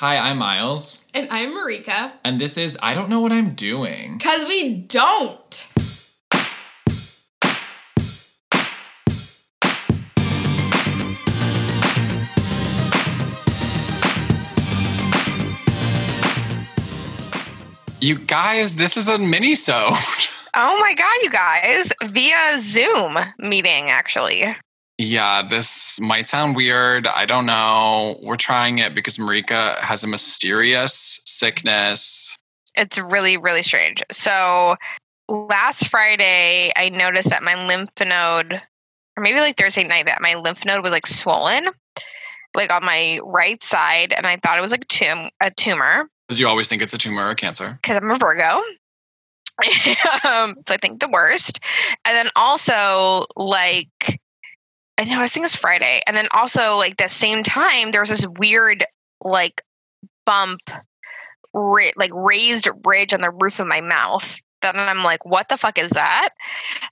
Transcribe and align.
Hi, 0.00 0.16
I'm 0.16 0.38
Miles, 0.38 1.04
And 1.12 1.28
I'm 1.30 1.50
Marika. 1.54 2.12
and 2.24 2.40
this 2.40 2.56
is 2.56 2.78
I 2.82 2.94
Don't 2.94 3.10
Know 3.10 3.20
What 3.20 3.32
I'm 3.32 3.50
Doing. 3.50 4.16
Because 4.16 4.46
we 4.46 4.72
don't. 4.80 5.66
You 18.00 18.16
guys, 18.18 18.76
this 18.76 18.96
is 18.96 19.08
a 19.08 19.18
mini-sode. 19.18 19.92
Oh 20.52 20.78
my 20.80 20.94
god, 20.94 21.16
you 21.22 21.30
guys! 21.30 21.92
Via 22.06 22.58
Zoom 22.58 23.16
meeting, 23.38 23.90
actually. 23.90 24.56
Yeah, 25.00 25.40
this 25.40 25.98
might 25.98 26.26
sound 26.26 26.54
weird. 26.54 27.06
I 27.06 27.24
don't 27.24 27.46
know. 27.46 28.18
We're 28.22 28.36
trying 28.36 28.80
it 28.80 28.94
because 28.94 29.16
Marika 29.16 29.78
has 29.78 30.04
a 30.04 30.06
mysterious 30.06 31.22
sickness. 31.24 32.36
It's 32.74 32.98
really, 32.98 33.38
really 33.38 33.62
strange. 33.62 34.02
So 34.12 34.76
last 35.30 35.88
Friday, 35.88 36.70
I 36.76 36.90
noticed 36.90 37.30
that 37.30 37.42
my 37.42 37.66
lymph 37.66 37.88
node, 37.98 38.52
or 39.16 39.22
maybe 39.22 39.40
like 39.40 39.56
Thursday 39.56 39.84
night, 39.84 40.04
that 40.04 40.20
my 40.20 40.34
lymph 40.34 40.66
node 40.66 40.82
was 40.82 40.92
like 40.92 41.06
swollen, 41.06 41.68
like 42.54 42.70
on 42.70 42.84
my 42.84 43.20
right 43.24 43.62
side, 43.64 44.12
and 44.14 44.26
I 44.26 44.36
thought 44.36 44.58
it 44.58 44.60
was 44.60 44.70
like 44.70 44.84
a, 44.84 44.86
tum- 44.86 45.30
a 45.40 45.50
tumor 45.50 46.10
Because 46.28 46.38
you 46.38 46.46
always 46.46 46.68
think 46.68 46.82
it's 46.82 46.92
a 46.92 46.98
tumor 46.98 47.26
or 47.26 47.34
cancer. 47.34 47.78
because 47.80 47.96
I'm 47.96 48.10
a 48.10 48.18
Virgo. 48.18 48.60
um, 50.28 50.56
so 50.68 50.74
I 50.74 50.78
think 50.80 51.00
the 51.00 51.08
worst. 51.08 51.60
And 52.04 52.14
then 52.14 52.28
also 52.36 53.24
like 53.36 54.19
I 55.00 55.04
know 55.04 55.22
I 55.22 55.26
think 55.28 55.44
it 55.44 55.46
was 55.46 55.56
Friday. 55.56 56.02
And 56.06 56.14
then 56.14 56.28
also 56.32 56.76
like 56.76 56.98
the 56.98 57.08
same 57.08 57.42
time 57.42 57.90
there 57.90 58.02
was 58.02 58.10
this 58.10 58.26
weird 58.38 58.84
like 59.24 59.62
bump 60.26 60.60
ri- 61.54 61.92
like 61.96 62.10
raised 62.12 62.68
ridge 62.84 63.14
on 63.14 63.22
the 63.22 63.30
roof 63.30 63.60
of 63.60 63.66
my 63.66 63.80
mouth. 63.80 64.38
Then 64.60 64.76
I'm 64.76 65.02
like, 65.02 65.24
what 65.24 65.48
the 65.48 65.56
fuck 65.56 65.78
is 65.78 65.92
that? 65.92 66.30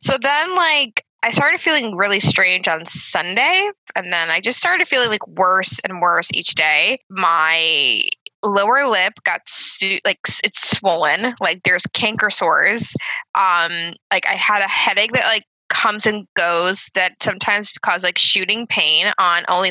So 0.00 0.16
then 0.20 0.54
like 0.54 1.04
I 1.22 1.32
started 1.32 1.60
feeling 1.60 1.96
really 1.96 2.20
strange 2.20 2.66
on 2.66 2.86
Sunday, 2.86 3.70
and 3.94 4.12
then 4.12 4.30
I 4.30 4.40
just 4.40 4.58
started 4.58 4.88
feeling 4.88 5.10
like 5.10 5.26
worse 5.26 5.78
and 5.80 6.00
worse 6.00 6.30
each 6.32 6.54
day. 6.54 7.00
My 7.10 8.04
lower 8.42 8.86
lip 8.86 9.14
got 9.24 9.40
su- 9.46 9.98
like 10.04 10.20
it's 10.44 10.70
swollen 10.78 11.34
like 11.40 11.60
there's 11.64 11.82
canker 11.92 12.30
sores 12.30 12.94
um 13.34 13.72
like 14.12 14.24
i 14.28 14.34
had 14.34 14.62
a 14.62 14.68
headache 14.68 15.10
that 15.10 15.24
like 15.24 15.44
comes 15.78 16.06
and 16.06 16.26
goes 16.36 16.90
that 16.94 17.12
sometimes 17.22 17.70
cause 17.82 18.02
like 18.02 18.18
shooting 18.18 18.66
pain 18.66 19.06
on 19.18 19.44
only 19.48 19.70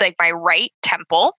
like 0.00 0.14
my 0.20 0.30
right 0.30 0.70
temple 0.82 1.32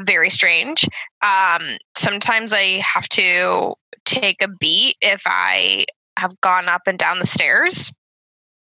very 0.00 0.28
strange 0.28 0.84
um 1.24 1.62
sometimes 1.96 2.52
i 2.52 2.82
have 2.94 3.08
to 3.08 3.72
take 4.04 4.42
a 4.42 4.48
beat 4.60 4.94
if 5.00 5.22
i 5.24 5.84
have 6.18 6.38
gone 6.42 6.68
up 6.68 6.82
and 6.86 6.98
down 6.98 7.18
the 7.18 7.26
stairs 7.26 7.90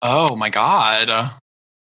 Oh 0.05 0.35
my 0.35 0.49
god. 0.49 1.31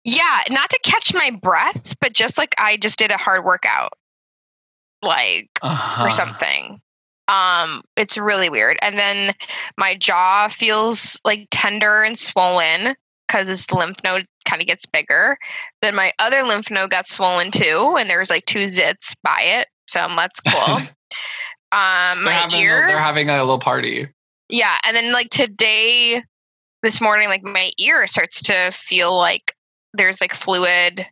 yeah 0.05 0.39
not 0.49 0.69
to 0.69 0.79
catch 0.85 1.13
my 1.13 1.31
breath 1.41 1.95
but 1.99 2.13
just 2.13 2.37
like 2.37 2.55
i 2.57 2.77
just 2.77 2.97
did 2.97 3.11
a 3.11 3.17
hard 3.17 3.43
workout 3.43 3.91
like 5.03 5.49
Uh-huh. 5.61 6.05
or 6.07 6.11
something. 6.11 6.79
Um, 7.27 7.81
it's 7.95 8.17
really 8.17 8.49
weird. 8.49 8.77
And 8.81 8.97
then 8.99 9.33
my 9.77 9.95
jaw 9.95 10.47
feels 10.49 11.19
like 11.23 11.47
tender 11.51 12.03
and 12.03 12.17
swollen 12.17 12.95
because 13.27 13.47
this 13.47 13.71
lymph 13.71 13.97
node 14.03 14.25
kind 14.45 14.61
of 14.61 14.67
gets 14.67 14.85
bigger. 14.85 15.37
Then 15.81 15.95
my 15.95 16.11
other 16.19 16.43
lymph 16.43 16.69
node 16.69 16.91
got 16.91 17.07
swollen 17.07 17.51
too, 17.51 17.95
and 17.97 18.09
there's 18.09 18.29
like 18.29 18.45
two 18.45 18.65
zits 18.65 19.15
by 19.23 19.41
it. 19.41 19.67
So 19.87 20.07
that's 20.15 20.39
cool. 20.41 20.77
They're 21.71 21.79
um, 21.79 22.23
my 22.23 22.33
having, 22.33 22.59
ear, 22.61 22.85
they're 22.87 22.99
having 22.99 23.29
a 23.29 23.37
little 23.37 23.59
party. 23.59 24.09
yeah. 24.49 24.77
And 24.85 24.95
then 24.95 25.13
like 25.13 25.29
today, 25.29 26.21
this 26.83 26.99
morning, 26.99 27.29
like 27.29 27.43
my 27.43 27.71
ear 27.79 28.05
starts 28.07 28.41
to 28.43 28.71
feel 28.71 29.15
like 29.17 29.53
there's 29.93 30.19
like 30.19 30.33
fluid 30.33 31.05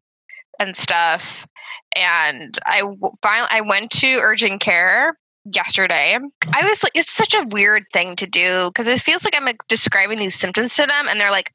and 0.59 0.75
stuff. 0.75 1.47
And 1.95 2.57
I 2.65 2.81
finally 3.21 3.47
I 3.51 3.61
went 3.61 3.91
to 3.91 4.19
urgent 4.21 4.59
care 4.59 5.17
yesterday. 5.53 6.17
I 6.53 6.67
was 6.67 6.83
like, 6.83 6.93
it's 6.95 7.11
such 7.11 7.33
a 7.33 7.45
weird 7.49 7.85
thing 7.93 8.15
to 8.17 8.27
do 8.27 8.69
because 8.69 8.87
it 8.87 8.99
feels 8.99 9.23
like 9.23 9.35
I'm 9.35 9.45
like 9.45 9.65
describing 9.67 10.19
these 10.19 10.35
symptoms 10.35 10.75
to 10.75 10.85
them, 10.85 11.07
and 11.07 11.19
they're 11.19 11.31
like, 11.31 11.53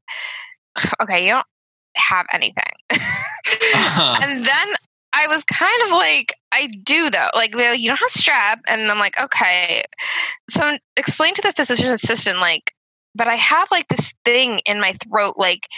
okay, 1.00 1.24
you 1.24 1.32
don't 1.32 1.46
have 1.96 2.26
anything. 2.32 2.64
Uh-huh. 3.76 4.16
and 4.22 4.46
then 4.46 4.74
I 5.12 5.26
was 5.26 5.44
kind 5.44 5.82
of 5.84 5.90
like, 5.90 6.32
I 6.50 6.66
do 6.66 7.10
though. 7.10 7.28
Like, 7.34 7.52
they're 7.52 7.72
like, 7.72 7.80
you 7.80 7.88
don't 7.88 8.00
have 8.00 8.08
strep, 8.08 8.60
and 8.66 8.90
I'm 8.90 8.98
like, 8.98 9.20
okay. 9.20 9.84
So 10.48 10.78
explain 10.96 11.34
to 11.34 11.42
the 11.42 11.52
physician 11.52 11.90
assistant, 11.90 12.38
like, 12.38 12.72
but 13.14 13.28
I 13.28 13.34
have 13.36 13.70
like 13.70 13.86
this 13.88 14.14
thing 14.24 14.60
in 14.66 14.80
my 14.80 14.94
throat, 14.94 15.34
like, 15.36 15.68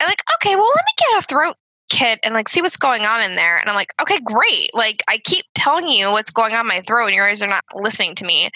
I'm 0.00 0.06
like, 0.06 0.22
okay, 0.34 0.56
well, 0.56 0.68
let 0.68 0.84
me 0.84 0.92
get 0.98 1.24
a 1.24 1.26
throat 1.26 1.56
kit 1.90 2.18
and 2.22 2.34
like 2.34 2.48
see 2.48 2.62
what's 2.62 2.76
going 2.76 3.02
on 3.02 3.22
in 3.22 3.36
there. 3.36 3.56
And 3.58 3.68
I'm 3.68 3.74
like, 3.76 3.92
okay, 4.00 4.18
great. 4.20 4.70
Like, 4.74 5.02
I 5.08 5.18
keep 5.18 5.44
telling 5.54 5.88
you 5.88 6.10
what's 6.10 6.30
going 6.30 6.52
on 6.54 6.60
in 6.60 6.66
my 6.66 6.80
throat, 6.82 7.06
and 7.06 7.14
you 7.14 7.20
guys 7.20 7.42
are 7.42 7.48
not 7.48 7.64
listening 7.74 8.14
to 8.16 8.24
me. 8.24 8.50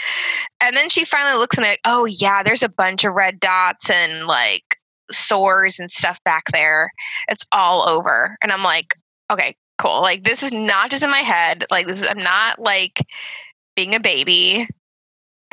And 0.60 0.76
then 0.76 0.88
she 0.88 1.04
finally 1.04 1.38
looks 1.38 1.56
and 1.56 1.66
like, 1.66 1.80
oh 1.84 2.04
yeah, 2.04 2.42
there's 2.42 2.62
a 2.62 2.68
bunch 2.68 3.04
of 3.04 3.14
red 3.14 3.40
dots 3.40 3.90
and 3.90 4.26
like 4.26 4.76
sores 5.10 5.78
and 5.78 5.90
stuff 5.90 6.18
back 6.24 6.44
there. 6.52 6.92
It's 7.28 7.44
all 7.52 7.88
over. 7.88 8.36
And 8.42 8.52
I'm 8.52 8.62
like, 8.62 8.94
okay, 9.30 9.54
cool. 9.78 10.00
Like 10.02 10.24
this 10.24 10.42
is 10.42 10.52
not 10.52 10.90
just 10.90 11.02
in 11.02 11.10
my 11.10 11.18
head. 11.18 11.64
Like 11.70 11.86
this 11.86 12.02
is 12.02 12.08
I'm 12.08 12.18
not 12.18 12.58
like 12.60 13.00
being 13.76 13.94
a 13.94 14.00
baby. 14.00 14.66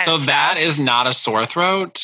so 0.01 0.17
that 0.17 0.57
stuff. 0.57 0.67
is 0.67 0.77
not 0.79 1.07
a 1.07 1.13
sore 1.13 1.45
throat. 1.45 2.03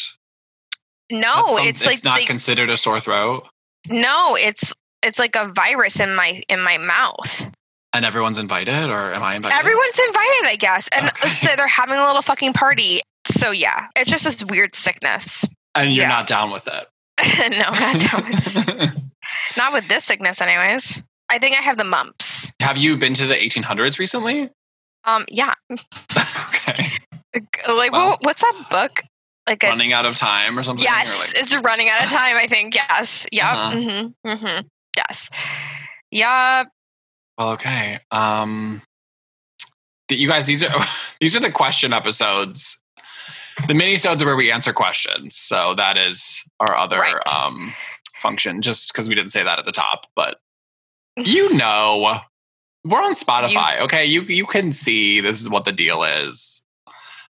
no, 1.11 1.45
some- 1.47 1.67
it's 1.67 1.85
like 1.85 1.95
it's 1.95 2.03
not 2.03 2.19
they- 2.19 2.25
considered 2.25 2.69
a 2.69 2.77
sore 2.77 2.99
throat, 2.99 3.47
no, 3.89 4.35
it's 4.35 4.73
it's 5.03 5.19
like 5.19 5.35
a 5.35 5.47
virus 5.49 5.99
in 5.99 6.15
my 6.15 6.41
in 6.49 6.61
my 6.61 6.77
mouth. 6.77 7.47
and 7.93 8.05
everyone's 8.05 8.39
invited, 8.39 8.89
or 8.89 9.13
am 9.13 9.21
I 9.23 9.35
invited? 9.35 9.57
Everyone's 9.59 9.99
invited, 9.99 10.45
I 10.45 10.55
guess, 10.59 10.87
and 10.95 11.07
Okay. 11.09 11.55
they're 11.55 11.67
having 11.67 11.95
a 11.97 12.05
little 12.05 12.21
fucking 12.21 12.53
party. 12.53 13.01
So 13.27 13.51
yeah, 13.51 13.87
it's 13.95 14.09
just 14.09 14.23
this 14.25 14.43
weird 14.45 14.75
sickness. 14.75 15.45
and 15.75 15.91
you're 15.91 16.03
yeah. 16.03 16.09
not 16.09 16.27
down 16.27 16.51
with 16.51 16.67
it. 16.67 16.87
no, 17.51 17.69
not, 17.69 17.99
down 17.99 18.27
with- 18.29 18.97
not 19.57 19.73
with 19.73 19.87
this 19.87 20.03
sickness, 20.05 20.41
anyways. 20.41 21.01
I 21.31 21.39
think 21.39 21.57
I 21.57 21.61
have 21.63 21.77
the 21.77 21.83
mumps. 21.85 22.51
Have 22.59 22.77
you 22.77 22.97
been 22.97 23.13
to 23.15 23.25
the 23.27 23.33
1800s 23.35 23.97
recently? 23.97 24.49
Um, 25.05 25.25
yeah. 25.29 25.53
okay, 26.11 26.85
Like, 27.67 27.91
Well, 27.91 28.11
what, 28.11 28.19
what's 28.25 28.41
that 28.41 28.65
book? 28.69 29.01
Like 29.47 29.63
a 29.63 29.67
running 29.67 29.91
out 29.93 30.05
of 30.05 30.15
time 30.15 30.57
or 30.57 30.63
something. 30.63 30.85
or 30.85 30.89
yes, 30.89 31.33
like- 31.33 31.43
it's 31.43 31.55
running 31.57 31.89
out 31.89 32.03
of 32.03 32.09
time. 32.09 32.35
I 32.37 32.47
think 32.47 32.75
yes. 32.75 33.25
Yeah. 33.31 33.51
Uh-huh. 33.53 33.75
Mm-hmm. 33.77 34.29
Mm-hmm. 34.29 34.67
Yes. 34.95 35.29
Yeah. 36.11 36.65
Well, 37.37 37.51
okay. 37.53 37.99
Um, 38.11 38.81
you 40.09 40.27
guys, 40.27 40.45
these 40.45 40.63
are 40.63 40.69
these 41.19 41.35
are 41.35 41.39
the 41.39 41.51
question 41.51 41.93
episodes. 41.93 42.79
The 43.67 43.73
mini-sodes 43.75 44.21
are 44.21 44.25
where 44.25 44.35
we 44.35 44.51
answer 44.51 44.73
questions. 44.73 45.35
So 45.35 45.75
that 45.75 45.97
is 45.97 46.43
our 46.59 46.75
other 46.75 46.99
Right. 46.99 47.15
um, 47.35 47.73
function. 48.15 48.61
Just 48.61 48.91
because 48.91 49.07
we 49.09 49.15
didn't 49.15 49.31
say 49.31 49.43
that 49.43 49.59
at 49.59 49.65
the 49.65 49.71
top, 49.71 50.05
but 50.15 50.37
you 51.17 51.53
know, 51.55 52.19
we're 52.83 53.01
on 53.03 53.13
Spotify. 53.13 53.79
okay, 53.81 54.05
you 54.05 54.21
you 54.23 54.45
can 54.45 54.71
see 54.71 55.21
this 55.21 55.41
is 55.41 55.49
what 55.49 55.65
the 55.65 55.71
deal 55.71 56.03
is. 56.03 56.63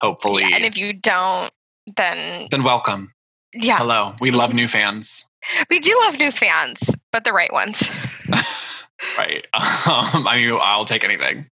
Hopefully, 0.01 0.43
Yeah, 0.43 0.55
and 0.57 0.63
if 0.65 0.77
you 0.77 0.93
don't, 0.93 1.51
then 1.95 2.47
then 2.51 2.63
welcome. 2.63 3.11
yeah, 3.53 3.77
Hello, 3.77 4.15
we 4.19 4.29
love 4.31 4.53
new 4.61 4.67
fans. 4.67 5.27
We 5.69 5.79
do 5.79 5.97
love 6.05 6.19
new 6.19 6.31
fans, 6.31 6.89
but 7.11 7.23
the 7.23 7.33
right 7.33 7.51
ones. 7.51 7.89
right. 9.17 9.45
Um, 9.87 10.27
I 10.27 10.37
mean, 10.37 10.57
I'll 10.61 10.85
take 10.85 11.03
anything. 11.03 11.47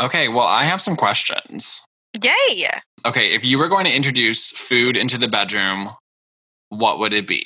Okay, 0.00 0.28
well, 0.28 0.46
I 0.46 0.64
have 0.64 0.80
some 0.80 0.96
questions. 0.96 1.82
Yay! 2.22 2.68
Okay, 3.04 3.34
if 3.34 3.44
you 3.44 3.58
were 3.58 3.68
going 3.68 3.84
to 3.84 3.94
introduce 3.94 4.50
food 4.50 4.96
into 4.96 5.18
the 5.18 5.28
bedroom, 5.28 5.90
what 6.68 6.98
would 6.98 7.12
it 7.12 7.26
be? 7.26 7.44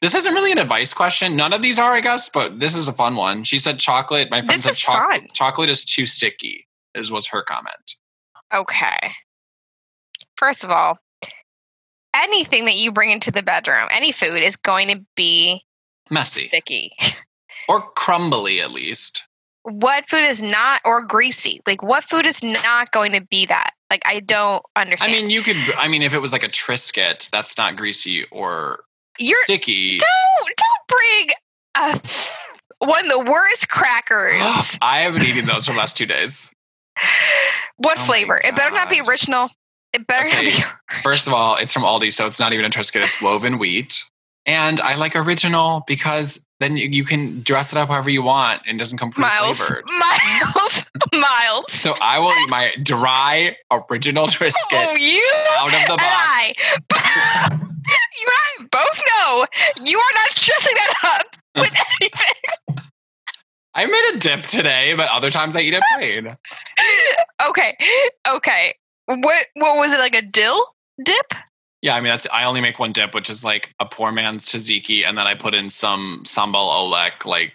This 0.00 0.14
isn't 0.14 0.34
really 0.34 0.52
an 0.52 0.58
advice 0.58 0.92
question. 0.92 1.36
None 1.36 1.52
of 1.52 1.62
these 1.62 1.78
are, 1.78 1.92
I 1.92 2.00
guess, 2.00 2.28
but 2.28 2.60
this 2.60 2.74
is 2.74 2.88
a 2.88 2.92
fun 2.92 3.16
one. 3.16 3.44
She 3.44 3.58
said 3.58 3.78
chocolate. 3.78 4.30
My 4.30 4.42
friend 4.42 4.62
This 4.62 4.78
said 4.78 4.92
chocolate. 4.92 5.32
Chocolate 5.32 5.70
is 5.70 5.84
too 5.84 6.04
sticky. 6.04 6.66
Is 6.94 7.10
was 7.10 7.26
her 7.28 7.42
comment. 7.42 7.94
Okay. 8.52 8.98
First 10.36 10.62
of 10.62 10.70
all, 10.70 10.98
anything 12.14 12.64
that 12.66 12.76
you 12.76 12.92
bring 12.92 13.10
into 13.10 13.30
the 13.30 13.42
bedroom, 13.42 13.86
any 13.92 14.12
food, 14.12 14.42
is 14.42 14.56
going 14.56 14.88
to 14.88 15.04
be 15.16 15.62
Messy 16.10 16.48
sticky. 16.48 16.92
or 17.68 17.80
crumbly, 17.92 18.60
at 18.60 18.70
least. 18.70 19.22
What 19.62 20.08
food 20.10 20.24
is 20.24 20.42
not 20.42 20.82
or 20.84 21.02
greasy? 21.02 21.60
Like 21.66 21.82
what 21.82 22.04
food 22.04 22.26
is 22.26 22.42
not 22.44 22.90
going 22.90 23.12
to 23.12 23.22
be 23.22 23.46
that? 23.46 23.70
Like 23.90 24.02
I 24.04 24.20
don't 24.20 24.62
understand. 24.76 25.14
I 25.14 25.20
mean, 25.20 25.30
you 25.30 25.42
could. 25.42 25.56
I 25.78 25.88
mean, 25.88 26.02
if 26.02 26.12
it 26.12 26.18
was 26.18 26.32
like 26.32 26.42
a 26.42 26.48
Triscuit, 26.48 27.30
that's 27.30 27.56
not 27.56 27.76
greasy 27.76 28.26
or 28.30 28.84
you're 29.18 29.38
sticky. 29.44 29.98
no, 29.98 30.46
don't 30.56 30.88
bring 30.88 31.28
a 31.76 32.86
one 32.86 33.04
of 33.04 33.10
the 33.10 33.30
worst 33.30 33.70
crackers. 33.70 34.78
I 34.82 35.00
haven't 35.00 35.24
eaten 35.24 35.46
those 35.46 35.66
for 35.66 35.72
the 35.72 35.78
last 35.78 35.96
two 35.96 36.06
days. 36.06 36.52
what 37.76 37.98
Oh 37.98 38.04
flavor? 38.04 38.40
It 38.42 38.54
better 38.54 38.74
not 38.74 38.90
be 38.90 39.00
original. 39.00 39.48
It 39.94 40.06
better 40.06 40.26
Okay. 40.26 40.50
be. 40.50 40.64
First 41.02 41.26
of 41.26 41.32
all, 41.32 41.56
it's 41.56 41.72
from 41.72 41.84
Aldi, 41.84 42.12
so 42.12 42.26
it's 42.26 42.40
not 42.40 42.52
even 42.52 42.64
a 42.66 42.70
Triscuit. 42.70 43.02
It's 43.02 43.20
woven 43.22 43.58
wheat. 43.58 44.02
And 44.46 44.78
I 44.82 44.96
like 44.96 45.16
original 45.16 45.84
because 45.86 46.44
then 46.60 46.76
you, 46.76 46.88
you 46.88 47.04
can 47.04 47.42
dress 47.42 47.72
it 47.72 47.78
up 47.78 47.88
however 47.88 48.10
you 48.10 48.22
want 48.22 48.60
and 48.66 48.76
it 48.76 48.78
doesn't 48.78 48.98
come 48.98 49.10
Miles, 49.16 49.56
pre-flavored. 49.56 49.84
Miles, 49.98 50.90
Miles. 51.14 51.64
So 51.72 51.94
I 52.02 52.18
will 52.18 52.32
eat 52.42 52.50
my 52.50 52.72
dry 52.82 53.56
original 53.70 54.24
oh, 54.24 54.26
Triscuit 54.26 54.52
Oh, 54.72 54.94
you 54.98 55.22
out 55.58 55.66
of 55.68 55.72
the 55.72 55.92
and 55.92 55.96
box. 55.96 56.78
I, 56.92 57.48
you 58.20 58.28
and 58.58 58.66
I 58.66 58.68
both 58.70 59.02
know 59.08 59.46
you 59.86 59.98
are 59.98 60.14
not 60.14 60.30
dressing 60.34 60.74
that 60.74 60.94
up 61.04 61.36
with 61.56 61.74
anything. 62.00 62.82
I 63.74 63.86
made 63.86 64.12
a 64.14 64.18
dip 64.18 64.42
today, 64.42 64.94
but 64.94 65.08
other 65.10 65.30
times 65.30 65.56
I 65.56 65.60
eat 65.60 65.72
it 65.74 65.82
plain. 65.96 66.36
okay, 67.48 67.76
okay. 68.28 68.74
What 69.06 69.46
what 69.54 69.76
was 69.76 69.92
it 69.92 69.98
like 69.98 70.14
a 70.16 70.22
dill 70.22 70.74
dip? 71.04 71.32
Yeah, 71.82 71.94
I 71.96 72.00
mean 72.00 72.10
that's 72.10 72.26
I 72.32 72.44
only 72.44 72.60
make 72.60 72.78
one 72.78 72.92
dip, 72.92 73.14
which 73.14 73.28
is 73.28 73.44
like 73.44 73.74
a 73.78 73.84
poor 73.86 74.10
man's 74.12 74.46
tzatziki, 74.46 75.04
and 75.04 75.18
then 75.18 75.26
I 75.26 75.34
put 75.34 75.54
in 75.54 75.68
some 75.70 76.22
sambal 76.24 76.70
oelek, 76.70 77.24
like 77.26 77.52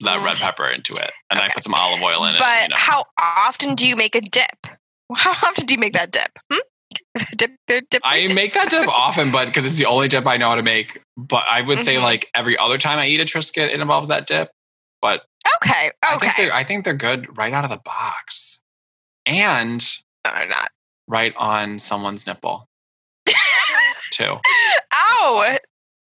that 0.00 0.18
Mm. 0.18 0.24
red 0.24 0.36
pepper 0.38 0.66
into 0.66 0.94
it, 0.94 1.12
and 1.30 1.38
I 1.40 1.50
put 1.50 1.62
some 1.62 1.74
olive 1.74 2.02
oil 2.02 2.24
in 2.24 2.34
it. 2.34 2.40
But 2.40 2.62
you 2.62 2.68
know. 2.70 2.76
how 2.78 3.04
often 3.18 3.74
do 3.74 3.86
you 3.86 3.94
make 3.96 4.14
a 4.14 4.20
dip? 4.20 4.66
How 5.16 5.30
often 5.48 5.66
do 5.66 5.74
you 5.74 5.78
make 5.80 5.92
that 5.94 6.10
dip? 6.12 6.30
Hmm? 6.52 6.58
dip, 7.36 7.50
dip, 7.66 7.84
dip, 7.90 8.00
I 8.04 8.32
make 8.32 8.54
that 8.54 8.70
dip 8.70 8.86
often, 8.88 9.30
but 9.32 9.46
because 9.46 9.64
it's 9.64 9.76
the 9.76 9.86
only 9.86 10.06
dip 10.08 10.26
I 10.26 10.36
know 10.36 10.48
how 10.48 10.54
to 10.54 10.62
make. 10.62 11.02
But 11.16 11.44
I 11.50 11.60
would 11.62 11.80
say 11.80 11.96
Mhm. 11.96 12.02
like 12.02 12.30
every 12.34 12.56
other 12.56 12.78
time 12.78 12.98
I 12.98 13.06
eat 13.06 13.20
a 13.20 13.24
Triscuit, 13.24 13.68
it 13.68 13.80
involves 13.80 14.08
that 14.08 14.26
dip. 14.26 14.50
But 15.02 15.24
Okay, 15.62 15.90
I 16.02 16.16
think 16.18 16.32
okay. 16.32 16.44
they're 16.44 16.54
I 16.54 16.64
think 16.64 16.84
they're 16.84 16.94
good 16.94 17.36
right 17.36 17.52
out 17.52 17.64
of 17.64 17.70
the 17.70 17.78
box, 17.84 18.62
and 19.26 19.84
No, 20.24 20.30
I'm 20.32 20.48
not. 20.48 20.70
Right 21.10 21.34
on 21.36 21.78
someone's 21.78 22.26
nipple 22.26 22.68
too. 24.12 24.36
Ow! 24.94 25.56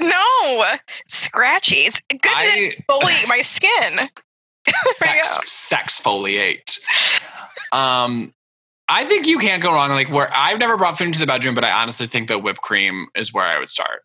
No, 0.00 0.64
scratchy. 1.08 1.76
It's 1.86 2.00
good 2.10 2.20
to 2.22 2.28
exfoliate 2.28 3.28
my 3.28 3.40
skin. 3.42 4.08
sex 4.92 5.50
sex 5.50 6.00
foliate. 6.00 6.80
Um, 7.72 8.32
I 8.88 9.04
think 9.04 9.26
you 9.26 9.38
can't 9.38 9.62
go 9.62 9.72
wrong. 9.72 9.90
Like 9.90 10.10
where 10.10 10.28
I've 10.34 10.58
never 10.58 10.76
brought 10.76 10.98
food 10.98 11.06
into 11.06 11.18
the 11.18 11.26
bedroom, 11.26 11.54
but 11.54 11.64
I 11.64 11.70
honestly 11.70 12.06
think 12.06 12.28
that 12.28 12.42
whipped 12.42 12.60
cream 12.60 13.06
is 13.14 13.32
where 13.32 13.44
I 13.46 13.58
would 13.58 13.70
start. 13.70 14.02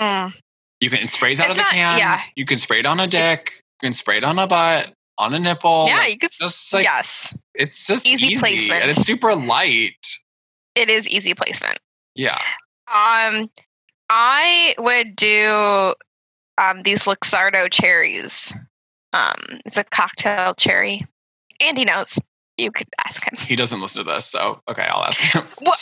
Mm. 0.00 0.32
You 0.80 0.90
can 0.90 1.08
spray 1.08 1.32
it 1.32 1.40
out 1.40 1.50
It's 1.50 1.52
of 1.52 1.56
the 1.58 1.62
not- 1.62 1.72
can. 1.72 1.98
yeah. 1.98 2.20
You 2.36 2.44
can 2.46 2.58
spray 2.58 2.78
it 2.80 2.86
on 2.86 3.00
a 3.00 3.06
dick. 3.06 3.62
You 3.82 3.88
can 3.88 3.94
spray 3.94 4.18
it 4.18 4.24
on 4.24 4.38
a 4.38 4.46
butt, 4.46 4.92
on 5.18 5.34
a 5.34 5.38
nipple. 5.38 5.86
yeah, 5.88 5.98
like, 5.98 6.12
you 6.12 6.18
could. 6.18 6.30
just 6.32 6.72
like 6.72 6.84
yes, 6.84 7.28
it's 7.54 7.86
just 7.86 8.06
Easy 8.06 8.28
easy, 8.28 8.40
placement. 8.40 8.82
and 8.82 8.90
it's 8.90 9.02
super 9.02 9.34
light. 9.34 10.18
It 10.80 10.90
is 10.90 11.06
easy 11.08 11.34
placement. 11.34 11.78
Yeah. 12.14 12.38
Um, 12.88 13.50
I 14.08 14.74
would 14.78 15.14
do 15.14 15.94
um 16.58 16.82
these 16.82 17.04
Luxardo 17.04 17.70
cherries. 17.70 18.52
Um, 19.12 19.60
it's 19.64 19.76
a 19.76 19.84
cocktail 19.84 20.54
cherry. 20.54 21.04
Andy 21.60 21.84
knows. 21.84 22.18
You 22.56 22.70
could 22.72 22.88
ask 23.06 23.24
him. 23.24 23.38
He 23.38 23.56
doesn't 23.56 23.80
listen 23.80 24.04
to 24.04 24.10
this, 24.12 24.26
so 24.26 24.60
okay, 24.68 24.82
I'll 24.82 25.04
ask 25.04 25.20
him. 25.20 25.44
Well, 25.62 25.74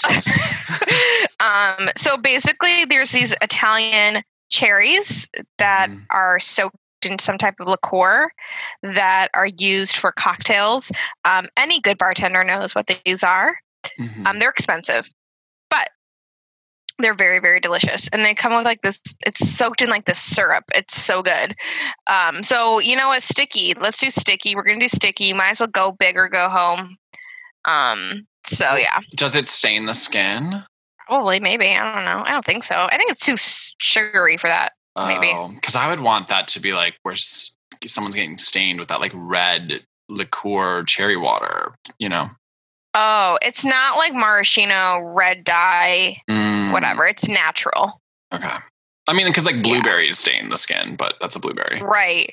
um, 1.40 1.88
so 1.96 2.16
basically, 2.16 2.84
there's 2.84 3.10
these 3.12 3.34
Italian 3.42 4.22
cherries 4.50 5.28
that 5.58 5.88
Mhm. 5.90 6.06
are 6.10 6.38
soaked 6.40 6.76
in 7.04 7.18
some 7.18 7.38
type 7.38 7.54
of 7.60 7.68
liqueur 7.68 8.30
that 8.82 9.28
are 9.34 9.46
used 9.58 9.96
for 9.96 10.12
cocktails. 10.12 10.90
Um, 11.24 11.46
any 11.56 11.80
good 11.80 11.98
bartender 11.98 12.44
knows 12.44 12.74
what 12.74 12.86
these 13.04 13.22
are. 13.22 13.56
Mhm. 13.98 14.26
Um, 14.26 14.38
they're 14.38 14.50
expensive, 14.50 15.08
but 15.70 15.90
they're 16.98 17.14
very, 17.14 17.38
very 17.38 17.60
delicious. 17.60 18.08
And 18.08 18.24
they 18.24 18.34
come 18.34 18.54
with 18.54 18.64
like 18.64 18.82
this, 18.82 19.00
it's 19.24 19.48
soaked 19.48 19.82
in 19.82 19.88
like 19.88 20.04
this 20.06 20.18
syrup. 20.18 20.64
It's 20.74 21.00
so 21.00 21.22
good. 21.22 21.54
Um, 22.08 22.42
so, 22.42 22.80
you 22.80 22.96
know 22.96 23.08
what? 23.08 23.22
Sticky. 23.22 23.74
Let's 23.74 23.98
do 23.98 24.10
sticky. 24.10 24.56
We're 24.56 24.64
going 24.64 24.78
to 24.80 24.84
do 24.84 24.88
sticky. 24.88 25.32
Might 25.32 25.50
as 25.50 25.60
well 25.60 25.68
go 25.68 25.92
big 25.92 26.16
or 26.16 26.28
go 26.28 26.48
home. 26.48 26.96
Um, 27.64 28.26
so, 28.44 28.74
yeah. 28.76 28.98
Does 29.14 29.34
it 29.36 29.46
stain 29.46 29.86
the 29.86 29.94
skin? 29.94 30.62
Probably, 31.06 31.38
maybe. 31.40 31.68
I 31.68 31.94
don't 31.94 32.04
know. 32.04 32.22
I 32.26 32.32
don't 32.32 32.44
think 32.44 32.64
so. 32.64 32.74
I 32.90 32.96
think 32.96 33.10
it's 33.10 33.24
too 33.24 33.36
sugary 33.36 34.36
for 34.36 34.48
that. 34.48 34.72
Maybe. 34.96 35.32
because 35.54 35.76
I 35.76 35.88
would 35.88 36.00
want 36.00 36.26
that 36.26 36.48
to 36.48 36.60
be 36.60 36.72
like 36.72 36.96
where 37.04 37.12
s- 37.14 37.56
someone's 37.86 38.16
getting 38.16 38.36
stained 38.36 38.80
with 38.80 38.88
that 38.88 39.00
like 39.00 39.12
red 39.14 39.84
liqueur 40.08 40.82
cherry 40.82 41.16
water. 41.16 41.76
You 42.00 42.08
know, 42.08 42.28
Oh, 42.94 43.38
it's 43.42 43.64
not 43.64 43.96
like 43.96 44.14
maraschino 44.14 45.02
red 45.04 45.44
dye, 45.44 46.16
Mm, 46.28 46.72
whatever. 46.72 47.06
It's 47.06 47.28
natural. 47.28 48.00
Okay. 48.34 48.56
I 49.06 49.12
mean, 49.12 49.26
because 49.26 49.46
like 49.46 49.62
blueberries 49.62 50.18
stain 50.18 50.48
the 50.50 50.56
skin, 50.56 50.96
but 50.96 51.14
that's 51.20 51.36
a 51.36 51.40
blueberry. 51.40 51.80
Right. 51.82 52.32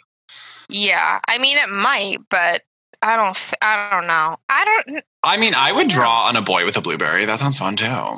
Yeah. 0.70 1.20
I 1.28 1.38
mean, 1.38 1.58
it 1.58 1.70
might, 1.70 2.18
but 2.30 2.64
I 3.02 3.16
don't. 3.16 3.28
f- 3.30 3.54
I 3.62 3.90
don't 3.92 4.08
know. 4.08 4.38
I 4.50 4.66
don't. 4.66 5.04
I 5.24 5.38
mean, 5.38 5.54
I 5.56 5.72
would 5.72 5.88
draw 5.88 6.24
on 6.28 6.36
a 6.36 6.42
boy 6.42 6.66
with 6.66 6.76
a 6.78 6.82
blueberry. 6.82 7.26
That 7.26 7.40
sounds 7.40 7.60
fun 7.60 7.76
too. 7.76 8.18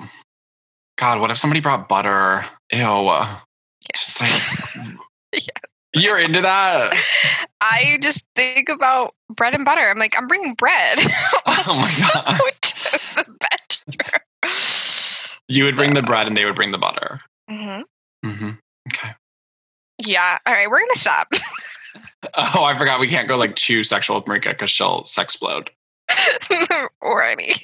God, 0.98 1.20
what 1.22 1.30
if 1.30 1.38
somebody 1.38 1.60
brought 1.60 1.90
butter? 1.90 2.46
Ew. 2.72 3.22
Just 3.96 4.22
like 4.22 4.96
you're 6.02 6.20
into 6.20 6.42
that? 6.42 6.94
I 7.62 7.98
just 8.02 8.28
think 8.36 8.70
about 8.70 9.14
bread 9.30 9.54
and 9.54 9.66
butter. 9.66 9.82
I'm 9.82 9.98
like, 10.00 10.16
I'm 10.18 10.28
bringing 10.28 10.54
bread. 10.56 11.00
Oh 11.70 11.76
my 11.82 11.92
God. 12.24 12.38
to 12.68 13.16
the 13.16 13.26
bedroom. 13.90 15.40
You 15.50 15.64
would 15.66 15.76
bring 15.76 15.94
the 15.94 16.02
bread 16.02 16.28
and 16.28 16.38
they 16.38 16.46
would 16.46 16.56
bring 16.56 16.72
the 16.72 16.78
butter. 16.78 17.20
Mm 17.50 17.58
Mhm. 17.60 17.84
Mm 18.26 18.38
hmm 18.38 18.50
Okay. 18.94 19.14
Yeah. 20.06 20.38
All 20.46 20.54
right. 20.54 20.70
We're 20.70 20.80
gonna 20.80 20.96
stop. 20.96 21.28
Oh, 22.56 22.64
I 22.64 22.74
forgot 22.76 23.00
we 23.00 23.08
can't 23.08 23.28
go 23.28 23.38
like 23.38 23.56
too 23.56 23.84
sexual 23.84 24.18
with 24.18 24.26
Marika 24.26 24.50
because 24.50 24.70
she'll 24.70 25.02
sexplode. 25.04 25.70
Alrighty. 27.04 27.60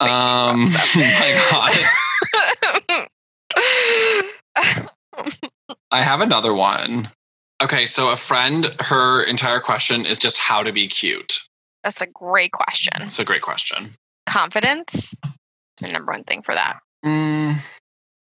Um, 0.00 0.70
my 0.96 1.40
God. 1.50 3.08
I 5.90 6.02
have 6.02 6.20
another 6.20 6.54
one. 6.54 7.10
Okay, 7.62 7.86
so 7.86 8.10
a 8.10 8.16
friend, 8.16 8.74
her 8.80 9.22
entire 9.22 9.60
question 9.60 10.04
is 10.04 10.18
just 10.18 10.38
how 10.38 10.62
to 10.62 10.72
be 10.72 10.86
cute. 10.86 11.40
That's 11.82 12.00
a 12.00 12.06
great 12.06 12.52
question. 12.52 13.02
It's 13.02 13.18
a 13.18 13.24
great 13.24 13.42
question. 13.42 13.90
Confidence 14.26 15.12
is 15.12 15.18
the 15.80 15.88
number 15.92 16.12
one 16.12 16.24
thing 16.24 16.42
for 16.42 16.54
that. 16.54 16.78
Mm, 17.04 17.60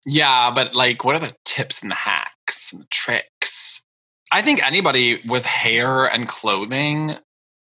yeah, 0.06 0.52
but 0.52 0.74
like, 0.74 1.04
what 1.04 1.16
are 1.16 1.20
the 1.20 1.36
tips 1.46 1.82
and 1.82 1.92
the 1.92 1.96
hacks 1.96 2.72
and 2.72 2.82
the 2.82 2.88
tricks? 2.92 3.86
I 4.32 4.42
think 4.42 4.66
anybody 4.66 5.22
with 5.26 5.46
hair 5.46 6.06
and 6.06 6.28
clothing 6.28 7.16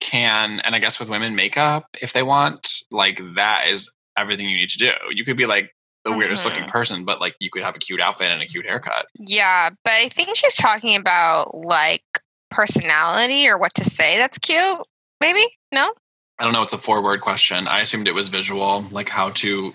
can, 0.01 0.61
and 0.61 0.75
I 0.75 0.79
guess 0.79 1.01
with 1.01 1.11
women, 1.11 1.35
makeup, 1.35 1.87
if 2.01 2.13
they 2.13 2.23
want, 2.23 2.69
like, 2.91 3.21
that 3.37 3.67
is 3.69 3.95
everything 4.17 4.49
you 4.49 4.57
need 4.57 4.69
to 4.71 4.79
do. 4.79 4.93
You 5.11 5.25
could 5.25 5.37
be 5.37 5.47
like 5.47 5.71
the 6.05 6.13
weirdest 6.13 6.45
looking 6.45 6.65
Mhm. 6.65 6.69
person, 6.69 7.05
but 7.05 7.21
like, 7.21 7.37
you 7.39 7.51
could 7.51 7.63
have 7.63 7.77
a 7.77 7.79
cute 7.79 8.01
outfit 8.01 8.31
and 8.31 8.43
a 8.43 8.47
cute 8.47 8.67
haircut. 8.67 9.07
Yeah, 9.19 9.71
but 9.85 9.93
I 9.93 10.09
think 10.09 10.37
she's 10.37 10.57
talking 10.57 10.97
about 10.97 11.55
like 11.55 12.03
personality 12.51 13.49
or 13.49 13.57
what 13.59 13.75
to 13.75 13.85
say 13.85 14.17
that's 14.19 14.39
cute. 14.39 14.79
Maybe? 15.21 15.45
No? 15.71 15.93
I 16.39 16.45
don't 16.45 16.53
know. 16.53 16.63
It's 16.63 16.73
a 16.73 16.79
four 16.79 17.03
word 17.03 17.21
question. 17.21 17.69
I 17.69 17.81
assumed 17.81 18.09
it 18.09 18.15
was 18.15 18.29
visual, 18.29 18.85
like 18.91 19.09
how 19.09 19.31
to. 19.31 19.75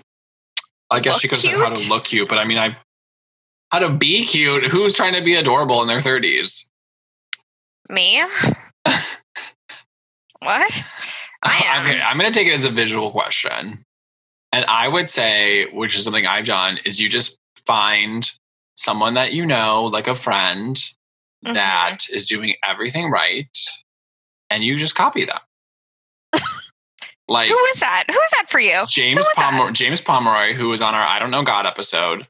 I 0.89 0.99
guess 0.99 1.13
Look 1.15 1.21
she 1.21 1.27
could 1.27 1.37
have 1.37 1.43
said 1.43 1.55
how 1.59 1.69
to 1.75 1.89
look 1.89 2.05
cute, 2.05 2.27
but 2.29 2.37
I 2.37 2.45
mean, 2.45 2.57
I 2.57 2.75
how 3.71 3.79
to 3.79 3.89
be 3.89 4.25
cute. 4.25 4.65
Who's 4.65 4.95
trying 4.95 5.13
to 5.13 5.21
be 5.21 5.35
adorable 5.35 5.81
in 5.81 5.87
their 5.87 6.01
thirties? 6.01 6.69
Me? 7.89 8.21
what? 10.39 10.83
I 11.43 11.61
am. 11.65 11.85
Okay, 11.85 12.01
I'm 12.01 12.17
going 12.17 12.31
to 12.31 12.37
take 12.37 12.47
it 12.47 12.53
as 12.53 12.65
a 12.65 12.69
visual 12.69 13.11
question, 13.11 13.85
and 14.57 14.65
I 14.65 14.87
would 14.87 15.07
say, 15.07 15.67
which 15.71 15.95
is 15.95 16.03
something 16.03 16.25
I've 16.25 16.45
done, 16.45 16.79
is 16.83 16.99
you 16.99 17.07
just 17.09 17.39
find 17.65 18.29
someone 18.75 19.13
that 19.13 19.31
you 19.33 19.45
know, 19.45 19.85
like 19.85 20.07
a 20.07 20.15
friend, 20.15 20.75
Mhm. 21.45 21.53
that 21.53 21.97
is 22.09 22.27
doing 22.27 22.55
everything 22.67 23.11
right, 23.11 23.55
and 24.49 24.63
you 24.63 24.75
just 24.77 24.95
copy 24.95 25.25
them. 25.25 25.39
like 27.27 27.49
Who 27.49 27.57
is 27.73 27.79
that? 27.79 28.05
Who 28.09 28.19
is 28.19 28.31
that 28.31 28.49
for 28.49 28.59
you? 28.59 28.83
James? 28.87 29.27
Pomeroy, 29.35 29.71
James 29.71 30.01
Pomeroy, 30.01 30.53
who 30.53 30.69
was 30.69 30.81
on 30.81 30.95
our 30.95 31.03
I 31.03 31.19
Don't 31.19 31.31
Know 31.31 31.43
God 31.43 31.65
episode, 31.65 32.27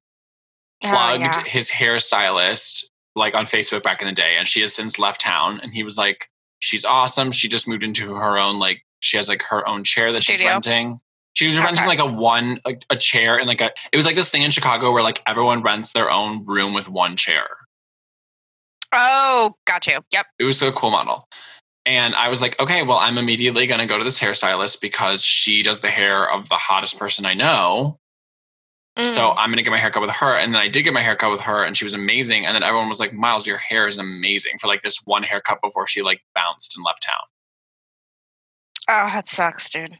Oh, 0.84 0.90
plugged 0.90 1.36
yeah. 1.36 1.44
his 1.46 1.72
hairstylist 1.72 2.86
like 3.16 3.34
on 3.34 3.46
Facebook 3.46 3.82
back 3.84 4.02
in 4.02 4.08
the 4.08 4.14
day, 4.14 4.36
and 4.38 4.48
she 4.48 4.62
has 4.62 4.76
since 4.76 5.00
left 5.00 5.22
town. 5.22 5.60
And 5.64 5.74
he 5.74 5.82
was 5.84 5.98
like, 5.98 6.30
"She's 6.60 6.86
awesome. 6.86 7.32
She 7.32 7.48
just 7.48 7.68
moved 7.68 7.84
into 7.84 8.14
her 8.16 8.38
own 8.38 8.60
like 8.60 8.84
she 9.00 9.18
has 9.18 9.28
like 9.30 9.42
her 9.44 9.68
own 9.68 9.84
chair 9.84 10.12
that 10.14 10.22
she's 10.22 10.36
Studio. 10.36 10.52
renting." 10.54 11.00
She 11.38 11.46
was 11.46 11.60
renting 11.60 11.86
like 11.86 12.00
a 12.00 12.06
one 12.08 12.60
like 12.66 12.84
a 12.90 12.96
chair 12.96 13.38
and 13.38 13.48
like 13.48 13.62
a 13.62 13.72
it 13.92 13.96
was 13.96 14.08
like 14.08 14.16
this 14.16 14.32
thing 14.32 14.42
in 14.42 14.50
Chicago 14.50 14.92
where 14.92 15.04
like 15.04 15.22
everyone 15.28 15.62
rents 15.62 15.94
their 15.94 16.10
own 16.10 16.44
room 16.48 16.74
with 16.74 16.90
one 16.90 17.16
chair. 17.16 17.46
Oh, 18.92 19.54
got 19.68 19.86
you. 19.86 20.00
Yep. 20.12 20.26
It 20.40 20.46
was 20.46 20.64
a 20.64 20.72
cool 20.72 20.90
model. 20.90 21.28
And 21.86 22.16
I 22.16 22.30
was 22.30 22.42
like, 22.42 22.60
okay, 22.60 22.82
well, 22.82 22.98
I'm 22.98 23.20
immediately 23.20 23.68
going 23.68 23.80
to 23.80 23.86
go 23.86 24.00
to 24.00 24.04
this 24.04 24.20
hairstylist 24.20 24.82
because 24.82 25.24
she 25.24 25.62
does 25.62 25.82
the 25.82 25.90
hair 25.92 26.28
of 26.28 26.50
the 26.50 26.56
hottest 26.56 26.98
person 26.98 27.24
I 27.28 27.36
know. 27.36 28.00
So 29.06 29.22
Mm. 29.22 29.36
I'm 29.38 29.50
going 29.50 29.58
to 29.58 29.64
get 29.64 29.70
my 29.70 29.78
haircut 29.78 30.02
with 30.02 30.10
her. 30.10 30.36
And 30.36 30.56
then 30.56 30.60
I 30.60 30.70
did 30.70 30.82
get 30.82 30.92
my 30.94 31.04
haircut 31.04 31.30
with 31.30 31.42
her 31.42 31.64
and 31.64 31.78
she 31.78 31.86
was 31.86 31.94
amazing. 31.94 32.48
And 32.48 32.56
then 32.56 32.64
everyone 32.64 32.90
was 32.90 33.00
like, 33.00 33.14
Miles, 33.14 33.46
your 33.46 33.58
hair 33.58 33.88
is 33.88 34.00
amazing 34.00 34.58
for 34.58 34.66
like 34.68 34.82
this 34.82 35.02
one 35.06 35.22
haircut 35.22 35.60
before 35.62 35.86
she 35.86 36.02
like 36.02 36.22
bounced 36.34 36.76
and 36.76 36.84
left 36.84 37.04
town. 37.04 37.22
oh, 38.90 39.08
that 39.14 39.28
sucks, 39.30 39.70
dude. 39.70 40.00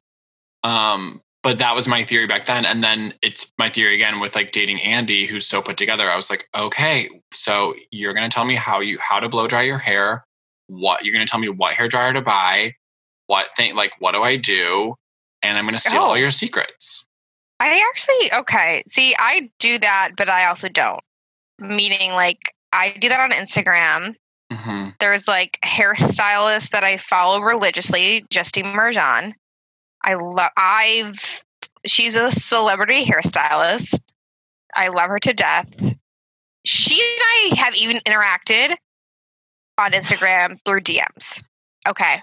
Um, 0.64 1.22
but 1.48 1.60
that 1.60 1.74
was 1.74 1.88
my 1.88 2.04
theory 2.04 2.28
back 2.28 2.46
then. 2.46 2.66
And 2.66 2.84
then 2.84 3.14
it's 3.22 3.54
my 3.58 3.70
theory 3.70 3.94
again 3.94 4.20
with 4.20 4.36
like 4.36 4.52
dating 4.52 4.82
Andy, 4.82 5.26
who's 5.26 5.48
so 5.48 5.62
put 5.62 5.78
together. 5.78 6.12
I 6.12 6.18
was 6.18 6.30
like, 6.30 6.46
okay, 6.54 7.08
so 7.32 7.74
you're 7.90 8.14
gonna 8.14 8.28
tell 8.28 8.44
me 8.44 8.56
how 8.56 8.82
you 8.82 8.98
how 9.00 9.22
to 9.22 9.30
blow 9.30 9.48
dry 9.48 9.62
your 9.62 9.78
hair, 9.78 10.26
what 10.68 11.06
you're 11.06 11.14
gonna 11.14 11.26
tell 11.26 11.40
me 11.40 11.48
what 11.48 11.74
hair 11.74 11.88
dryer 11.88 12.12
to 12.12 12.22
buy, 12.22 12.74
what 13.28 13.50
thing 13.54 13.78
like 13.78 13.94
what 14.00 14.12
do 14.12 14.24
I 14.24 14.36
do? 14.36 14.96
And 15.42 15.58
I'm 15.58 15.64
gonna 15.64 15.80
steal 15.80 16.02
Oh. 16.02 16.08
all 16.08 16.18
your 16.18 16.32
secrets. 16.32 17.08
I 17.62 17.82
actually 17.94 18.40
okay. 18.42 18.84
See, 18.90 19.16
I 19.18 19.50
do 19.60 19.80
that, 19.80 20.10
but 20.18 20.28
I 20.30 20.48
also 20.48 20.68
don't. 20.68 21.00
Meaning, 21.60 22.12
like, 22.12 22.54
I 22.74 22.92
do 23.00 23.08
that 23.08 23.22
on 23.22 23.32
Instagram. 23.32 24.16
hmm 24.52 24.90
There's 25.00 25.30
like 25.30 25.60
hairstylists 25.64 26.72
that 26.72 26.84
I 26.84 26.98
follow 26.98 27.40
religiously, 27.40 28.26
Justine 28.30 28.66
Marjan. 28.66 29.32
I 30.08 30.14
love. 30.14 30.50
I've. 30.56 31.44
She's 31.86 32.16
a 32.16 32.32
celebrity 32.32 33.06
hairstylist. 33.06 34.00
I 34.76 34.88
love 34.88 35.10
her 35.10 35.20
to 35.20 35.34
death. 35.34 35.70
She 36.66 36.96
and 36.96 37.22
I 37.24 37.56
have 37.58 37.76
even 37.76 37.98
interacted 37.98 38.76
on 39.78 39.92
Instagram 39.92 40.60
through 40.64 40.82
DMs. 40.82 41.44
Okay, 41.88 42.22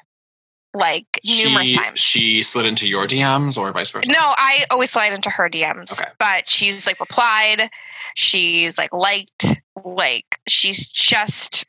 like 0.75 1.07
numerous 1.25 1.67
She 1.67 1.77
times. 1.77 2.01
she 2.01 2.43
slid 2.43 2.67
into 2.67 2.89
your 2.89 3.07
DMs 3.07 3.57
or 3.57 3.71
vice 3.73 3.91
versa. 3.91 4.11
No, 4.11 4.19
I 4.19 4.65
always 4.71 4.91
slide 4.91 5.13
into 5.13 5.31
her 5.31 5.49
DMs. 5.49 6.01
Okay. 6.01 6.11
But 6.19 6.49
she's 6.49 6.87
like 6.87 6.99
replied. 7.01 7.69
She's 8.17 8.77
like 8.79 8.93
liked. 8.93 9.61
Like 9.85 10.39
she's 10.49 10.89
just 10.89 11.65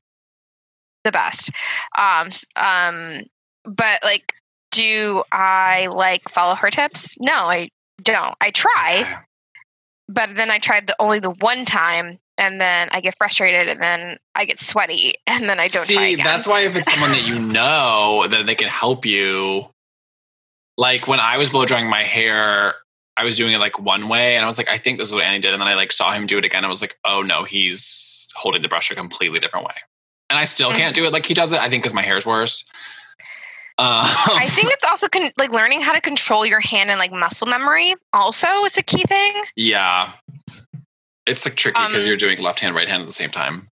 the 1.03 1.11
best. 1.11 1.51
Um 1.97 2.29
um 2.55 3.21
but 3.63 3.99
like 4.03 4.33
do 4.75 5.23
I 5.31 5.87
like 5.93 6.27
follow 6.29 6.55
her 6.55 6.69
tips? 6.69 7.17
No, 7.19 7.33
I 7.33 7.69
don't. 8.01 8.35
I 8.41 8.51
try, 8.51 9.23
but 10.07 10.35
then 10.35 10.51
I 10.51 10.59
tried 10.59 10.87
the 10.87 10.95
only 10.99 11.19
the 11.19 11.31
one 11.31 11.65
time 11.65 12.19
and 12.37 12.59
then 12.59 12.89
I 12.91 12.99
get 13.01 13.17
frustrated 13.17 13.69
and 13.69 13.81
then 13.81 14.17
I 14.35 14.45
get 14.45 14.59
sweaty 14.59 15.13
and 15.27 15.47
then 15.49 15.59
I 15.59 15.67
don't 15.67 15.83
See, 15.85 16.15
that's 16.15 16.47
why 16.47 16.61
if 16.61 16.75
it's 16.75 16.91
someone 16.91 17.11
that 17.11 17.27
you 17.27 17.39
know, 17.39 18.25
then 18.29 18.45
they 18.45 18.55
can 18.55 18.67
help 18.67 19.05
you. 19.05 19.67
Like 20.77 21.07
when 21.07 21.19
I 21.21 21.37
was 21.37 21.49
blow 21.49 21.65
drying 21.65 21.89
my 21.89 22.03
hair, 22.03 22.75
I 23.15 23.23
was 23.23 23.37
doing 23.37 23.53
it 23.53 23.59
like 23.59 23.79
one 23.79 24.09
way, 24.09 24.35
and 24.35 24.43
I 24.43 24.45
was 24.45 24.57
like, 24.57 24.67
I 24.67 24.77
think 24.77 24.97
this 24.99 25.07
is 25.07 25.13
what 25.13 25.23
Andy 25.23 25.39
did, 25.39 25.53
and 25.53 25.61
then 25.61 25.69
I 25.69 25.75
like 25.75 25.93
saw 25.93 26.11
him 26.11 26.25
do 26.25 26.37
it 26.37 26.43
again. 26.43 26.59
And 26.59 26.65
I 26.65 26.69
was 26.69 26.81
like, 26.81 26.97
oh 27.05 27.21
no, 27.21 27.45
he's 27.45 28.27
holding 28.35 28.61
the 28.61 28.67
brush 28.67 28.91
a 28.91 28.95
completely 28.95 29.39
different 29.39 29.65
way, 29.65 29.75
and 30.29 30.37
I 30.37 30.43
still 30.43 30.71
Mm-hmm. 30.71 30.77
can't 30.79 30.93
do 30.95 31.05
it 31.05 31.13
like 31.13 31.25
he 31.25 31.33
does 31.33 31.53
it. 31.53 31.61
I 31.61 31.69
think 31.69 31.81
because 31.83 31.93
my 31.93 32.01
hair's 32.01 32.25
worse. 32.25 32.69
Um, 33.77 34.05
I 34.07 34.47
think 34.49 34.71
it's 34.71 34.83
also 34.89 35.07
con- 35.09 35.27
like 35.37 35.51
learning 35.51 35.81
how 35.81 35.91
to 35.91 35.99
control 35.99 36.45
your 36.45 36.61
hand 36.61 36.89
and 36.89 36.97
like 36.97 37.11
muscle 37.11 37.47
memory 37.47 37.93
also 38.13 38.47
is 38.63 38.77
a 38.77 38.83
key 38.83 39.03
thing. 39.03 39.43
yeah, 39.57 40.13
it's 41.25 41.45
like 41.45 41.55
tricky 41.55 41.81
because 41.85 42.03
Um, 42.03 42.07
you're 42.07 42.15
doing 42.17 42.39
left 42.39 42.61
hand, 42.61 42.73
right 42.75 42.87
hand 42.87 43.01
at 43.01 43.07
the 43.07 43.11
same 43.13 43.31
time. 43.31 43.67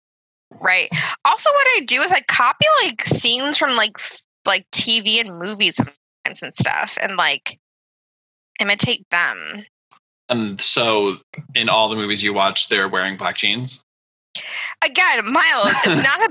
Right. 0.60 0.88
Also, 1.24 1.50
what 1.50 1.66
I 1.76 1.80
do 1.86 2.02
is 2.02 2.10
I 2.12 2.20
copy 2.22 2.66
like 2.82 3.04
scenes 3.04 3.58
from 3.58 3.76
like 3.76 3.92
f- 3.96 4.22
like 4.44 4.66
TV 4.72 5.20
and 5.20 5.38
movies 5.38 5.76
sometimes 5.76 6.42
and 6.42 6.52
stuff, 6.54 6.98
and 7.00 7.16
like 7.16 7.58
imitate 8.60 9.06
them. 9.10 9.64
And 10.28 10.60
so, 10.60 11.18
in 11.54 11.68
all 11.68 11.88
the 11.88 11.96
movies 11.96 12.22
you 12.24 12.32
watch, 12.32 12.68
they're 12.68 12.88
wearing 12.88 13.16
black 13.16 13.36
jeans. 13.36 13.82
Again, 14.84 15.30
Miles, 15.30 15.72
it's 15.84 16.02
not 16.02 16.30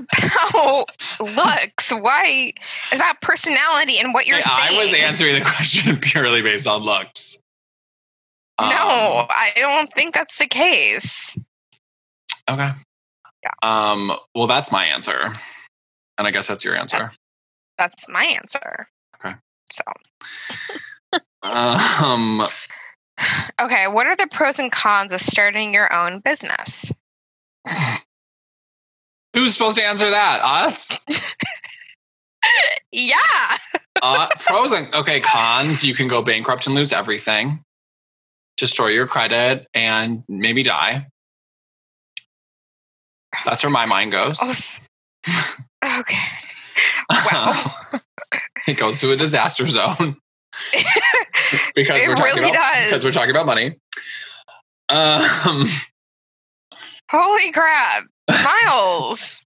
about 0.58 0.90
looks. 1.36 1.92
Why? 1.92 2.52
It's 2.90 3.00
about 3.00 3.20
personality 3.20 3.98
and 3.98 4.12
what 4.12 4.26
you're 4.26 4.38
Hey, 4.38 4.44
I 4.76 4.78
was 4.78 4.92
answering 4.94 5.34
the 5.34 5.40
question 5.44 5.96
purely 5.98 6.42
based 6.42 6.66
on 6.66 6.82
looks. 6.82 7.42
No, 8.60 8.66
Um, 8.66 9.26
I 9.30 9.52
don't 9.56 9.92
think 9.92 10.14
that's 10.14 10.38
the 10.38 10.46
case. 10.46 11.38
Okay. 12.48 12.70
Yeah. 13.42 13.50
Um, 13.62 14.12
well, 14.34 14.46
that's 14.46 14.70
my 14.70 14.84
answer. 14.84 15.32
And 16.18 16.28
I 16.28 16.30
guess 16.30 16.46
that's 16.46 16.64
your 16.64 16.76
answer. 16.76 17.12
That's 17.78 18.08
my 18.08 18.24
answer. 18.24 18.88
Okay. 19.16 19.34
So, 19.70 19.82
Um, 21.42 22.46
okay, 23.60 23.88
what 23.88 24.06
are 24.06 24.14
the 24.16 24.28
pros 24.30 24.58
and 24.58 24.70
cons 24.70 25.12
of 25.12 25.20
starting 25.20 25.74
your 25.74 25.92
own 25.92 26.20
business? 26.20 26.92
who's 29.34 29.52
supposed 29.54 29.76
to 29.76 29.84
answer 29.84 30.10
that? 30.10 30.40
Us? 30.44 30.98
Yeah. 32.90 33.16
Uh, 34.04 34.26
pros 34.40 34.72
and 34.72 34.92
okay, 34.94 35.20
cons. 35.20 35.84
You 35.84 35.94
can 35.94 36.08
go 36.08 36.22
bankrupt 36.22 36.66
and 36.66 36.74
lose 36.74 36.92
everything, 36.92 37.62
destroy 38.56 38.88
your 38.88 39.06
credit, 39.06 39.68
and 39.74 40.24
maybe 40.28 40.64
die. 40.64 41.06
That's 43.44 43.62
where 43.62 43.70
my 43.70 43.86
mind 43.86 44.10
goes. 44.10 44.80
Oh, 45.84 46.00
okay. 46.00 46.16
Wow. 47.30 47.74
it 48.66 48.76
goes 48.76 48.98
to 49.02 49.12
a 49.12 49.16
disaster 49.16 49.68
zone 49.68 50.16
because 51.76 52.02
It 52.02 52.08
we're 52.08 52.16
talking 52.16 52.36
really 52.42 52.50
about 52.50 52.72
does. 52.72 52.84
because 52.86 53.04
we're 53.04 53.12
talking 53.12 53.30
about 53.30 53.46
money. 53.46 53.76
Um, 54.88 55.66
Holy 57.12 57.52
crap. 57.52 58.04
Miles. 58.30 59.44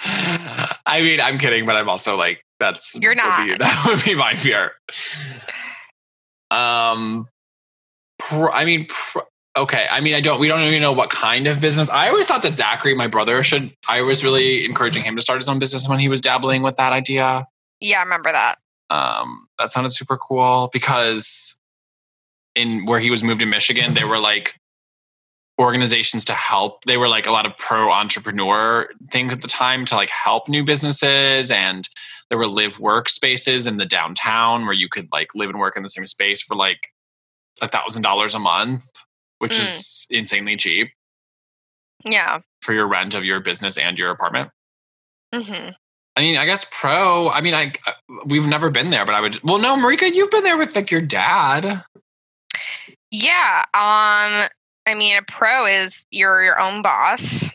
I 0.02 1.00
mean, 1.02 1.20
I'm 1.20 1.38
kidding, 1.38 1.66
but 1.66 1.76
I'm 1.76 1.88
also 1.88 2.16
like, 2.16 2.44
that's 2.58 2.94
You're 2.94 3.10
would 3.10 3.16
be- 3.16 3.22
not. 3.22 3.48
that 3.58 3.84
would 3.86 4.04
be 4.04 4.14
my 4.14 4.34
fear. 4.34 4.72
Um, 6.50 7.26
pr- 8.18 8.50
I 8.50 8.64
mean, 8.64 8.86
pr- 8.88 9.20
okay. 9.56 9.86
I 9.90 10.00
mean, 10.00 10.14
I 10.14 10.20
don't. 10.20 10.40
We 10.40 10.48
don't 10.48 10.60
even 10.62 10.80
know 10.80 10.92
what 10.92 11.10
kind 11.10 11.46
of 11.46 11.60
business. 11.60 11.90
I 11.90 12.08
always 12.08 12.26
thought 12.26 12.42
that 12.42 12.54
Zachary, 12.54 12.94
my 12.94 13.06
brother, 13.06 13.42
should. 13.42 13.72
I 13.88 14.02
was 14.02 14.24
really 14.24 14.64
encouraging 14.64 15.02
him 15.04 15.16
to 15.16 15.22
start 15.22 15.38
his 15.38 15.48
own 15.48 15.58
business 15.58 15.88
when 15.88 15.98
he 15.98 16.08
was 16.08 16.20
dabbling 16.20 16.62
with 16.62 16.76
that 16.76 16.92
idea. 16.92 17.46
Yeah, 17.80 18.00
I 18.00 18.02
remember 18.02 18.32
that. 18.32 18.56
Um, 18.90 19.46
that 19.58 19.72
sounded 19.72 19.92
super 19.92 20.16
cool 20.16 20.68
because 20.72 21.58
in 22.54 22.84
where 22.86 22.98
he 23.00 23.10
was 23.10 23.22
moved 23.22 23.40
to 23.40 23.46
Michigan, 23.46 23.94
they 23.94 24.04
were 24.04 24.18
like 24.18 24.56
organizations 25.60 26.24
to 26.24 26.32
help. 26.34 26.84
They 26.86 26.96
were 26.96 27.08
like 27.08 27.26
a 27.26 27.30
lot 27.32 27.46
of 27.46 27.56
pro 27.58 27.92
entrepreneur 27.92 28.88
things 29.10 29.32
at 29.32 29.42
the 29.42 29.48
time 29.48 29.84
to 29.86 29.94
like 29.94 30.08
help 30.08 30.48
new 30.48 30.64
businesses. 30.64 31.50
And 31.50 31.88
there 32.30 32.38
were 32.38 32.46
live 32.48 32.80
work 32.80 33.08
spaces 33.08 33.66
in 33.66 33.76
the 33.76 33.84
downtown 33.86 34.64
where 34.64 34.72
you 34.72 34.88
could 34.88 35.08
like 35.12 35.34
live 35.34 35.50
and 35.50 35.58
work 35.60 35.76
in 35.76 35.82
the 35.82 35.88
same 35.88 36.06
space 36.06 36.40
for 36.42 36.56
like 36.56 36.88
a 37.60 37.68
thousand 37.68 38.02
dollars 38.02 38.34
a 38.34 38.38
month, 38.38 38.82
which 39.38 39.52
Mm. 39.52 39.60
is 39.60 40.06
insanely 40.10 40.56
cheap 40.56 40.88
Yeah. 42.10 42.38
for 42.62 42.72
your 42.72 42.88
rent 42.88 43.14
of 43.14 43.24
your 43.24 43.40
business 43.40 43.76
and 43.76 43.98
your 43.98 44.10
apartment. 44.10 44.50
Mm-hmm. 45.34 45.70
I 46.16 46.20
mean, 46.22 46.36
I 46.38 46.44
guess 46.46 46.66
pro. 46.70 47.28
I 47.30 47.40
mean, 47.40 47.54
I 47.54 47.72
we've 48.26 48.46
never 48.46 48.70
been 48.70 48.90
there, 48.90 49.04
but 49.06 49.14
I 49.14 49.20
would. 49.20 49.40
Well, 49.44 49.58
no, 49.58 49.76
Marika, 49.76 50.12
you've 50.12 50.30
been 50.30 50.42
there 50.42 50.58
with 50.58 50.74
like 50.74 50.90
your 50.90 51.00
dad. 51.00 51.82
Yeah. 53.10 53.64
Um, 53.74 54.48
I 54.90 54.94
mean, 54.94 55.16
a 55.16 55.22
pro 55.22 55.66
is 55.66 56.04
you're 56.10 56.42
your 56.42 56.60
own 56.60 56.82
boss. 56.82 57.50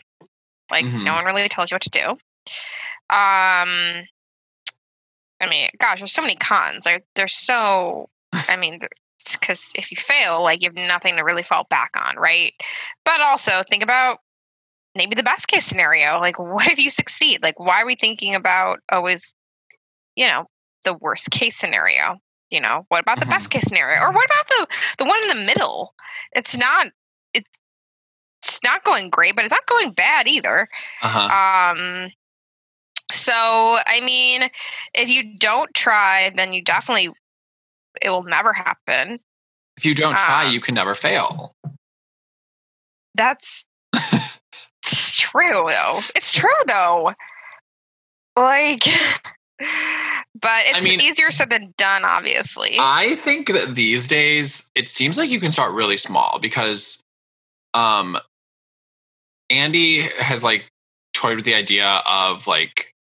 Like 0.71 0.85
Mhm. 0.85 1.03
no 1.03 1.13
one 1.13 1.25
really 1.25 1.47
tells 1.49 1.69
you 1.69 1.75
what 1.75 1.81
to 1.83 1.89
do. 1.89 2.09
Um, 3.09 4.07
I 5.41 5.47
mean, 5.49 5.69
gosh, 5.77 5.99
there's 5.99 6.13
so 6.13 6.21
many 6.21 6.35
cons. 6.35 6.85
Like 6.85 7.05
there's 7.15 7.35
so. 7.35 8.09
I 8.49 8.55
mean, 8.55 8.79
because 9.31 9.71
if 9.75 9.91
you 9.91 9.97
fail, 9.97 10.41
like 10.43 10.61
you 10.61 10.69
have 10.69 10.87
nothing 10.87 11.15
to 11.17 11.23
really 11.23 11.43
fall 11.43 11.65
back 11.69 11.91
on, 11.95 12.15
right? 12.15 12.53
But 13.03 13.21
also 13.21 13.63
think 13.67 13.83
about 13.83 14.19
maybe 14.95 15.15
the 15.15 15.23
best 15.23 15.47
case 15.47 15.65
scenario. 15.65 16.19
Like, 16.19 16.39
what 16.39 16.67
if 16.69 16.79
you 16.79 16.89
succeed? 16.89 17.43
Like, 17.43 17.59
why 17.59 17.81
are 17.81 17.85
we 17.85 17.95
thinking 17.95 18.33
about 18.33 18.79
always, 18.91 19.33
you 20.15 20.27
know, 20.27 20.45
the 20.83 20.93
worst 20.93 21.31
case 21.31 21.57
scenario? 21.57 22.17
You 22.49 22.61
know, 22.61 22.85
what 22.89 23.01
about 23.01 23.19
the 23.19 23.25
Mhm. 23.25 23.29
best 23.31 23.49
case 23.49 23.65
scenario, 23.67 23.99
or 23.99 24.11
what 24.11 24.25
about 24.25 24.47
the 24.47 24.67
the 24.99 25.05
one 25.05 25.19
in 25.23 25.29
the 25.29 25.45
middle? 25.45 25.93
It's 26.33 26.55
not. 26.55 26.87
It's 28.45 28.59
not 28.63 28.83
going 28.83 29.09
great, 29.09 29.35
but 29.35 29.43
it's 29.43 29.51
not 29.51 29.65
going 29.65 29.91
bad 29.91 30.27
either. 30.27 30.67
Uh 31.01 31.07
huh. 31.09 31.73
Um, 31.77 32.09
so 33.11 33.33
I 33.33 34.01
mean, 34.03 34.49
if 34.93 35.09
you 35.09 35.37
don't 35.37 35.73
try, 35.73 36.31
then 36.35 36.53
you 36.53 36.61
definitely 36.63 37.09
it 38.01 38.09
will 38.09 38.23
never 38.23 38.53
happen. 38.53 39.19
if 39.77 39.85
you 39.85 39.95
don't 39.95 40.17
try, 40.17 40.45
um, 40.45 40.53
you 40.53 40.59
can 40.59 40.75
never 40.75 40.93
fail. 40.95 41.53
That's 43.15 43.65
It's 44.85 45.15
true 45.17 45.49
though. 45.67 46.01
It's 46.15 46.31
true 46.31 46.49
though. 46.67 47.13
Like, 48.37 48.83
but 49.59 50.61
it's 50.67 50.85
mean- 50.85 51.01
easier 51.01 51.31
said 51.31 51.49
than 51.49 51.73
done, 51.77 52.03
obviously. 52.05 52.75
I 52.79 53.15
think 53.15 53.47
that 53.47 53.73
these 53.75 54.07
days 54.07 54.69
it 54.75 54.89
seems 54.89 55.17
like 55.17 55.29
you 55.29 55.39
can 55.39 55.51
start 55.51 55.73
really 55.73 55.97
small 55.97 56.37
because 56.39 57.01
um 57.73 58.17
Andy 59.49 60.01
has 60.01 60.43
like 60.43 60.65
toyed 61.13 61.35
with 61.37 61.45
the 61.45 61.55
idea 61.55 62.01
of 62.05 62.47
like 62.47 62.91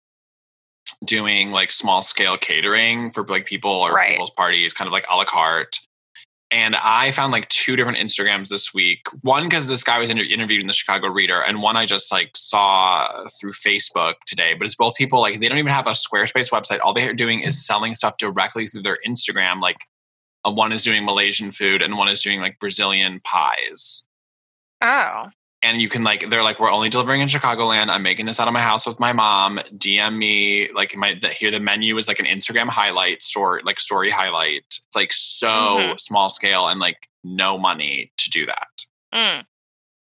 doing 1.05 1.51
like 1.51 1.71
small 1.71 2.03
scale 2.03 2.37
catering 2.37 3.11
for 3.11 3.25
like 3.27 3.47
people 3.47 3.71
or 3.71 3.93
Right. 3.93 4.11
people's 4.11 4.31
parties, 4.31 4.73
kind 4.75 4.87
of 4.87 4.93
like 4.93 5.07
a 5.11 5.17
la 5.17 5.25
carte. 5.25 5.79
And 6.51 6.77
I 6.77 7.11
found 7.11 7.33
like 7.33 7.49
two 7.49 7.75
different 7.75 7.99
Instagrams 7.99 8.49
this 8.49 8.73
week. 8.73 9.01
One 9.23 9.45
because 9.45 9.67
this 9.67 9.83
guy 9.83 9.99
was 9.99 10.09
inter- 10.11 10.23
interviewed 10.23 10.61
in 10.61 10.69
the 10.69 10.73
Chicago 10.73 11.09
Reader, 11.09 11.41
and 11.41 11.61
one 11.63 11.77
I 11.77 11.85
just 11.85 12.13
like 12.13 12.31
saw 12.37 13.27
through 13.41 13.53
Facebook 13.53 14.15
today. 14.27 14.55
But 14.55 14.67
it's 14.67 14.77
both 14.77 14.95
people 14.95 15.21
like 15.21 15.41
they 15.41 15.49
don't 15.49 15.59
even 15.59 15.73
have 15.73 15.89
a 15.89 15.93
Squarespace 15.93 16.53
website. 16.53 16.79
All 16.81 16.93
they're 16.93 17.15
doing 17.15 17.41
is 17.41 17.67
selling 17.67 17.95
stuff 17.97 18.19
directly 18.19 18.69
through 18.69 18.83
their 18.83 18.99
Instagram. 19.07 19.61
Like 19.61 19.79
uh, 20.45 20.53
one 20.53 20.71
is 20.71 20.85
doing 20.85 21.05
Malaysian 21.05 21.51
food, 21.51 21.83
and 21.83 21.99
one 21.99 22.09
is 22.09 22.23
doing 22.23 22.41
like 22.41 22.59
Brazilian 22.61 23.21
pies 23.25 24.07
oh, 24.85 25.31
and 25.65 25.81
you 25.83 25.89
can 25.89 26.05
like 26.05 26.29
they're 26.31 26.43
like 26.45 26.61
we're 26.61 26.71
only 26.71 26.89
delivering 26.89 27.21
in 27.21 27.29
chicagoland 27.29 27.89
i'm 27.89 28.03
making 28.03 28.27
this 28.27 28.39
out 28.39 28.47
of 28.47 28.55
my 28.55 28.61
house 28.61 28.87
with 28.87 29.01
my 29.01 29.13
mom 29.13 29.59
dm 29.77 30.17
me 30.17 30.71
like 30.73 30.95
my 30.97 31.15
the, 31.21 31.29
here 31.29 31.51
the 31.51 31.59
menu 31.61 31.97
is 31.97 32.07
like 32.07 32.19
an 32.21 32.27
instagram 32.27 32.69
highlight 32.69 33.23
story 33.23 33.63
like 33.65 33.81
story 33.81 34.11
highlight 34.11 34.63
it's 34.67 34.87
like 34.95 35.13
so 35.13 35.49
Mhm. 35.49 36.01
small 36.01 36.29
scale 36.29 36.69
and 36.69 36.79
like 36.81 37.09
no 37.25 37.59
money 37.59 38.13
to 38.19 38.31
do 38.31 38.47
that 38.47 38.69
Mm. 39.15 39.45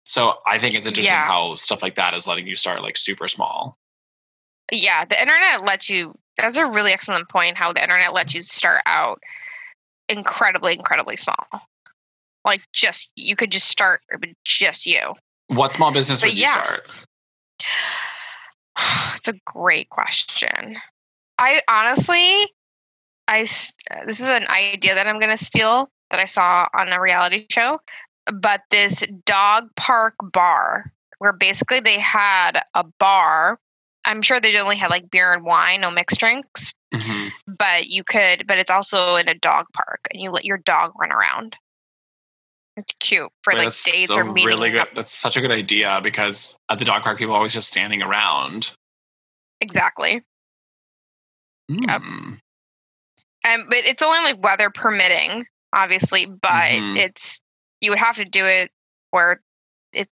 so 0.06 0.38
i 0.46 0.60
think 0.60 0.76
it's 0.76 0.86
interesting 0.86 1.14
Yeah. 1.14 1.26
how 1.26 1.56
stuff 1.56 1.82
like 1.82 1.96
that 1.96 2.14
is 2.14 2.28
letting 2.28 2.46
you 2.48 2.56
start 2.56 2.84
like 2.84 2.96
super 2.98 3.28
small 3.28 3.78
yeah. 4.70 5.06
The 5.06 5.18
internet 5.18 5.64
lets 5.66 5.90
you. 5.90 6.14
That's 6.36 6.58
a 6.58 6.66
really 6.66 6.92
excellent 6.92 7.30
point. 7.30 7.56
How 7.56 7.72
the 7.72 7.82
internet 7.82 8.14
lets 8.14 8.36
you 8.36 8.42
start 8.42 8.82
out 8.86 9.22
incredibly, 10.10 10.74
incredibly 10.74 11.16
small. 11.16 11.36
Like 12.44 12.62
just 12.74 13.14
you 13.16 13.38
could 13.38 13.50
just 13.50 13.70
start 13.70 14.02
with 14.12 14.32
just 14.44 14.86
you. 14.86 15.14
What 15.48 15.74
small 15.74 15.92
business 15.92 16.22
But 16.22 16.30
would 16.32 16.38
yeah. 16.38 16.48
you 16.48 16.52
start 16.54 16.90
It's 19.16 19.28
a 19.28 19.34
great 19.46 19.90
question. 19.90 20.78
I 21.40 21.62
honestly, 21.70 22.52
I 23.28 23.40
this 23.42 24.20
is 24.20 24.28
an 24.30 24.48
idea 24.48 24.96
that 24.96 25.08
I'm 25.08 25.20
going 25.20 25.36
to 25.36 25.44
steal 25.44 25.90
that 26.12 26.20
I 26.20 26.26
saw 26.26 26.68
on 26.78 26.90
a 26.90 27.02
reality 27.02 27.46
show, 27.52 27.80
but 28.32 28.62
this 28.72 29.04
dog 29.26 29.68
park 29.76 30.14
bar 30.32 30.92
where 31.20 31.34
basically 31.34 31.80
they 31.80 32.00
had 32.00 32.62
a 32.76 32.84
bar. 33.00 33.60
I'm 34.06 34.22
sure 34.22 34.40
they 34.40 34.58
only 34.60 34.78
had 34.78 34.92
like 34.92 35.10
beer 35.12 35.34
and 35.34 35.44
wine, 35.44 35.82
no 35.82 35.92
mixed 35.92 36.20
drinks, 36.20 36.72
Mhm. 36.94 37.32
but 37.48 37.88
you 37.88 38.04
could, 38.04 38.46
but 38.48 38.58
it's 38.60 38.72
also 38.72 39.16
in 39.16 39.28
a 39.28 39.34
dog 39.34 39.66
park 39.74 40.02
and 40.14 40.22
you 40.22 40.30
let 40.32 40.46
your 40.46 40.60
dog 40.60 40.94
run 41.00 41.12
around. 41.12 41.58
It's 42.78 42.94
cute 43.00 43.30
for 43.44 43.54
like 43.54 43.64
that's 43.64 43.84
dates 43.84 44.08
so 44.08 44.20
or 44.20 44.24
meeting. 44.26 44.46
really 44.46 44.70
good 44.70 44.82
up. 44.82 44.94
that's 44.94 45.12
such 45.12 45.36
a 45.36 45.42
good 45.42 45.52
idea 45.52 46.00
because 46.04 46.56
at 46.70 46.78
the 46.80 46.86
dog 46.86 47.02
park 47.02 47.18
people 47.18 47.34
are 47.34 47.38
always 47.38 47.54
just 47.54 47.70
standing 47.70 48.02
around 48.04 48.72
Exactly. 49.60 50.22
Yep. 51.70 52.02
Mm. 52.02 52.40
Um, 53.48 53.66
but 53.68 53.80
it's 53.80 54.04
only 54.04 54.20
like 54.20 54.44
weather 54.44 54.70
permitting, 54.70 55.46
obviously. 55.74 56.28
But 56.28 56.70
Mhm. 56.72 56.98
it's 56.98 57.40
you 57.82 57.90
would 57.90 58.00
have 58.00 58.16
to 58.18 58.26
do 58.26 58.46
it 58.46 58.70
where 59.12 59.42
it's 59.94 60.12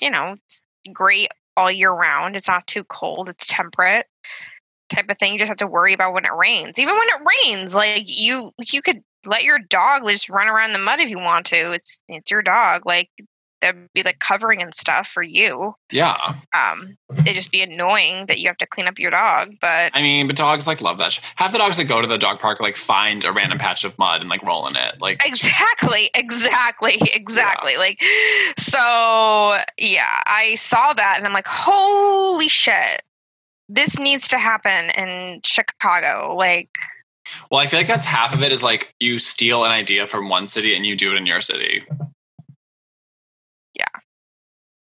you 0.00 0.10
know, 0.10 0.36
it's 0.44 0.62
great 0.92 1.28
all 1.56 1.70
year 1.70 1.90
round. 1.90 2.36
It's 2.36 2.48
not 2.48 2.66
too 2.66 2.84
cold. 2.84 3.28
It's 3.30 3.46
temperate, 3.46 4.06
type 4.90 5.08
of 5.08 5.18
thing. 5.18 5.32
You 5.32 5.38
just 5.38 5.48
have 5.48 5.56
to 5.58 5.66
worry 5.66 5.94
about 5.94 6.12
when 6.12 6.24
it 6.26 6.34
rains. 6.34 6.78
Even 6.78 6.94
when 6.94 7.08
it 7.08 7.22
rains, 7.46 7.74
like 7.74 8.04
you, 8.06 8.52
you 8.70 8.82
could 8.82 9.02
let 9.28 9.44
your 9.44 9.58
dog 9.58 10.02
just 10.06 10.28
run 10.28 10.48
around 10.48 10.72
the 10.72 10.78
mud 10.78 11.00
if 11.00 11.08
you 11.08 11.18
want 11.18 11.46
to. 11.46 11.72
It's 11.72 11.98
it's 12.08 12.30
your 12.30 12.42
dog. 12.42 12.82
Like 12.86 13.10
that'd 13.60 13.88
be 13.92 14.04
like 14.04 14.20
covering 14.20 14.62
and 14.62 14.72
stuff 14.72 15.08
for 15.08 15.20
you. 15.22 15.74
yeah 15.90 16.14
Um, 16.56 16.96
it'd 17.18 17.34
just 17.34 17.50
be 17.50 17.60
annoying 17.60 18.26
that 18.26 18.38
you 18.38 18.46
have 18.46 18.56
to 18.58 18.66
clean 18.66 18.86
up 18.86 19.00
your 19.00 19.10
dog. 19.10 19.54
But 19.60 19.90
I 19.94 20.00
mean, 20.00 20.28
but 20.28 20.36
dogs 20.36 20.68
like 20.68 20.80
love 20.80 20.98
that. 20.98 21.12
Sh- 21.14 21.20
Half 21.34 21.50
the 21.50 21.58
dogs 21.58 21.76
that 21.76 21.86
go 21.86 22.00
to 22.00 22.06
the 22.06 22.18
dog 22.18 22.38
park 22.38 22.60
like 22.60 22.76
find 22.76 23.24
a 23.24 23.32
random 23.32 23.58
patch 23.58 23.84
of 23.84 23.98
mud 23.98 24.20
and 24.20 24.30
like 24.30 24.44
roll 24.44 24.68
in 24.68 24.76
it. 24.76 25.00
Like 25.00 25.26
exactly 25.26 26.08
exactly 26.14 27.00
exactly 27.12 27.76
like 27.78 28.00
so 28.56 29.58
yeah 29.78 30.20
i 30.26 30.54
saw 30.56 30.92
that 30.92 31.14
and 31.18 31.26
i'm 31.26 31.32
like 31.32 31.46
holy 31.48 32.48
shit 32.48 33.02
this 33.68 33.98
needs 33.98 34.28
to 34.28 34.38
happen 34.38 34.90
in 34.96 35.40
chicago 35.44 36.34
like 36.36 36.70
well, 37.50 37.60
I 37.60 37.66
feel 37.66 37.80
like 37.80 37.86
that's 37.86 38.06
half 38.06 38.34
of 38.34 38.42
it 38.42 38.52
is 38.52 38.62
like 38.62 38.94
you 39.00 39.18
steal 39.18 39.64
an 39.64 39.70
idea 39.70 40.06
from 40.06 40.28
one 40.28 40.48
city 40.48 40.74
and 40.76 40.84
you 40.86 40.96
do 40.96 41.12
it 41.12 41.16
in 41.16 41.26
your 41.26 41.40
city. 41.40 41.84
Yeah. 43.74 43.84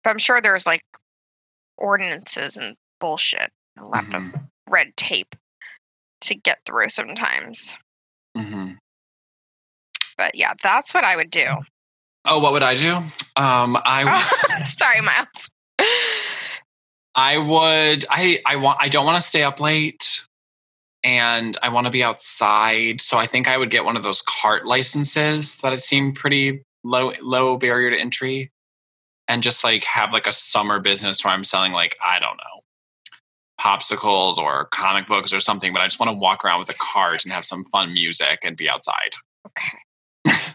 But 0.04 0.10
i'm 0.10 0.18
sure 0.18 0.40
there's 0.40 0.66
like 0.66 0.82
ordinances 1.78 2.56
and 2.56 2.76
bullshit 3.00 3.50
a 3.78 3.82
lot 3.88 4.04
of 4.14 4.22
Mhm. 4.22 4.48
red 4.68 4.96
tape 4.96 5.34
to 6.22 6.34
get 6.34 6.58
through 6.64 6.88
sometimes 6.88 7.76
Mhm. 8.36 8.78
but 10.16 10.34
yeah 10.34 10.54
that's 10.62 10.94
what 10.94 11.04
i 11.04 11.14
would 11.16 11.30
do 11.30 11.46
Oh, 12.28 12.40
what 12.40 12.50
would 12.50 12.62
I 12.64 12.74
do? 12.74 12.96
Um, 13.36 13.76
I 13.84 14.02
oh, 14.04 14.64
sorry 14.64 15.00
miles 15.00 16.60
I 17.14 17.38
would 17.38 18.04
I 18.10 18.40
I 18.44 18.56
want 18.56 18.78
I 18.80 18.88
don't 18.88 19.06
want 19.06 19.16
to 19.16 19.26
stay 19.26 19.44
up 19.44 19.60
late 19.60 20.26
and 21.06 21.56
I 21.62 21.68
want 21.68 21.86
to 21.86 21.92
be 21.92 22.02
outside. 22.02 23.00
So 23.00 23.16
I 23.16 23.26
think 23.26 23.48
I 23.48 23.56
would 23.56 23.70
get 23.70 23.84
one 23.84 23.96
of 23.96 24.02
those 24.02 24.22
cart 24.22 24.66
licenses 24.66 25.58
that 25.58 25.72
it 25.72 25.80
seemed 25.80 26.16
pretty 26.16 26.64
low 26.82 27.12
low 27.22 27.56
barrier 27.56 27.90
to 27.90 27.98
entry 27.98 28.50
and 29.28 29.42
just 29.42 29.62
like 29.64 29.84
have 29.84 30.12
like 30.12 30.26
a 30.26 30.32
summer 30.32 30.80
business 30.80 31.24
where 31.24 31.32
I'm 31.32 31.44
selling 31.44 31.72
like 31.72 31.96
I 32.04 32.18
don't 32.18 32.36
know 32.36 32.60
popsicles 33.60 34.36
or 34.36 34.66
comic 34.66 35.06
books 35.06 35.32
or 35.32 35.40
something 35.40 35.72
but 35.72 35.80
I 35.80 35.86
just 35.86 35.98
want 35.98 36.10
to 36.10 36.16
walk 36.16 36.44
around 36.44 36.60
with 36.60 36.68
a 36.68 36.74
cart 36.74 37.24
and 37.24 37.32
have 37.32 37.44
some 37.44 37.64
fun 37.64 37.92
music 37.92 38.40
and 38.44 38.56
be 38.56 38.68
outside. 38.68 39.14
okay 39.46 39.78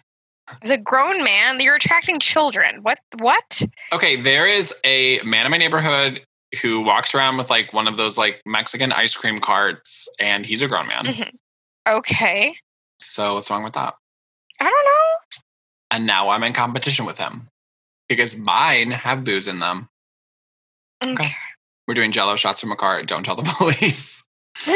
as 0.62 0.70
a 0.70 0.78
grown 0.78 1.24
man 1.24 1.60
you're 1.60 1.76
attracting 1.76 2.20
children 2.20 2.84
what 2.84 3.00
what 3.20 3.62
Okay, 3.92 4.16
there 4.22 4.48
is 4.48 4.74
a 4.86 5.20
man 5.24 5.46
in 5.46 5.52
my 5.52 5.58
neighborhood 5.58 6.26
who 6.62 6.82
walks 6.82 7.14
around 7.16 7.38
with 7.38 7.50
like 7.50 7.72
one 7.74 7.88
of 7.88 7.98
those 7.98 8.18
like 8.18 8.42
Mexican 8.46 8.92
ice 8.92 9.16
cream 9.16 9.40
carts 9.40 10.08
and 10.20 10.46
he's 10.46 10.62
a 10.62 10.68
grown 10.68 10.88
man. 10.88 11.06
Mhm. 11.06 11.32
okay 11.88 12.56
So 13.00 13.36
what's 13.36 13.50
wrong 13.50 13.64
with 13.64 13.74
that? 13.74 13.94
I 14.60 14.64
don't 14.66 14.72
know. 14.86 15.40
And 15.92 16.06
now 16.06 16.30
I'm 16.30 16.44
in 16.44 16.54
competition 16.54 17.06
with 17.06 17.18
him 17.18 17.48
because 18.10 18.38
mine 18.38 18.92
have 18.92 19.24
booze 19.24 19.48
in 19.48 19.60
them. 19.60 19.90
Okay. 21.04 21.32
We're 21.88 21.96
doing 21.96 22.12
jello 22.12 22.36
shots 22.36 22.62
from 22.62 22.72
a 22.72 22.76
cart. 22.76 23.08
Don't 23.08 23.24
tell 23.24 23.36
the 23.36 23.44
police. 23.58 24.28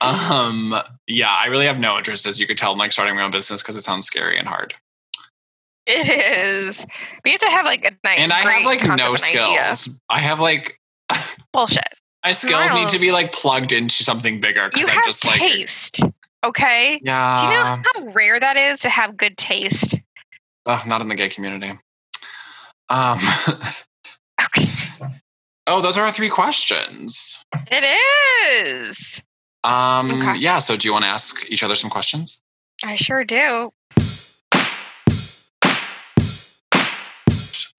Um, 0.00 0.74
yeah, 1.06 1.30
I 1.34 1.46
really 1.46 1.66
have 1.66 1.78
no 1.78 1.98
interest, 1.98 2.26
as 2.26 2.40
you 2.40 2.46
could 2.46 2.56
tell, 2.56 2.72
in 2.72 2.78
like 2.78 2.92
starting 2.92 3.16
my 3.16 3.22
own 3.22 3.30
business 3.30 3.62
because 3.62 3.76
it 3.76 3.82
sounds 3.82 4.06
scary 4.06 4.38
and 4.38 4.48
hard. 4.48 4.74
It 5.86 6.08
is. 6.66 6.86
We 7.24 7.32
have 7.32 7.40
to 7.40 7.46
have 7.50 7.64
like 7.64 7.84
a 7.84 7.90
nice. 8.04 8.18
And 8.18 8.32
I 8.32 8.40
have 8.40 8.64
like 8.64 8.84
no 8.84 9.14
idea. 9.14 9.18
skills. 9.18 10.00
I 10.08 10.20
have 10.20 10.40
like 10.40 10.78
Bullshit. 11.52 11.82
my 12.24 12.32
skills 12.32 12.72
need 12.74 12.88
to 12.90 12.98
be 12.98 13.12
like 13.12 13.32
plugged 13.32 13.72
into 13.72 14.04
something 14.04 14.40
bigger 14.40 14.64
You 14.64 14.70
because 14.74 14.88
I'm 14.88 14.94
have 14.94 15.04
just 15.06 15.26
like 15.26 15.40
taste. 15.40 16.00
Okay. 16.44 17.00
yeah. 17.02 17.36
Do 17.36 17.42
you 17.52 17.58
know 17.58 17.82
how 18.06 18.12
rare 18.12 18.38
that 18.40 18.56
is 18.56 18.80
to 18.80 18.90
have 18.90 19.16
good 19.16 19.36
taste? 19.36 19.98
Ugh, 20.66 20.86
not 20.86 21.00
in 21.00 21.08
the 21.08 21.14
gay 21.14 21.28
community. 21.28 21.78
Um, 22.88 23.18
Okay. 24.42 24.68
oh, 25.66 25.82
those 25.82 25.98
are 25.98 26.04
our 26.06 26.12
three 26.12 26.30
questions. 26.30 27.44
It 27.70 27.84
is. 28.56 29.22
Um, 29.64 30.10
Okay. 30.12 30.38
yeah. 30.38 30.58
So, 30.60 30.76
do 30.76 30.88
you 30.88 30.92
want 30.92 31.04
to 31.04 31.08
ask 31.10 31.44
each 31.50 31.62
other 31.62 31.74
some 31.74 31.90
questions? 31.90 32.42
I 32.82 32.94
sure 32.94 33.22
do. 33.22 33.70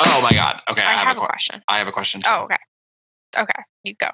Oh 0.05 0.21
my 0.23 0.35
god. 0.35 0.61
Okay, 0.69 0.83
I, 0.83 0.89
I, 0.89 0.93
have, 0.93 1.07
have 1.07 1.17
a 1.17 1.19
question. 1.21 1.61
I 1.67 1.77
have 1.77 1.87
a 1.87 1.91
question. 1.91 2.21
Too. 2.21 2.29
Oh, 2.31 2.43
okay. 2.43 2.57
Okay. 3.37 3.61
You 3.83 3.95
go. 3.95 4.09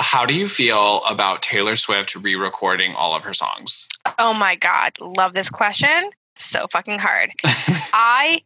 How 0.00 0.26
do 0.26 0.34
you 0.34 0.46
feel 0.46 1.02
about 1.08 1.42
Taylor 1.42 1.74
Swift 1.74 2.14
re-recording 2.14 2.94
all 2.94 3.16
of 3.16 3.24
her 3.24 3.34
songs? 3.34 3.88
Oh 4.18 4.32
my 4.32 4.54
God. 4.56 4.92
Love 5.00 5.34
this 5.34 5.50
question. 5.50 6.10
So 6.36 6.66
fucking 6.70 6.98
hard. 7.00 7.30
I 7.44 8.40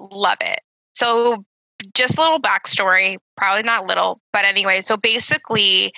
love 0.00 0.38
it. 0.40 0.60
So, 0.94 1.44
just 1.92 2.16
a 2.16 2.20
little 2.22 2.40
backstory, 2.40 3.18
probably 3.36 3.62
not 3.62 3.86
little, 3.86 4.20
but 4.32 4.44
anyway. 4.44 4.80
So 4.80 4.96
basically, 4.96 5.92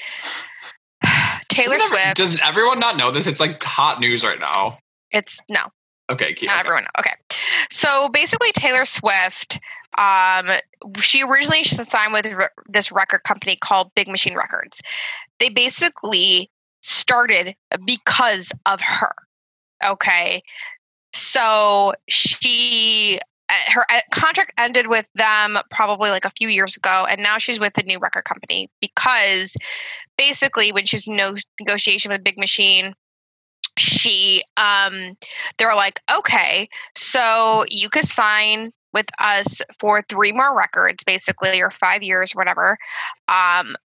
Taylor 1.48 1.74
every- 1.74 1.86
Swift. 1.86 2.16
does 2.16 2.40
everyone 2.44 2.78
not 2.78 2.96
know 2.96 3.10
this? 3.10 3.26
It's 3.26 3.40
like 3.40 3.62
hot 3.62 4.00
news 4.00 4.24
right 4.24 4.40
now. 4.40 4.78
it's 5.12 5.40
no, 5.48 5.60
Okay, 6.10 6.34
keep, 6.34 6.48
not 6.48 6.60
okay. 6.60 6.68
everyone. 6.68 6.86
Okay. 6.98 7.12
So 7.70 8.08
basically, 8.08 8.50
Taylor 8.52 8.84
Swift 8.84 9.58
Um, 9.98 10.50
she 11.00 11.22
originally 11.22 11.64
signed 11.64 12.12
with 12.12 12.26
this 12.68 12.92
record 12.92 13.22
company 13.24 13.56
called 13.56 13.90
Big 13.94 14.08
Machine 14.08 14.36
Records. 14.36 14.82
They 15.40 15.48
basically 15.48 16.50
started 16.82 17.54
because 17.84 18.52
of 18.66 18.80
her. 18.80 19.14
Okay. 19.84 20.42
So 21.12 21.94
she 22.08 23.18
uh, 23.48 23.54
her 23.72 23.86
uh, 23.90 24.00
contract 24.12 24.52
ended 24.58 24.88
with 24.88 25.06
them 25.14 25.56
probably 25.70 26.10
like 26.10 26.24
a 26.24 26.30
few 26.30 26.48
years 26.48 26.76
ago 26.76 27.06
and 27.08 27.22
now 27.22 27.38
she's 27.38 27.60
with 27.60 27.78
a 27.78 27.82
new 27.84 27.98
record 27.98 28.24
company 28.24 28.68
because 28.80 29.56
basically 30.18 30.72
when 30.72 30.84
she's 30.84 31.06
no 31.06 31.36
negotiation 31.60 32.10
with 32.10 32.24
big 32.24 32.38
machine 32.38 32.92
she 33.78 34.42
um 34.56 35.16
they 35.58 35.64
were 35.64 35.76
like 35.76 36.00
okay 36.12 36.68
so 36.96 37.64
you 37.68 37.88
could 37.88 38.04
sign 38.04 38.72
with 38.92 39.06
us 39.18 39.60
for 39.78 40.02
three 40.08 40.32
more 40.32 40.56
records 40.56 41.04
basically 41.04 41.60
or 41.62 41.70
five 41.70 42.02
years 42.02 42.32
whatever 42.32 42.78
um 43.28 43.76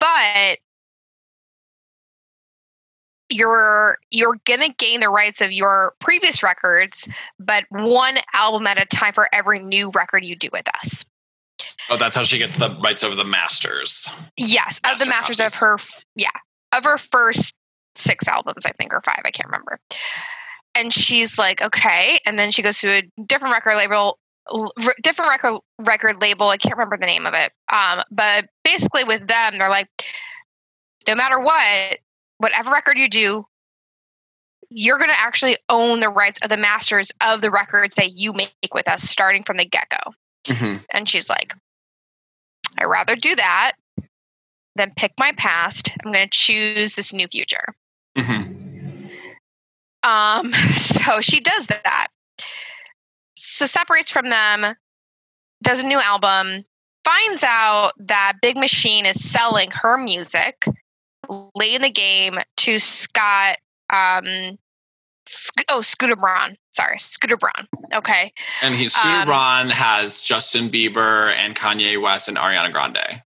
but 0.00 0.58
you're 3.30 3.98
you're 4.10 4.38
gonna 4.44 4.68
gain 4.68 5.00
the 5.00 5.08
rights 5.08 5.40
of 5.40 5.50
your 5.50 5.94
previous 6.00 6.42
records 6.42 7.08
but 7.38 7.64
one 7.70 8.18
album 8.34 8.66
at 8.66 8.80
a 8.80 8.86
time 8.86 9.12
for 9.12 9.28
every 9.32 9.58
new 9.58 9.90
record 9.90 10.24
you 10.24 10.36
do 10.36 10.48
with 10.52 10.66
us. 10.76 11.04
Oh, 11.90 11.96
that's 11.96 12.16
how 12.16 12.22
she 12.22 12.38
gets 12.38 12.56
the 12.56 12.70
rights 12.82 13.02
over 13.02 13.14
the 13.14 13.24
masters. 13.24 14.08
yes 14.36 14.80
of 14.84 14.98
the 14.98 15.06
Master 15.06 15.32
masters 15.32 15.40
of 15.40 15.54
her 15.54 15.78
yeah 16.14 16.28
of 16.72 16.84
her 16.84 16.98
first 16.98 17.56
six 17.94 18.26
albums 18.28 18.66
i 18.66 18.70
think 18.72 18.92
or 18.92 19.00
five 19.04 19.22
i 19.24 19.30
can't 19.30 19.48
remember 19.48 19.78
and 20.74 20.92
she's 20.92 21.38
like 21.38 21.62
okay 21.62 22.18
and 22.26 22.38
then 22.38 22.50
she 22.50 22.62
goes 22.62 22.78
to 22.78 22.88
a 22.90 23.02
different 23.26 23.52
record 23.54 23.76
label 23.76 24.18
different 25.02 25.30
record 25.30 25.60
record 25.78 26.20
label 26.20 26.48
i 26.48 26.56
can't 26.56 26.74
remember 26.76 26.96
the 26.98 27.06
name 27.06 27.24
of 27.26 27.32
it 27.34 27.52
um 27.72 28.02
but 28.10 28.46
basically 28.62 29.02
with 29.04 29.26
them 29.26 29.58
they're 29.58 29.70
like 29.70 29.88
no 31.08 31.14
matter 31.14 31.40
what 31.40 31.98
whatever 32.38 32.70
record 32.70 32.98
you 32.98 33.08
do 33.08 33.46
you're 34.70 34.98
going 34.98 35.10
to 35.10 35.18
actually 35.20 35.56
own 35.68 36.00
the 36.00 36.08
rights 36.08 36.40
of 36.42 36.48
the 36.48 36.56
masters 36.56 37.10
of 37.24 37.40
the 37.40 37.50
records 37.50 37.94
that 37.96 38.12
you 38.12 38.32
make 38.32 38.50
with 38.74 38.88
us 38.88 39.02
starting 39.02 39.42
from 39.42 39.56
the 39.56 39.64
get-go 39.64 40.12
Mhm. 40.46 40.84
and 40.92 41.08
she's 41.08 41.30
like 41.30 41.54
i'd 42.78 42.84
rather 42.86 43.16
do 43.16 43.34
that 43.36 43.72
than 44.76 44.92
pick 44.96 45.12
my 45.18 45.32
past 45.38 45.92
i'm 46.04 46.12
going 46.12 46.28
to 46.28 46.38
choose 46.38 46.96
this 46.96 47.12
new 47.14 47.28
future 47.28 47.74
Mhm. 48.18 48.53
Um, 50.04 50.52
so 50.72 51.20
she 51.20 51.40
does 51.40 51.66
that. 51.68 52.08
So 53.36 53.66
separates 53.66 54.10
from 54.10 54.30
them, 54.30 54.76
does 55.62 55.82
a 55.82 55.86
new 55.86 55.98
album, 55.98 56.64
finds 57.04 57.44
out 57.44 57.92
that 57.98 58.34
Big 58.40 58.56
Machine 58.56 59.06
is 59.06 59.22
selling 59.22 59.70
her 59.72 59.96
music 59.96 60.66
late 61.54 61.74
in 61.74 61.82
the 61.82 61.90
game 61.90 62.38
to 62.58 62.78
Scott. 62.78 63.56
Um, 63.90 64.58
Sc- 65.26 65.64
oh, 65.68 65.80
Scooter 65.80 66.16
Braun. 66.16 66.56
Sorry, 66.72 66.98
Scooter 66.98 67.36
Braun. 67.36 67.66
Okay. 67.94 68.32
And 68.62 68.74
he 68.74 68.88
Scooter 68.88 69.08
Um, 69.08 69.26
Braun 69.26 69.70
has 69.70 70.22
Justin 70.22 70.68
Bieber 70.68 71.34
and 71.34 71.56
Kanye 71.56 72.00
West 72.00 72.28
and 72.28 72.36
Ariana 72.36 72.72
Grande. 72.72 73.22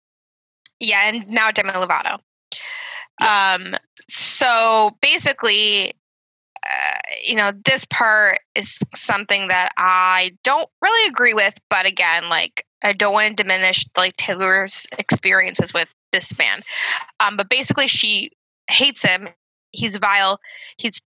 Yeah, 0.79 1.09
and 1.09 1.27
now 1.29 1.51
Demi 1.51 1.71
Lovato. 1.71 2.19
Um, 3.21 3.75
so 4.09 4.91
basically, 5.01 5.93
you 7.23 7.36
know, 7.36 7.51
this 7.65 7.86
part 7.86 8.39
is 8.56 8.80
something 8.93 9.47
that 9.47 9.69
I 9.78 10.32
don't 10.43 10.69
really 10.82 11.10
agree 11.10 11.34
with, 11.34 11.54
but 11.69 11.86
again, 11.86 12.25
like 12.28 12.65
I 12.84 12.93
don't 12.93 13.13
want 13.13 13.36
to 13.36 13.43
diminish 13.43 13.86
like 13.97 14.15
Taylor's 14.15 14.86
experiences 14.97 15.73
with 15.73 15.93
this 16.12 16.38
man. 16.38 16.62
Um, 17.19 17.38
but 17.38 17.49
basically, 17.49 17.88
she 17.88 18.32
hates 18.69 19.04
him. 19.04 19.30
He's 19.71 19.97
vile. 19.97 20.39
He's 20.78 21.01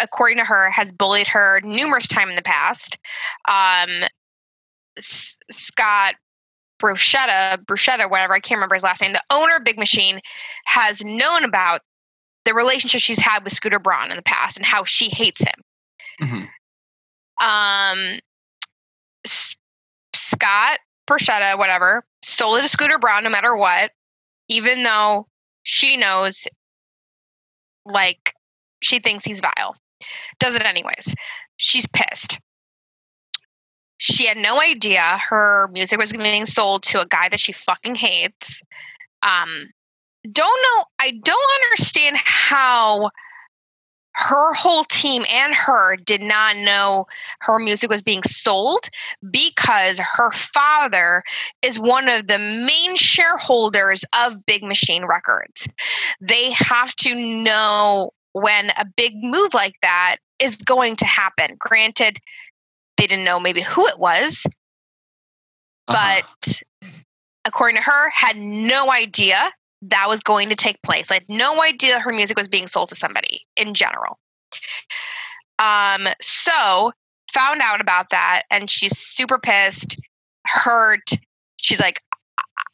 according 0.00 0.38
to 0.38 0.44
her 0.44 0.70
has 0.70 0.92
bullied 0.92 1.26
her 1.26 1.60
numerous 1.62 2.06
times 2.06 2.30
in 2.30 2.36
the 2.36 2.42
past. 2.42 2.98
Um, 3.48 4.04
Scott 4.98 6.14
Bruschetta, 6.78 7.56
Bruschetta, 7.64 8.10
whatever, 8.10 8.34
I 8.34 8.40
can't 8.40 8.58
remember 8.58 8.74
his 8.74 8.82
last 8.82 9.00
name, 9.00 9.12
the 9.12 9.22
owner 9.30 9.56
of 9.56 9.64
Big 9.64 9.78
Machine 9.78 10.20
has 10.66 11.02
known 11.04 11.44
about 11.44 11.80
the 12.46 12.54
relationship 12.54 13.00
she's 13.00 13.18
had 13.20 13.44
with 13.44 13.52
Scooter 13.52 13.78
Braun 13.78 14.10
in 14.10 14.16
the 14.16 14.22
past 14.22 14.56
and 14.56 14.64
how 14.64 14.84
she 14.84 15.10
hates 15.10 15.42
him. 15.42 15.62
Mhm. 16.20 16.48
Um, 17.44 18.18
S- 19.24 19.56
Scott 20.14 20.78
Bruschetta, 21.06 21.58
whatever, 21.58 22.06
sold 22.22 22.58
it 22.58 22.62
to 22.62 22.68
Scooter 22.68 22.98
Braun 22.98 23.24
no 23.24 23.30
matter 23.30 23.54
what, 23.56 23.92
even 24.48 24.82
though 24.82 25.28
she 25.64 25.96
knows, 25.96 26.46
like, 27.84 28.32
she 28.82 28.98
thinks 28.98 29.24
he's 29.24 29.40
vile. 29.40 29.76
Does 30.38 30.54
it 30.54 30.64
anyways. 30.64 31.14
She's 31.56 31.86
pissed. 31.88 32.38
She 33.98 34.26
had 34.26 34.36
no 34.36 34.60
idea 34.60 35.00
her 35.00 35.68
music 35.72 35.98
was 35.98 36.12
being 36.12 36.44
sold 36.44 36.82
to 36.84 37.00
a 37.00 37.06
guy 37.06 37.28
that 37.28 37.40
she 37.40 37.52
fucking 37.52 37.94
hates. 37.94 38.62
Um, 39.22 39.70
don't 40.26 40.62
know. 40.76 40.84
I 40.98 41.12
don't 41.22 41.64
understand 41.64 42.16
how 42.18 43.10
her 44.18 44.54
whole 44.54 44.84
team 44.84 45.24
and 45.30 45.54
her 45.54 45.94
did 45.96 46.22
not 46.22 46.56
know 46.56 47.06
her 47.40 47.58
music 47.58 47.90
was 47.90 48.02
being 48.02 48.22
sold 48.22 48.88
because 49.30 49.98
her 49.98 50.30
father 50.30 51.22
is 51.60 51.78
one 51.78 52.08
of 52.08 52.26
the 52.26 52.38
main 52.38 52.96
shareholders 52.96 54.04
of 54.18 54.46
Big 54.46 54.62
Machine 54.62 55.04
Records. 55.04 55.68
They 56.20 56.50
have 56.52 56.96
to 56.96 57.14
know 57.14 58.12
when 58.32 58.70
a 58.78 58.86
big 58.96 59.12
move 59.22 59.52
like 59.52 59.74
that 59.82 60.16
is 60.38 60.56
going 60.56 60.96
to 60.96 61.04
happen. 61.04 61.56
Granted, 61.58 62.18
they 62.96 63.06
didn't 63.06 63.24
know 63.26 63.38
maybe 63.38 63.60
who 63.60 63.86
it 63.86 63.98
was, 63.98 64.46
Uh-huh. 65.88 66.22
but 66.22 66.62
according 67.44 67.76
to 67.76 67.82
her, 67.82 68.08
had 68.10 68.38
no 68.38 68.90
idea 68.90 69.50
that 69.90 70.08
was 70.08 70.20
going 70.20 70.48
to 70.48 70.56
take 70.56 70.80
place. 70.82 71.10
I 71.10 71.14
had 71.14 71.28
no 71.28 71.62
idea 71.62 72.00
her 72.00 72.12
music 72.12 72.36
was 72.36 72.48
being 72.48 72.66
sold 72.66 72.88
to 72.90 72.94
somebody 72.94 73.46
in 73.56 73.74
general. 73.74 74.18
Um, 75.58 76.08
so 76.20 76.92
found 77.32 77.60
out 77.62 77.80
about 77.80 78.10
that 78.10 78.42
and 78.50 78.70
she's 78.70 78.96
super 78.96 79.38
pissed, 79.38 79.98
hurt. 80.46 81.10
She's 81.56 81.80
like, 81.80 81.98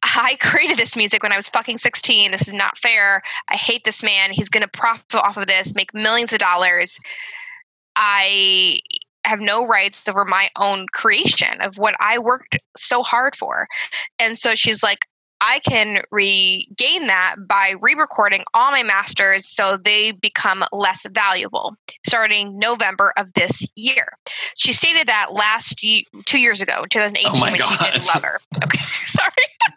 I 0.02 0.36
created 0.40 0.76
this 0.76 0.96
music 0.96 1.22
when 1.22 1.32
I 1.32 1.36
was 1.36 1.48
fucking 1.48 1.78
16. 1.78 2.32
This 2.32 2.48
is 2.48 2.54
not 2.54 2.76
fair. 2.78 3.22
I 3.48 3.56
hate 3.56 3.84
this 3.84 4.02
man. 4.02 4.30
He's 4.32 4.48
going 4.48 4.62
to 4.62 4.68
profit 4.68 5.14
off 5.14 5.36
of 5.36 5.46
this, 5.46 5.74
make 5.74 5.94
millions 5.94 6.32
of 6.32 6.38
dollars. 6.38 6.98
I 7.96 8.80
have 9.24 9.40
no 9.40 9.66
rights 9.66 10.08
over 10.08 10.24
my 10.24 10.48
own 10.56 10.86
creation 10.92 11.60
of 11.60 11.78
what 11.78 11.94
I 12.00 12.18
worked 12.18 12.58
so 12.76 13.02
hard 13.02 13.36
for. 13.36 13.68
And 14.18 14.36
so 14.36 14.54
she's 14.54 14.82
like, 14.82 15.06
I 15.44 15.58
can 15.68 16.02
regain 16.12 17.08
that 17.08 17.34
by 17.48 17.74
re 17.80 17.94
recording 17.94 18.44
all 18.54 18.70
my 18.70 18.84
masters 18.84 19.44
so 19.44 19.76
they 19.76 20.12
become 20.12 20.62
less 20.70 21.04
valuable 21.10 21.74
starting 22.06 22.56
November 22.58 23.12
of 23.16 23.26
this 23.34 23.66
year. 23.74 24.06
She 24.56 24.72
stated 24.72 25.08
that 25.08 25.32
last 25.32 25.82
ye- 25.82 26.06
two 26.26 26.38
years 26.38 26.60
ago, 26.60 26.84
2018, 26.90 27.26
Oh 27.26 27.40
my 27.40 27.50
when 27.50 27.58
she 27.58 27.58
did 27.58 28.02
God. 28.06 28.14
Lover. 28.14 28.40
Okay, 28.62 28.78
sorry. 29.06 29.30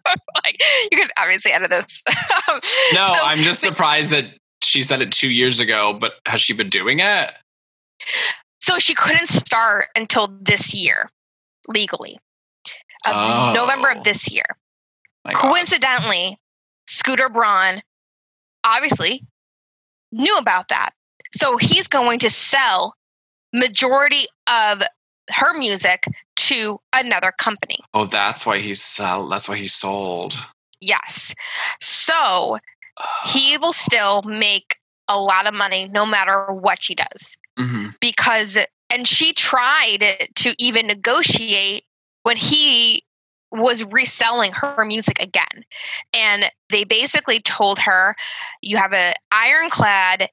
like, 0.46 0.62
you 0.92 0.98
could 1.00 1.10
obviously 1.18 1.52
edit 1.52 1.72
this. 1.72 2.04
No, 2.94 3.14
so- 3.18 3.24
I'm 3.26 3.40
just 3.40 3.62
surprised 3.62 4.12
that 4.12 4.26
she 4.64 4.84
said 4.84 5.02
it 5.02 5.12
two 5.12 5.30
years 5.32 5.60
ago, 5.60 5.94
but 6.00 6.14
has 6.28 6.42
she 6.42 6.54
been 6.54 6.70
doing 6.70 7.00
it? 7.00 7.32
So 8.62 8.78
she 8.78 8.94
couldn't 8.94 9.28
start 9.28 9.88
until 9.96 10.28
this 10.42 10.74
year, 10.76 11.08
legally, 11.68 12.18
of 13.08 13.14
Oh. 13.16 13.54
November 13.56 13.90
of 13.90 14.04
this 14.04 14.32
year. 14.32 14.46
My 15.26 15.34
God. 15.34 15.42
Coincidentally, 15.42 16.40
Scooter 16.88 17.30
Braun 17.30 17.82
obviously 18.64 19.26
knew 20.12 20.38
about 20.38 20.70
that. 20.70 20.92
So 21.36 21.58
he's 21.58 21.88
going 21.88 22.20
to 22.20 22.30
sell 22.30 22.96
majority 23.54 24.26
of 24.48 24.82
her 25.32 25.54
music 25.58 26.06
to 26.36 26.80
another 26.94 27.32
company. 27.38 27.80
Oh, 27.94 28.06
that's 28.06 28.46
why 28.46 28.60
he's 28.60 28.82
sell. 28.82 29.28
That's 29.28 29.50
why 29.50 29.58
he 29.58 29.68
sold. 29.68 30.36
Yes. 30.80 31.34
So 31.82 32.60
he 33.26 33.58
will 33.62 33.74
still 33.74 34.22
make 34.22 34.78
a 35.08 35.20
lot 35.20 35.48
of 35.48 35.54
money 35.54 35.90
no 35.92 36.06
matter 36.06 36.46
what 36.54 36.84
she 36.84 36.96
does. 36.96 37.38
hmm 37.58 37.90
because 38.00 38.58
and 38.90 39.08
she 39.08 39.34
tried 39.34 40.30
to 40.36 40.54
even 40.60 40.88
negotiate 40.88 41.84
when 42.24 42.38
he 42.38 43.04
was 43.56 43.84
reselling 43.86 44.52
her 44.54 44.86
music 44.86 45.22
again 45.22 45.64
and 46.14 46.46
they 46.70 46.84
basically 46.84 47.40
told 47.40 47.80
her 47.80 48.16
you 48.62 48.78
have 48.78 48.94
an 48.94 49.14
ironclad 49.32 50.30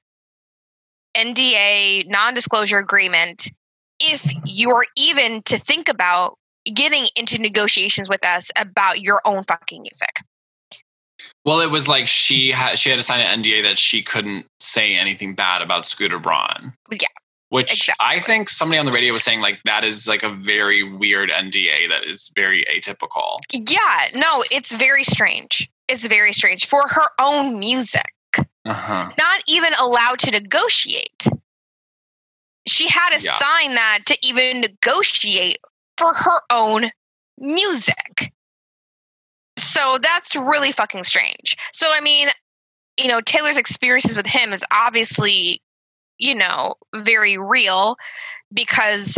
NDA 1.15 2.07
non-disclosure 2.07 2.77
agreement 2.77 3.49
if 3.99 4.31
you're 4.45 4.85
even 4.97 5.41
to 5.43 5.57
think 5.57 5.87
about 5.89 6.37
getting 6.73 7.07
into 7.15 7.37
negotiations 7.37 8.09
with 8.09 8.25
us 8.25 8.49
about 8.57 9.01
your 9.01 9.21
own 9.25 9.43
fucking 9.43 9.81
music. 9.81 10.21
Well, 11.45 11.59
it 11.59 11.69
was 11.69 11.87
like 11.87 12.07
she 12.07 12.51
had 12.51 12.79
she 12.79 12.89
had 12.89 12.97
to 12.97 13.03
sign 13.03 13.19
an 13.19 13.43
NDA 13.43 13.63
that 13.63 13.77
she 13.77 14.01
couldn't 14.01 14.45
say 14.59 14.95
anything 14.95 15.35
bad 15.35 15.61
about 15.61 15.85
Scooter 15.85 16.19
Braun. 16.19 16.73
Yeah. 16.91 17.07
Which 17.53 17.71
Exactly. 17.71 17.93
I 18.07 18.19
think 18.19 18.49
somebody 18.49 18.79
on 18.79 18.87
the 18.87 18.91
radio 18.91 19.13
was 19.13 19.23
saying 19.23 19.39
like 19.41 19.59
that 19.65 19.83
is 19.83 20.07
like 20.07 20.23
a 20.23 20.29
very 20.29 20.81
weird 20.81 21.29
NDA 21.29 21.87
that 21.89 22.03
is 22.03 22.31
very 22.35 22.65
atypical. 22.65 23.37
Yeah, 23.53 24.07
no, 24.15 24.43
it's 24.49 24.73
very 24.73 25.03
strange. 25.03 25.69
It's 25.87 26.07
very 26.07 26.33
strange 26.33 26.65
for 26.65 26.81
her 26.87 27.09
own 27.19 27.59
music. 27.59 28.11
Uh-huh. 28.65 29.11
Not 29.19 29.43
even 29.47 29.71
allowed 29.79 30.17
to 30.19 30.31
negotiate. 30.31 31.27
She 32.67 32.87
had 32.87 33.15
to 33.15 33.23
Yeah. 33.23 33.31
sign 33.33 33.75
that 33.75 33.99
to 34.07 34.17
even 34.25 34.61
negotiate 34.61 35.59
for 35.99 36.11
her 36.13 36.41
own 36.49 36.89
music. 37.37 38.33
So 39.57 39.99
that's 40.01 40.35
really 40.35 40.71
fucking 40.71 41.03
strange. 41.03 41.55
So 41.71 41.91
I 41.93 41.99
mean, 42.01 42.29
you 42.97 43.07
know, 43.07 43.21
Taylor's 43.21 43.57
experiences 43.57 44.15
with 44.17 44.25
him 44.27 44.53
is 44.53 44.63
obviously, 44.71 45.61
you 46.23 46.33
know, 46.33 46.75
very 46.95 47.37
real 47.37 47.97
because 48.53 49.17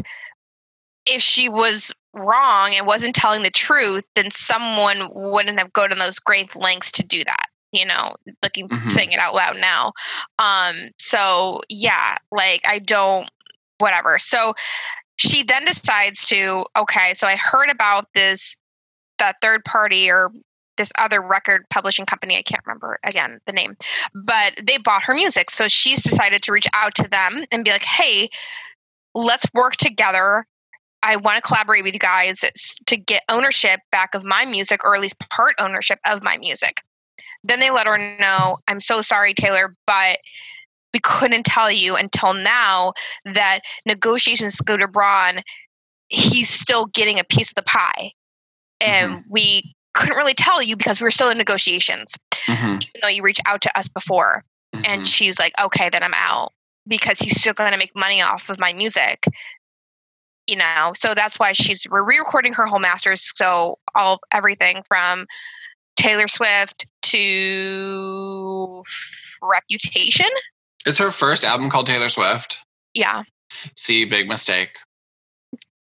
if 1.06 1.22
she 1.22 1.48
was 1.48 1.94
wrong 2.14 2.74
and 2.74 2.88
wasn't 2.88 3.14
telling 3.14 3.44
the 3.44 3.52
truth, 3.52 4.04
then 4.16 4.32
someone 4.32 5.08
wouldn't 5.14 5.60
have 5.60 5.72
gone 5.72 5.90
to 5.90 5.96
those 5.96 6.18
great 6.18 6.56
lengths 6.56 6.92
to 6.94 7.04
do 7.04 7.24
that. 7.24 7.46
You 7.72 7.86
know, 7.86 8.16
looking 8.42 8.70
Mhm. 8.70 8.92
saying 8.92 9.12
it 9.12 9.20
out 9.20 9.36
loud 9.36 9.58
now. 9.58 9.94
Um, 10.40 10.92
so 10.98 11.62
yeah, 11.70 12.16
like 12.32 12.62
I 12.68 12.80
don't 12.80 13.30
whatever. 13.78 14.18
So 14.18 14.54
she 15.18 15.44
then 15.44 15.66
decides 15.66 16.26
to, 16.28 16.66
okay, 16.76 17.14
so 17.14 17.28
I 17.28 17.36
heard 17.36 17.70
about 17.70 18.08
this 18.16 18.60
that 19.20 19.36
third 19.42 19.64
party 19.64 20.10
or 20.10 20.32
this 20.78 20.92
other 21.00 21.22
record 21.22 21.66
publishing 21.70 22.06
company, 22.06 22.38
I 22.38 22.42
can't 22.42 22.66
remember 22.66 23.00
again 23.06 23.40
the 23.46 23.54
name, 23.54 23.78
but 24.14 24.60
they 24.62 24.78
bought 24.78 25.04
her 25.04 25.14
music. 25.14 25.50
So 25.50 25.68
she's 25.68 26.04
decided 26.04 26.44
to 26.44 26.52
reach 26.52 26.68
out 26.74 26.96
to 26.96 27.08
them 27.08 27.46
and 27.52 27.64
be 27.64 27.72
like, 27.72 27.84
hey, 27.84 28.30
let's 29.14 29.46
work 29.54 29.76
together. 29.78 30.46
I 31.04 31.18
want 31.18 31.36
to 31.36 31.42
collaborate 31.42 31.84
with 31.84 31.94
you 31.94 32.00
guys 32.00 32.44
to 32.86 32.98
get 32.98 33.24
ownership 33.30 33.80
back 33.92 34.16
of 34.16 34.24
my 34.24 34.46
music, 34.46 34.84
or 34.84 34.96
at 34.96 35.02
least 35.02 35.20
part 35.30 35.56
ownership 35.60 36.00
of 36.06 36.24
my 36.24 36.38
music. 36.38 36.82
Then 37.44 37.60
they 37.60 37.70
let 37.70 37.86
her 37.86 38.18
know, 38.20 38.58
I'm 38.68 38.80
so 38.80 39.02
sorry, 39.02 39.36
Taylor, 39.36 39.76
but 39.86 40.18
we 40.94 41.00
couldn't 41.00 41.46
tell 41.46 41.70
you 41.70 41.96
until 41.96 42.34
now 42.34 42.94
that 43.26 43.60
negotiations 43.86 44.54
with 44.54 44.68
Scooter 44.68 44.88
Braun, 44.88 45.40
he's 46.08 46.50
still 46.50 46.88
getting 46.88 47.20
a 47.20 47.24
piece 47.24 47.52
of 47.52 47.56
the 47.56 47.64
pie. 47.64 48.12
And 48.82 49.12
mm-hmm. 49.12 49.30
we 49.30 49.76
couldn't 49.96 50.18
really 50.18 50.34
tell 50.34 50.62
you 50.62 50.76
because 50.76 51.00
we 51.02 51.06
were 51.06 51.12
still 51.12 51.30
in 51.30 51.38
negotiations, 51.38 52.16
Mhm. 52.46 52.82
even 52.82 53.02
though 53.02 53.08
you 53.08 53.24
reached 53.24 53.42
out 53.46 53.62
to 53.62 53.78
us 53.80 53.88
before. 53.88 54.44
And 54.74 55.04
Mhm. 55.04 55.08
she's 55.08 55.40
like, 55.40 55.54
okay, 55.60 55.90
then 55.90 56.04
I'm 56.04 56.14
out 56.14 56.52
because 56.88 57.20
he's 57.20 57.40
still 57.40 57.54
going 57.54 57.72
to 57.72 57.78
make 57.78 57.96
money 57.96 58.22
off 58.22 58.50
of 58.50 58.60
my 58.60 58.74
music. 58.74 59.24
You 60.48 60.58
know, 60.58 60.94
so 60.96 61.16
that's 61.16 61.40
why 61.40 61.54
she's 61.54 61.88
we're 61.90 62.04
re-recording 62.04 62.54
her 62.54 62.66
whole 62.68 62.80
masters. 62.80 63.32
So 63.36 63.80
all 63.96 64.20
everything 64.32 64.84
from 64.88 65.26
Taylor 65.96 66.28
Swift 66.28 66.86
to 67.04 68.84
Reputation. 69.42 70.30
Is 70.86 70.98
her 71.00 71.10
first 71.10 71.44
album 71.44 71.70
called 71.70 71.88
Taylor 71.88 72.10
Swift? 72.10 72.58
Yeah, 72.94 73.24
See, 73.76 74.06
big 74.06 74.28
mistake. 74.28 74.78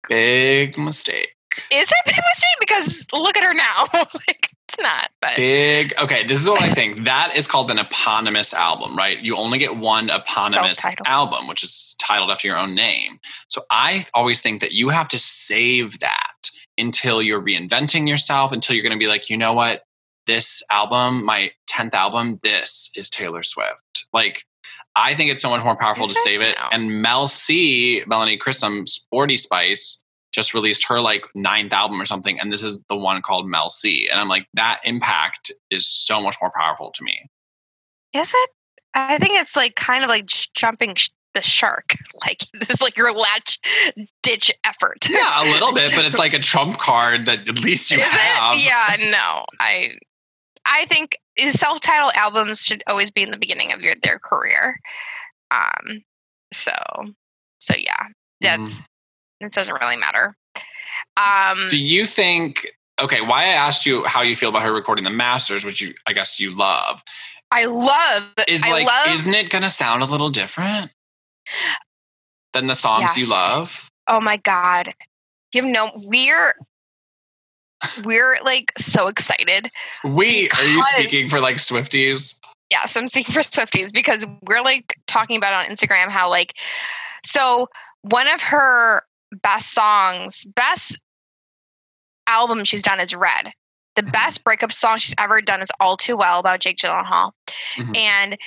Big 0.08 0.76
mistake. 0.78 1.34
Is 1.72 1.90
it 1.90 1.96
big 2.06 2.16
mistake? 2.16 2.56
Because 2.60 3.06
look 3.12 3.36
at 3.36 3.44
her 3.44 3.54
now. 3.54 3.84
like 4.28 4.48
it's 4.68 4.80
not, 4.80 5.10
but 5.20 5.36
Big. 5.36 5.92
Okay, 6.00 6.24
this 6.24 6.40
is 6.40 6.48
what 6.48 6.62
I 6.62 6.72
think. 6.72 7.04
That 7.04 7.32
is 7.36 7.46
called 7.46 7.70
an 7.70 7.78
eponymous 7.78 8.54
album, 8.54 8.96
right? 8.96 9.18
You 9.18 9.36
only 9.36 9.58
get 9.58 9.76
one 9.76 10.08
eponymous 10.08 10.78
Self-titled. 10.78 11.06
album, 11.06 11.46
which 11.48 11.62
is 11.62 11.94
titled 12.00 12.30
after 12.30 12.48
your 12.48 12.56
own 12.56 12.74
name. 12.74 13.18
So 13.48 13.62
I 13.70 14.06
always 14.14 14.40
think 14.40 14.60
that 14.60 14.72
you 14.72 14.88
have 14.88 15.08
to 15.10 15.18
save 15.18 15.98
that 15.98 16.50
until 16.78 17.20
you're 17.20 17.42
reinventing 17.42 18.08
yourself, 18.08 18.52
until 18.52 18.74
you're 18.74 18.82
going 18.82 18.98
to 18.98 19.02
be 19.02 19.08
like, 19.08 19.28
you 19.28 19.36
know 19.36 19.52
what? 19.52 19.82
This 20.26 20.62
album, 20.70 21.24
my 21.24 21.50
10th 21.70 21.94
album, 21.94 22.36
this 22.42 22.92
is 22.96 23.10
Taylor 23.10 23.42
Swift. 23.42 24.06
Like, 24.12 24.44
I 24.96 25.14
think 25.14 25.30
it's 25.30 25.42
so 25.42 25.50
much 25.50 25.64
more 25.64 25.76
powerful 25.76 26.08
to 26.08 26.14
save 26.14 26.40
it. 26.40 26.56
And 26.70 27.02
Mel 27.02 27.26
C, 27.26 28.02
Melanie 28.06 28.38
Chisholm, 28.38 28.86
Sporty 28.86 29.36
Spice, 29.36 30.02
just 30.32 30.54
released 30.54 30.86
her 30.88 31.00
like 31.00 31.24
ninth 31.34 31.72
album 31.72 32.00
or 32.00 32.04
something, 32.04 32.40
and 32.40 32.52
this 32.52 32.62
is 32.62 32.82
the 32.88 32.96
one 32.96 33.20
called 33.22 33.46
Mel 33.48 33.68
C. 33.68 34.08
And 34.10 34.18
I'm 34.20 34.28
like, 34.28 34.46
that 34.54 34.80
impact 34.84 35.52
is 35.70 35.86
so 35.86 36.20
much 36.22 36.36
more 36.40 36.50
powerful 36.56 36.90
to 36.92 37.04
me. 37.04 37.28
is 38.14 38.30
it? 38.34 38.50
I 38.94 39.16
think 39.18 39.40
it's 39.40 39.56
like 39.56 39.74
kind 39.74 40.04
of 40.04 40.10
like 40.10 40.26
jumping 40.54 40.94
sh- 40.96 41.08
the 41.34 41.42
shark. 41.42 41.94
Like 42.24 42.44
this 42.52 42.70
is 42.70 42.80
like 42.80 42.96
your 42.96 43.12
latch 43.12 43.58
ditch 44.22 44.52
effort. 44.64 44.98
Yeah, 45.10 45.42
a 45.42 45.50
little 45.50 45.72
bit, 45.72 45.92
but 45.96 46.04
it's 46.04 46.18
like 46.18 46.34
a 46.34 46.38
trump 46.52 46.78
card 46.78 47.26
that 47.26 47.48
at 47.48 47.64
least 47.64 47.90
you 47.90 47.98
Is 47.98 48.04
have. 48.04 48.56
it? 48.56 48.62
Yeah, 48.64 49.10
no. 49.10 49.44
I 49.58 49.96
I 50.64 50.84
think 50.84 51.16
self-titled 51.50 52.12
albums 52.14 52.62
should 52.62 52.84
always 52.86 53.10
be 53.10 53.22
in 53.24 53.32
the 53.32 53.38
beginning 53.38 53.72
of 53.72 53.80
your 53.80 53.94
their 54.04 54.20
career. 54.20 54.78
Um 55.50 56.04
so 56.52 56.72
so 57.58 57.74
yeah. 57.76 58.06
That's 58.40 58.82
it 59.44 59.52
doesn't 59.52 59.78
really 59.80 59.96
matter. 59.96 60.36
Um 61.16 61.68
Do 61.70 61.78
you 61.82 62.06
think? 62.06 62.66
Okay, 63.00 63.20
why 63.20 63.44
I 63.44 63.48
asked 63.48 63.86
you 63.86 64.04
how 64.04 64.22
you 64.22 64.36
feel 64.36 64.50
about 64.50 64.62
her 64.62 64.72
recording 64.72 65.04
the 65.04 65.10
masters, 65.10 65.64
which 65.64 65.80
you 65.80 65.94
I 66.06 66.12
guess 66.12 66.38
you 66.38 66.54
love, 66.54 67.02
I 67.50 67.66
love 67.66 68.24
is 68.48 68.62
I 68.62 68.70
like, 68.70 68.86
love 68.86 69.14
isn't 69.14 69.34
it 69.34 69.50
going 69.50 69.62
to 69.62 69.70
sound 69.70 70.02
a 70.02 70.06
little 70.06 70.30
different 70.30 70.90
than 72.52 72.66
the 72.66 72.74
songs 72.74 73.16
you 73.16 73.28
love? 73.28 73.88
oh 74.08 74.20
my 74.20 74.36
god. 74.38 74.88
You 75.54 75.62
know 75.62 75.90
we're 75.96 76.54
we're 78.04 78.38
like 78.44 78.72
so 78.78 79.08
excited 79.08 79.70
We 80.04 80.48
are 80.50 80.64
you 80.64 80.82
speaking 80.82 81.28
for 81.28 81.40
like 81.40 81.56
Swifties? 81.56 82.40
Yes, 82.70 82.96
I'm 82.96 83.08
speaking 83.08 83.34
for 83.34 83.40
Swifties 83.40 83.92
because 83.92 84.24
we're 84.42 84.62
like 84.62 84.96
talking 85.06 85.36
about 85.36 85.52
on 85.52 85.66
Instagram 85.66 86.10
how 86.10 86.30
like 86.30 86.54
so 87.24 87.68
one 88.02 88.28
of 88.28 88.40
her 88.42 89.02
best 89.42 89.72
songs, 89.72 90.44
best 90.44 91.00
album 92.26 92.64
she's 92.64 92.82
done 92.82 93.00
is 93.00 93.14
Red. 93.14 93.52
The 93.94 94.02
Mhm. 94.02 94.12
best 94.12 94.44
breakup 94.44 94.72
song 94.72 94.98
she's 94.98 95.14
ever 95.18 95.40
done 95.42 95.60
is 95.62 95.70
All 95.80 95.96
Too 95.96 96.16
Well 96.16 96.38
about 96.38 96.60
Jake 96.60 96.78
Gyllenhaal. 96.78 97.32
Mhm. 97.76 97.96
And 97.96 98.38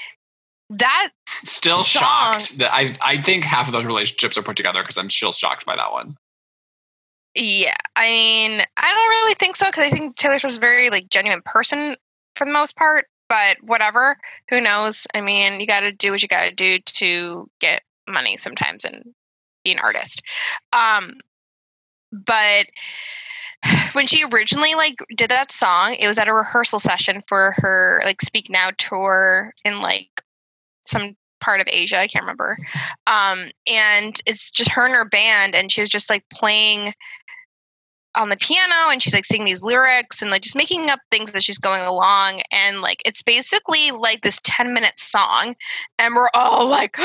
that 0.72 1.10
Still 1.44 1.84
Song. 1.84 2.02
shocked 2.02 2.58
that 2.58 2.74
I 2.74 2.98
I 3.02 3.22
think 3.22 3.44
half 3.44 3.68
of 3.68 3.74
those 3.74 3.86
relationships 3.86 4.38
are 4.38 4.42
put 4.42 4.58
together 4.58 4.82
because 4.82 4.98
I'm 4.98 5.10
still 5.12 5.32
shocked 5.34 5.66
by 5.66 5.76
that 5.76 5.92
one. 5.92 6.18
yeah, 7.38 7.76
I 7.98 8.10
mean, 8.10 8.62
I 8.78 8.94
don't 8.94 9.10
really 9.10 9.34
think 9.36 9.56
so 9.58 9.66
because 9.66 9.84
I 9.84 9.90
think 9.90 10.16
Taylor 10.16 10.40
Swift's 10.40 10.58
a 10.58 10.60
very 10.62 10.90
like 10.90 11.10
genuine 11.10 11.42
person 11.44 11.98
for 12.36 12.46
the 12.46 12.52
most 12.52 12.76
part. 12.76 13.08
But 13.28 13.58
whatever, 13.62 14.18
who 14.50 14.62
knows? 14.62 15.06
I 15.14 15.20
mean, 15.22 15.60
you 15.60 15.68
got 15.68 15.80
to 15.82 15.92
do 15.92 16.12
what 16.12 16.22
you 16.22 16.28
got 16.28 16.44
to 16.46 16.52
do 16.52 16.80
to 16.80 17.50
get 17.60 17.82
money 18.08 18.38
sometimes 18.38 18.86
and 18.86 19.14
be 19.66 19.74
an 19.74 19.80
artist. 19.80 20.22
Um, 20.72 21.18
but 22.12 22.68
when 23.94 24.08
she 24.08 24.24
originally 24.24 24.76
like 24.76 24.96
did 25.18 25.32
that 25.32 25.52
song, 25.52 25.96
it 25.96 26.08
was 26.08 26.18
at 26.18 26.30
a 26.30 26.34
rehearsal 26.34 26.80
session 26.80 27.22
for 27.28 27.54
her 27.58 28.02
like 28.06 28.22
Speak 28.22 28.50
Now 28.50 28.70
tour 28.78 29.54
in 29.66 29.82
like 29.82 30.10
some 30.86 31.18
part 31.42 31.60
of 31.60 31.68
Asia. 31.70 31.98
I 31.98 32.08
can't 32.08 32.24
remember. 32.24 32.58
Um, 33.08 33.50
and 33.68 34.20
it's 34.26 34.50
just 34.52 34.72
her 34.72 34.86
and 34.86 34.96
her 34.96 35.06
band, 35.06 35.56
and 35.56 35.72
she 35.72 35.82
was 35.82 35.90
just 35.90 36.10
like 36.10 36.24
playing 36.32 36.94
on 38.16 38.30
the 38.30 38.38
piano 38.38 38.90
and 38.90 39.04
she's 39.04 39.14
like 39.14 39.26
singing 39.26 39.46
these 39.46 39.62
lyrics 39.62 40.22
and 40.22 40.32
like 40.32 40.42
just 40.42 40.56
making 40.56 40.90
up 40.90 41.00
things 41.12 41.36
as 41.36 41.44
she's 41.44 41.58
going 41.58 41.82
along 41.82 42.42
and 42.50 42.80
like 42.80 43.02
it's 43.06 43.22
basically 43.22 43.92
like 43.92 44.22
this 44.22 44.40
10 44.46 44.74
minute 44.74 44.98
song 44.98 45.54
and 46.00 46.16
we're 46.16 46.30
all 46.34 46.66
like 46.66 46.96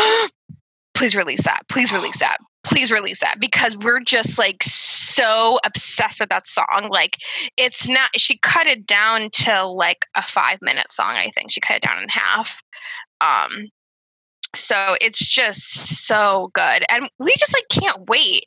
please 0.94 1.16
release 1.16 1.44
that 1.44 1.62
please 1.68 1.92
release 1.92 2.20
that 2.20 2.38
please 2.62 2.90
release 2.92 3.20
that 3.20 3.40
because 3.40 3.77
we're 3.79 4.01
just 4.01 4.38
like 4.38 4.62
so 4.62 5.59
obsessed 5.64 6.20
with 6.20 6.29
that 6.29 6.46
song. 6.46 6.88
Like 6.90 7.16
it's 7.57 7.88
not 7.88 8.11
she 8.16 8.38
cut 8.38 8.66
it 8.66 8.87
down 8.87 9.31
to 9.31 9.66
like 9.66 10.07
a 10.16 10.23
five 10.23 10.59
minute 10.61 10.92
song 10.92 11.14
i 11.16 11.31
think. 11.35 11.51
She 11.51 11.61
cut 11.61 11.77
it 11.77 11.83
down 11.83 12.03
in 12.03 12.09
half. 12.09 12.62
Um 13.20 13.68
so 14.55 14.96
it's 15.01 15.25
just 15.25 16.07
so 16.07 16.51
good. 16.55 16.85
And 16.90 17.09
we 17.18 17.33
just 17.38 17.55
like 17.57 17.68
can't 17.70 18.09
wait. 18.09 18.44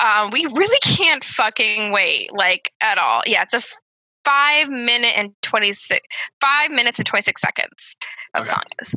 Um 0.00 0.30
we 0.30 0.46
really 0.46 0.78
can't 0.82 1.24
fucking 1.24 1.92
wait 1.92 2.32
like 2.32 2.70
at 2.82 2.98
all. 2.98 3.22
Yeah 3.26 3.42
it's 3.42 3.54
a 3.54 3.58
f- 3.58 3.76
five 4.24 4.68
minute 4.68 5.16
and 5.16 5.32
26 5.42 6.00
five 6.40 6.70
minutes 6.70 6.98
and 6.98 7.06
26 7.06 7.40
seconds. 7.40 7.96
That 8.34 8.42
Okay. 8.42 8.50
song 8.50 8.62
is. 8.80 8.94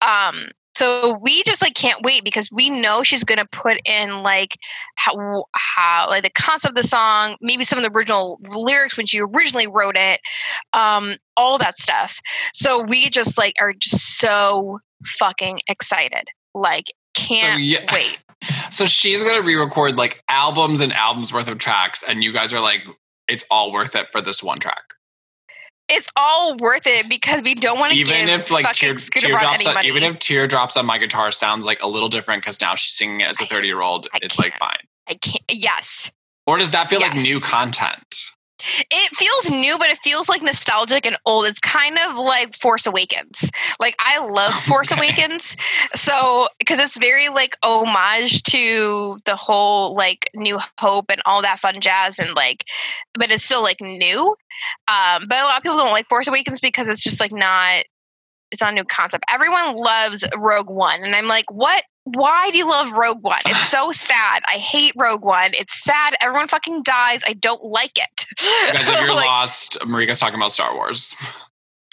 Um 0.00 0.46
So 0.80 1.18
we 1.20 1.42
just 1.42 1.60
like 1.60 1.74
can't 1.74 2.00
wait 2.04 2.24
because 2.24 2.48
we 2.50 2.70
know 2.70 3.02
she's 3.02 3.22
gonna 3.22 3.44
put 3.52 3.78
in 3.84 4.22
like 4.22 4.56
how 4.94 5.44
how 5.52 6.06
like 6.08 6.22
the 6.22 6.30
concept 6.30 6.70
of 6.70 6.82
the 6.82 6.88
song, 6.88 7.36
maybe 7.42 7.66
some 7.66 7.78
of 7.78 7.84
the 7.84 7.94
original 7.94 8.40
lyrics 8.48 8.96
when 8.96 9.04
she 9.04 9.20
originally 9.20 9.66
wrote 9.66 9.98
it, 9.98 10.20
um, 10.72 11.16
all 11.36 11.58
that 11.58 11.76
stuff. 11.76 12.18
So 12.54 12.82
we 12.82 13.10
just 13.10 13.36
like 13.36 13.56
are 13.60 13.74
just 13.74 14.18
so 14.20 14.80
fucking 15.04 15.60
excited. 15.68 16.28
Like 16.54 16.86
can't 17.12 17.62
yeah. 17.62 17.84
wait. 17.92 18.22
So 18.70 18.86
she's 18.86 19.22
gonna 19.22 19.42
re-record 19.42 19.98
like 19.98 20.24
albums 20.30 20.80
and 20.80 20.94
albums 20.94 21.30
worth 21.30 21.48
of 21.48 21.58
tracks, 21.58 22.02
and 22.02 22.24
you 22.24 22.32
guys 22.32 22.54
are 22.54 22.60
like, 22.60 22.80
it's 23.28 23.44
all 23.50 23.70
worth 23.70 23.94
it 23.94 24.06
for 24.10 24.22
this 24.22 24.42
one 24.42 24.60
track. 24.60 24.94
It's 25.90 26.10
all 26.16 26.56
worth 26.56 26.86
it 26.86 27.08
because 27.08 27.42
we 27.42 27.54
don't 27.54 27.78
want 27.78 27.92
to 27.92 27.98
Even 27.98 28.26
give 28.26 28.40
if 28.40 28.50
like 28.50 28.70
tear, 28.72 28.94
teardrops, 28.94 29.66
on, 29.66 29.84
even 29.84 30.02
if 30.02 30.18
teardrops 30.18 30.76
on 30.76 30.86
my 30.86 30.98
guitar 30.98 31.30
sounds 31.32 31.66
like 31.66 31.82
a 31.82 31.88
little 31.88 32.08
different 32.08 32.42
because 32.42 32.60
now 32.60 32.74
she's 32.74 32.92
singing 32.92 33.20
it 33.20 33.28
as 33.28 33.40
a 33.40 33.46
thirty-year-old, 33.46 34.06
it's 34.22 34.38
like 34.38 34.52
can't. 34.52 34.58
fine. 34.60 34.78
I 35.08 35.14
can't. 35.14 35.42
Yes, 35.50 36.10
Or 36.46 36.58
does 36.58 36.70
that 36.70 36.88
feel 36.88 37.00
like 37.00 37.14
new 37.16 37.40
content? 37.40 38.30
It 38.90 39.16
feels 39.16 39.50
new, 39.50 39.78
but 39.78 39.90
it 39.90 39.98
feels 40.02 40.28
like 40.28 40.42
nostalgic 40.42 41.06
and 41.06 41.16
old. 41.26 41.46
It's 41.46 41.60
kind 41.60 41.98
of 41.98 42.16
like 42.16 42.54
Force 42.56 42.86
Awakens. 42.86 43.50
Like 43.78 43.96
I 43.98 44.18
love 44.18 44.54
Force 44.64 44.92
Okay. 44.92 45.00
Awakens, 45.00 45.56
so 45.94 46.48
because 46.58 46.78
it's 46.78 46.98
very 46.98 47.28
like 47.28 47.56
homage 47.62 48.42
to 48.44 49.18
the 49.24 49.36
whole 49.36 49.94
like 49.94 50.30
New 50.34 50.58
Hope 50.78 51.06
and 51.10 51.22
all 51.26 51.42
that 51.42 51.60
fun 51.60 51.80
jazz, 51.80 52.18
and 52.18 52.34
like, 52.34 52.64
but 53.14 53.30
it's 53.30 53.44
still 53.44 53.62
like 53.62 53.80
new. 53.80 54.36
Um, 54.88 55.24
but 55.28 55.38
a 55.38 55.44
lot 55.44 55.58
of 55.58 55.62
people 55.62 55.78
don't 55.78 55.92
like 55.92 56.08
Force 56.08 56.28
Awakens 56.28 56.60
because 56.60 56.88
it's 56.88 57.02
just 57.02 57.20
like 57.20 57.32
not. 57.32 57.84
It's 58.50 58.60
not 58.60 58.72
a 58.72 58.74
new 58.74 58.84
concept. 58.84 59.24
Everyone 59.32 59.76
loves 59.76 60.24
Rogue 60.36 60.70
One, 60.70 61.02
and 61.02 61.14
I'm 61.14 61.26
like, 61.28 61.50
what? 61.50 61.84
Why 62.04 62.50
do 62.50 62.58
you 62.58 62.68
love 62.68 62.92
Rogue 62.92 63.22
One? 63.22 63.38
It's 63.46 63.68
so 63.68 63.92
sad. 63.92 64.42
I 64.48 64.54
hate 64.54 64.92
Rogue 64.96 65.24
One. 65.24 65.50
It's 65.54 65.82
sad. 65.82 66.14
Everyone 66.20 66.48
fucking 66.48 66.82
dies. 66.82 67.22
I 67.26 67.34
don't 67.34 67.62
like 67.64 67.96
it. 67.96 68.26
You 68.42 68.72
guys, 68.72 68.88
if 68.88 69.00
you're 69.00 69.14
Like, 69.14 69.26
lost, 69.26 69.78
Marika's 69.80 70.18
talking 70.20 70.36
about 70.36 70.52
Star 70.52 70.74
Wars. 70.74 71.14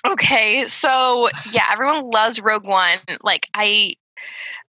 Okay, 0.05 0.67
so 0.67 1.29
yeah, 1.51 1.65
everyone 1.71 2.09
loves 2.11 2.41
Rogue 2.41 2.67
One. 2.67 2.97
Like 3.23 3.49
I 3.53 3.95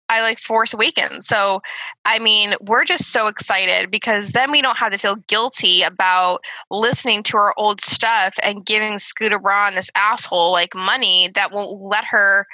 I 0.08 0.22
like 0.22 0.38
Force 0.38 0.74
Awakens. 0.74 1.26
So 1.26 1.60
I 2.04 2.18
mean, 2.18 2.54
we're 2.60 2.84
just 2.84 3.12
so 3.12 3.26
excited 3.26 3.90
because 3.90 4.32
then 4.32 4.50
we 4.50 4.62
don't 4.62 4.78
have 4.78 4.92
to 4.92 4.98
feel 4.98 5.16
guilty 5.28 5.82
about 5.82 6.40
listening 6.70 7.22
to 7.24 7.36
our 7.36 7.54
old 7.56 7.80
stuff 7.80 8.34
and 8.42 8.64
giving 8.66 8.98
Scooter 8.98 9.38
Braun 9.38 9.74
this 9.74 9.90
asshole 9.94 10.52
like 10.52 10.74
money 10.74 11.30
that 11.34 11.52
won't 11.52 11.80
let 11.80 12.04
her 12.04 12.46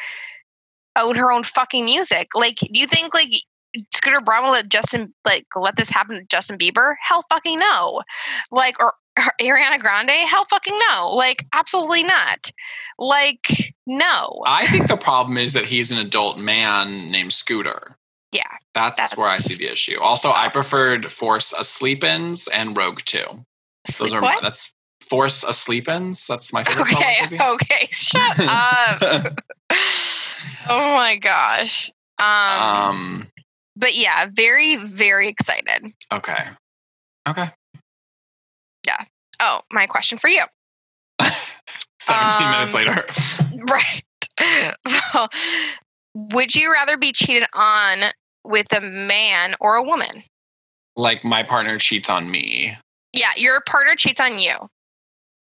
own 0.97 1.17
her 1.17 1.33
own 1.33 1.43
fucking 1.43 1.85
music. 1.85 2.29
Like, 2.35 2.57
do 2.57 2.69
you 2.81 2.87
think 2.87 3.15
like 3.15 3.31
Scooter 3.93 4.21
Braun 4.21 4.45
will 4.45 4.53
let 4.53 4.69
Justin 4.69 5.13
like 5.25 5.47
let 5.57 5.77
this 5.77 5.91
happen 5.91 6.17
to 6.19 6.25
Justin 6.25 6.59
Bieber? 6.59 6.95
Hell 7.01 7.25
fucking 7.29 7.59
no. 7.59 8.03
Like 8.51 8.81
or 8.81 8.95
Ariana 9.41 9.79
Grande? 9.79 10.11
Hell 10.11 10.47
fucking 10.51 10.79
no. 10.91 11.11
Like, 11.11 11.47
absolutely 11.53 12.03
not. 12.03 12.51
Like, 12.99 13.73
no. 13.87 14.43
I 14.47 14.67
think 14.67 14.89
the 14.89 14.97
problem 14.97 15.39
is 15.39 15.53
that 15.53 15.65
he's 15.65 15.91
an 15.91 15.99
adult 15.99 16.39
man 16.39 17.11
named 17.11 17.33
Scooter. 17.33 17.97
Yeah. 18.33 18.43
That's, 18.75 19.17
where 19.17 19.29
I 19.29 19.39
see 19.39 19.55
the 19.55 19.71
issue. 19.71 20.01
Also, 20.01 20.33
I 20.33 20.49
preferred 20.49 21.11
Force 21.13 21.53
Asleep-ins 21.53 22.49
and 22.49 22.77
Rogue 22.77 23.01
2. 23.05 23.23
Those 23.99 24.13
are 24.13 24.23
what? 24.23 24.43
that's 24.43 24.75
Force 25.09 25.45
Asleep-ins. 25.45 26.27
That's 26.27 26.53
my 26.53 26.65
favorite 26.65 26.89
song. 26.89 27.03
Okay, 27.03 27.39
okay, 27.51 27.89
shut 27.93 28.41
up. 28.41 29.39
oh 30.69 30.97
my 30.97 31.17
gosh. 31.17 31.93
Um, 32.19 32.27
um. 32.27 33.33
but 33.77 33.95
yeah, 33.95 34.27
very, 34.33 34.77
very 34.77 35.29
excited. 35.29 35.93
Okay. 36.13 36.49
Okay. 37.29 37.51
Oh, 39.47 39.61
my 39.73 39.87
question 39.87 40.17
for 40.17 40.29
you. 40.29 40.43
Seventeen 42.01 42.51
minutes 42.51 42.75
Um, 42.75 42.81
later. 42.81 43.07
Right. 43.67 44.03
Well, 45.15 45.29
would 46.15 46.55
you 46.55 46.73
rather 46.73 46.97
be 46.97 47.13
cheated 47.13 47.45
on 47.55 47.99
with 48.45 48.73
a 48.73 48.81
man 48.81 49.55
or 49.61 49.77
a 49.77 49.83
woman? 49.83 50.11
like 50.97 51.25
my 51.25 51.43
partner 51.43 51.77
cheats 51.79 52.09
on 52.09 52.31
me. 52.31 52.77
Yeah, 53.13 53.31
your 53.37 53.61
partner 53.67 53.97
cheats 53.97 54.21
on 54.21 54.39
you. 54.39 54.55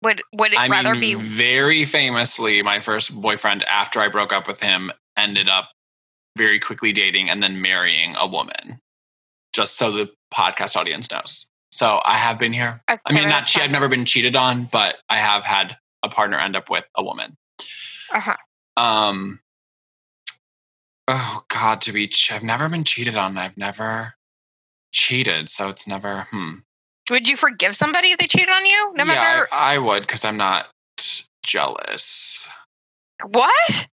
Would 0.04 0.22
would 0.34 0.52
it 0.54 0.60
I 0.60 0.68
rather 0.68 0.94
mean, 0.94 1.00
be 1.02 1.14
very 1.16 1.86
famously, 1.86 2.62
my 2.62 2.80
first 2.82 3.20
boyfriend, 3.20 3.64
after 3.64 4.00
I 4.02 4.10
broke 4.10 4.34
up 4.34 4.48
with 4.48 4.62
him, 4.62 4.92
ended 5.18 5.48
up 5.50 5.70
very 6.38 6.60
quickly 6.60 6.92
dating 6.92 7.30
and 7.30 7.42
then 7.42 7.62
marrying 7.62 8.16
a 8.18 8.28
woman. 8.28 8.80
Just 9.54 9.78
so 9.78 9.90
the 9.92 10.10
podcast 10.34 10.76
audience 10.76 11.10
knows. 11.12 11.50
So 11.72 12.00
I 12.06 12.16
have 12.16 12.40
been 12.40 12.54
here. 12.54 12.82
I 12.88 12.98
mean, 13.12 13.30
not 13.30 13.46
che- 13.48 13.62
I've 13.62 13.72
never 13.72 13.88
been 13.88 14.06
cheated 14.06 14.36
on, 14.36 14.66
but 14.66 14.96
I 15.10 15.18
have 15.18 15.44
had 15.44 15.78
a 16.04 16.10
partner 16.10 16.40
end 16.40 16.56
up 16.56 16.70
with 16.70 16.90
a 16.96 17.04
woman. 17.04 17.38
Uh-huh. 18.14 18.36
Um. 18.78 19.40
Oh 21.08 21.44
God, 21.50 21.82
to 21.82 21.92
be 21.92 22.08
ch- 22.08 22.32
I've 22.32 22.44
never 22.44 22.70
been 22.70 22.84
cheated 22.84 23.16
on. 23.16 23.38
I've 23.38 23.58
never 23.58 24.14
cheated, 24.92 25.50
so 25.50 25.70
it's 25.70 25.88
never. 25.88 26.28
Hmm. 26.32 26.54
Would 27.10 27.28
you 27.28 27.38
forgive 27.38 27.76
somebody 27.76 28.12
if 28.12 28.18
they 28.18 28.28
cheated 28.28 28.50
on 28.50 28.66
you? 28.66 28.94
No 28.96 29.04
yeah, 29.04 29.14
matter 29.14 29.48
I, 29.52 29.76
I 29.76 29.78
would 29.78 30.02
because 30.04 30.26
I'm 30.26 30.38
not 30.38 30.68
jealous. 31.44 32.48
what? 33.26 33.88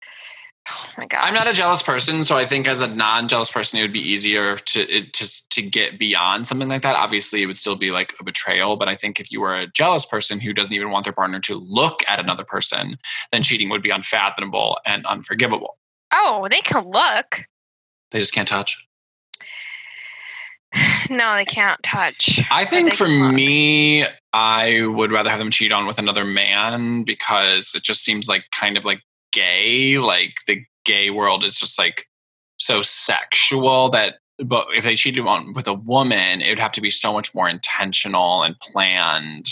Oh 0.74 0.92
my 0.98 1.06
god. 1.06 1.20
I'm 1.22 1.34
not 1.34 1.50
a 1.50 1.54
jealous 1.54 1.82
person, 1.82 2.24
so 2.24 2.38
I 2.38 2.46
think 2.46 2.68
as 2.68 2.82
a 2.82 2.88
non-jealous 2.88 3.52
person, 3.52 3.80
it 3.80 3.84
would 3.84 3.94
be 3.94 4.00
easier 4.00 4.56
to 4.56 4.80
it, 4.82 5.14
to 5.14 5.50
to 5.50 5.62
get 5.62 6.00
beyond 6.00 6.48
something 6.48 6.70
like 6.70 6.82
that. 6.84 6.96
Obviously, 6.96 7.44
it 7.44 7.46
would 7.46 7.58
still 7.58 7.76
be 7.76 7.92
like 7.92 8.14
a 8.20 8.24
betrayal, 8.24 8.78
but 8.78 8.88
I 8.88 8.96
think 8.96 9.20
if 9.20 9.32
you 9.32 9.42
were 9.42 9.56
a 9.56 9.68
jealous 9.68 10.06
person 10.06 10.40
who 10.40 10.54
doesn't 10.54 10.74
even 10.74 10.90
want 10.90 11.06
their 11.06 11.14
partner 11.14 11.40
to 11.42 11.56
look 11.56 12.02
at 12.10 12.20
another 12.20 12.46
person, 12.46 12.98
then 13.32 13.44
cheating 13.44 13.70
would 13.70 13.82
be 13.82 13.90
unfathomable 13.90 14.80
and 14.86 15.06
unforgivable. 15.06 15.78
Oh, 16.14 16.48
they 16.50 16.62
can 16.62 16.90
look. 16.90 17.46
They 18.12 18.20
just 18.20 18.34
can't 18.34 18.48
touch. 18.48 18.86
No, 21.10 21.36
they 21.36 21.44
can't 21.44 21.82
touch. 21.84 22.42
I 22.50 22.64
think 22.64 22.94
for 22.94 23.08
me, 23.08 24.06
I 24.32 24.86
would 24.86 25.12
rather 25.12 25.30
have 25.30 25.40
them 25.40 25.52
cheat 25.52 25.74
on 25.74 25.86
with 25.86 26.00
another 26.00 26.24
man 26.24 27.04
because 27.04 27.76
it 27.76 27.84
just 27.84 28.06
seems 28.06 28.30
like 28.30 28.46
kind 28.54 28.78
of 28.78 28.86
like 28.86 29.02
gay. 29.32 29.98
Like 29.98 30.36
the 30.48 30.64
gay 30.86 31.10
world 31.10 31.44
is 31.44 31.60
just 31.60 31.78
like 31.80 32.08
so 32.58 32.82
sexual 32.82 33.90
that. 33.90 34.16
But 34.44 34.68
if 34.76 34.84
they 34.84 34.96
cheated 34.96 35.28
on 35.28 35.54
with 35.54 35.68
a 35.68 35.74
woman, 35.76 36.42
it 36.42 36.50
would 36.50 36.60
have 36.60 36.72
to 36.72 36.82
be 36.82 36.90
so 36.90 37.14
much 37.14 37.36
more 37.36 37.48
intentional 37.48 38.42
and 38.42 38.58
planned 38.60 39.46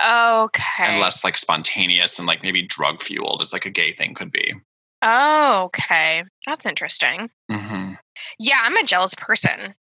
Okay. 0.00 0.62
and 0.84 1.00
less 1.00 1.24
like 1.24 1.36
spontaneous 1.36 2.18
and 2.18 2.26
like 2.28 2.42
maybe 2.42 2.62
drug 2.62 3.02
fueled 3.02 3.40
as 3.42 3.52
like 3.52 3.66
a 3.66 3.70
gay 3.70 3.90
thing 3.92 4.14
could 4.14 4.30
be. 4.30 4.54
Oh, 5.02 5.62
okay. 5.64 6.22
That's 6.46 6.66
interesting. 6.66 7.30
hmm 7.50 7.94
Yeah, 8.38 8.60
I'm 8.62 8.76
a 8.76 8.84
jealous 8.84 9.14
person. 9.16 9.74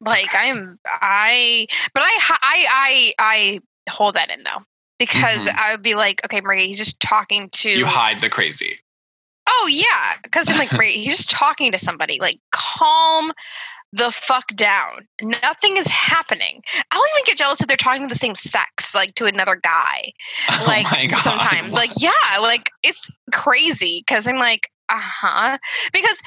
Like 0.00 0.30
I'm 0.32 0.78
I 0.86 1.66
but 1.92 2.02
I 2.02 2.18
I 2.30 2.66
I 2.70 3.14
I 3.18 3.60
hold 3.90 4.16
that 4.16 4.30
in 4.30 4.42
though. 4.44 4.62
Because 5.00 5.48
Mhm. 5.48 5.56
I 5.58 5.72
would 5.72 5.82
be 5.82 5.94
like, 5.94 6.20
okay, 6.26 6.42
Maria, 6.42 6.66
he's 6.66 6.76
just 6.76 7.00
talking 7.00 7.48
to 7.54 7.70
You 7.70 7.86
hide 7.86 8.20
the 8.20 8.28
crazy. 8.28 8.78
Oh 9.48 9.66
yeah, 9.70 10.16
because 10.22 10.50
I'm 10.50 10.58
like, 10.58 10.70
Maria, 10.74 10.92
he's 10.92 11.16
just 11.16 11.30
talking 11.30 11.72
to 11.72 11.78
somebody. 11.78 12.18
Like, 12.20 12.38
calm 12.52 13.32
the 13.94 14.10
fuck 14.10 14.46
down. 14.54 15.08
Nothing 15.22 15.78
is 15.78 15.88
happening. 15.88 16.62
I'll 16.90 17.02
even 17.16 17.24
get 17.24 17.38
jealous 17.38 17.62
if 17.62 17.66
they're 17.66 17.78
talking 17.78 18.02
to 18.02 18.12
the 18.12 18.18
same 18.18 18.34
sex, 18.34 18.94
like 18.94 19.14
to 19.14 19.24
another 19.24 19.56
guy. 19.56 20.12
Like 20.66 20.86
oh 20.86 20.90
my 20.92 21.06
god! 21.06 21.18
sometimes. 21.22 21.72
Like, 21.72 21.92
yeah, 21.98 22.38
like 22.40 22.70
it's 22.82 23.08
crazy 23.32 24.04
because 24.06 24.28
I'm 24.28 24.36
like, 24.36 24.68
uh-huh. 24.90 25.56
Because 25.94 26.20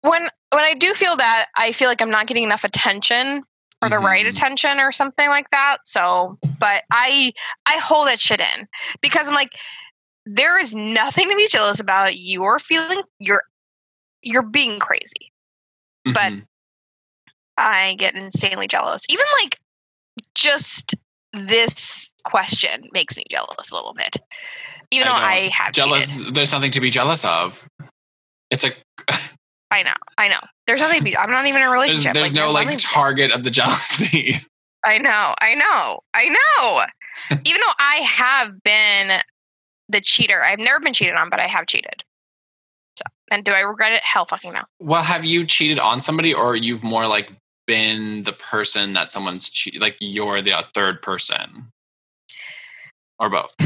when 0.00 0.28
when 0.50 0.64
I 0.64 0.72
do 0.72 0.94
feel 0.94 1.16
that, 1.16 1.46
I 1.56 1.72
feel 1.72 1.88
like 1.88 2.00
I'm 2.00 2.10
not 2.10 2.26
getting 2.26 2.44
enough 2.44 2.64
attention 2.64 3.44
or 3.84 3.88
the 3.90 3.98
right 3.98 4.24
Mhm. 4.24 4.30
attention 4.30 4.80
or 4.80 4.92
something 4.92 5.28
like 5.28 5.50
that. 5.50 5.78
So, 5.84 6.38
but 6.58 6.82
I 6.92 7.32
I 7.66 7.78
hold 7.78 8.08
that 8.08 8.20
shit 8.20 8.40
in 8.40 8.68
because 9.00 9.28
I'm 9.28 9.34
like, 9.34 9.54
there 10.26 10.58
is 10.58 10.74
nothing 10.74 11.28
to 11.30 11.36
be 11.36 11.48
jealous 11.48 11.80
about. 11.80 12.16
You're 12.16 12.58
feeling 12.58 13.02
you're 13.18 13.42
you're 14.22 14.42
being 14.42 14.78
crazy. 14.78 15.32
but- 16.06 16.32
Mhm. 16.32 16.46
I 17.56 17.94
get 17.98 18.14
insanely 18.14 18.66
jealous. 18.68 19.02
Even 19.08 19.24
like 19.42 19.58
just 20.34 20.94
this 21.32 22.12
question 22.24 22.88
makes 22.92 23.16
me 23.16 23.24
jealous 23.30 23.70
a 23.70 23.74
little 23.74 23.94
bit. 23.94 24.16
Even 24.90 25.08
I 25.08 25.10
though 25.12 25.18
know. 25.18 25.24
I 25.26 25.48
have 25.48 25.72
jealous. 25.72 26.18
cheated. 26.18 26.34
There's 26.34 26.52
nothing 26.52 26.70
to 26.72 26.80
be 26.80 26.90
jealous 26.90 27.24
of. 27.24 27.66
It's 28.50 28.64
a 28.64 28.72
I 29.74 29.82
know. 29.82 29.94
I 30.18 30.28
know. 30.28 30.38
There's 30.68 30.80
nothing 30.80 31.02
be 31.02 31.16
I'm 31.16 31.32
not 31.32 31.46
even 31.46 31.60
in 31.60 31.66
a 31.66 31.70
there's, 31.70 31.72
relationship. 31.72 32.14
there's 32.14 32.32
no 32.32 32.52
like 32.52 32.70
target 32.78 33.32
of 33.32 33.42
the 33.42 33.50
jealousy. 33.50 34.34
I 34.84 34.98
know, 34.98 35.34
I 35.40 35.54
know, 35.54 36.00
I 36.12 36.28
know. 36.28 37.38
Even 37.44 37.60
though 37.60 37.72
I 37.78 37.96
have 38.04 38.62
been 38.62 39.18
the 39.88 40.00
cheater, 40.00 40.42
I've 40.42 40.58
never 40.60 40.78
been 40.78 40.92
cheated 40.92 41.14
on, 41.14 41.28
but 41.28 41.40
I 41.40 41.46
have 41.46 41.66
cheated. 41.66 42.04
And 43.30 43.44
do 43.44 43.52
I 43.52 43.60
regret 43.60 43.92
it? 43.92 44.04
Hell 44.04 44.26
fucking 44.26 44.52
no. 44.52 44.62
Well, 44.78 45.02
have 45.02 45.24
you 45.24 45.44
cheated 45.46 45.80
on 45.80 46.00
somebody, 46.02 46.32
or 46.32 46.54
you've 46.54 46.84
more 46.84 47.08
like 47.08 47.32
been 47.66 48.22
the 48.22 48.32
person 48.32 48.92
that 48.92 49.10
someone's 49.10 49.48
cheated? 49.48 49.80
Like 49.80 49.96
you're 49.98 50.40
the 50.42 50.52
uh, 50.52 50.62
third 50.62 51.02
person, 51.02 51.72
or 53.18 53.30
both? 53.30 53.56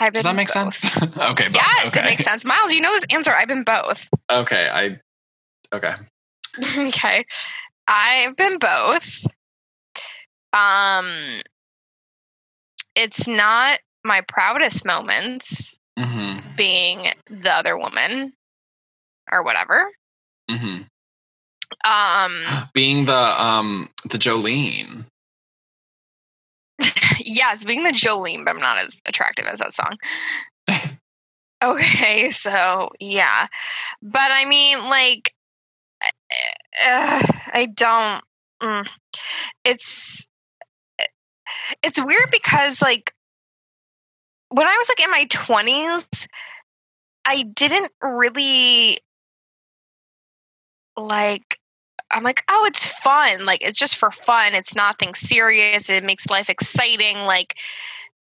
I've 0.00 0.12
Does 0.12 0.22
that 0.24 0.34
make 0.36 0.48
both. 0.52 0.76
sense? 0.76 0.96
okay, 1.18 1.48
both. 1.48 1.62
Yes, 1.62 1.88
okay. 1.88 2.00
it 2.00 2.04
makes 2.04 2.24
sense. 2.24 2.44
Miles, 2.44 2.72
you 2.72 2.80
know 2.80 2.92
this 2.92 3.06
answer. 3.10 3.32
I've 3.32 3.48
been 3.48 3.64
both. 3.64 4.08
Okay, 4.30 4.68
I. 4.72 5.00
Okay. 5.74 5.94
okay. 6.88 7.24
I've 7.86 8.36
been 8.36 8.58
both. 8.58 9.26
Um 10.52 11.40
it's 12.94 13.28
not 13.28 13.78
my 14.04 14.22
proudest 14.22 14.84
moments 14.86 15.76
hmm 15.98 16.38
being 16.56 17.06
the 17.28 17.52
other 17.52 17.76
woman 17.76 18.32
or 19.30 19.42
whatever. 19.42 19.90
hmm 20.50 20.82
Um 21.84 22.42
Being 22.72 23.04
the 23.06 23.42
um 23.42 23.90
the 24.04 24.18
Jolene. 24.18 25.04
yes, 27.18 27.64
being 27.64 27.84
the 27.84 27.90
Jolene, 27.90 28.44
but 28.44 28.54
I'm 28.54 28.60
not 28.60 28.78
as 28.78 29.00
attractive 29.06 29.46
as 29.46 29.58
that 29.60 29.74
song. 29.74 29.96
okay, 31.62 32.30
so 32.30 32.90
yeah. 33.00 33.48
But 34.02 34.30
I 34.32 34.44
mean 34.44 34.78
like 34.88 35.34
uh, 36.84 37.22
I 37.52 37.68
don't 37.72 38.22
mm. 38.62 38.88
it's 39.64 40.28
it's 41.82 42.02
weird 42.02 42.30
because 42.30 42.82
like 42.82 43.12
when 44.50 44.66
I 44.66 44.76
was 44.76 44.88
like 44.88 45.04
in 45.04 45.10
my 45.10 45.24
20s 45.26 46.28
I 47.24 47.42
didn't 47.42 47.92
really 48.00 48.98
like 50.96 51.58
I'm 52.10 52.22
like, 52.22 52.42
oh, 52.48 52.64
it's 52.66 52.92
fun. 52.98 53.44
Like 53.44 53.62
it's 53.62 53.78
just 53.78 53.96
for 53.96 54.10
fun. 54.10 54.54
It's 54.54 54.74
nothing 54.74 55.14
serious. 55.14 55.90
It 55.90 56.04
makes 56.04 56.26
life 56.28 56.48
exciting. 56.48 57.18
Like 57.18 57.56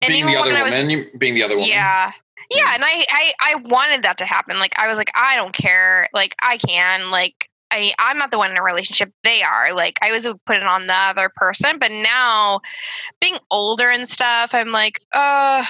and 0.02 0.10
being 0.10 0.26
the 0.26 0.36
other 0.36 0.56
I 0.56 0.62
was- 0.62 0.72
woman. 0.72 0.90
you, 0.90 1.06
being 1.18 1.34
the 1.34 1.42
other 1.42 1.54
woman. 1.56 1.68
yeah. 1.68 2.12
Yeah, 2.48 2.74
and 2.74 2.84
I, 2.84 3.04
I 3.10 3.32
I 3.40 3.54
wanted 3.64 4.04
that 4.04 4.18
to 4.18 4.24
happen. 4.24 4.60
Like 4.60 4.78
I 4.78 4.86
was 4.86 4.96
like, 4.96 5.10
I 5.16 5.34
don't 5.34 5.52
care. 5.52 6.06
Like 6.12 6.36
I 6.42 6.58
can. 6.58 7.10
Like 7.10 7.50
I 7.72 7.92
I'm 7.98 8.18
not 8.18 8.30
the 8.30 8.38
one 8.38 8.52
in 8.52 8.56
a 8.56 8.62
relationship. 8.62 9.12
They 9.24 9.42
are. 9.42 9.72
Like 9.74 9.98
I 10.00 10.12
was 10.12 10.28
put 10.46 10.56
it 10.56 10.62
on 10.62 10.86
the 10.86 10.94
other 10.96 11.28
person. 11.34 11.78
But 11.80 11.90
now, 11.90 12.60
being 13.20 13.36
older 13.50 13.90
and 13.90 14.08
stuff, 14.08 14.54
I'm 14.54 14.70
like, 14.70 15.00
uh, 15.12 15.64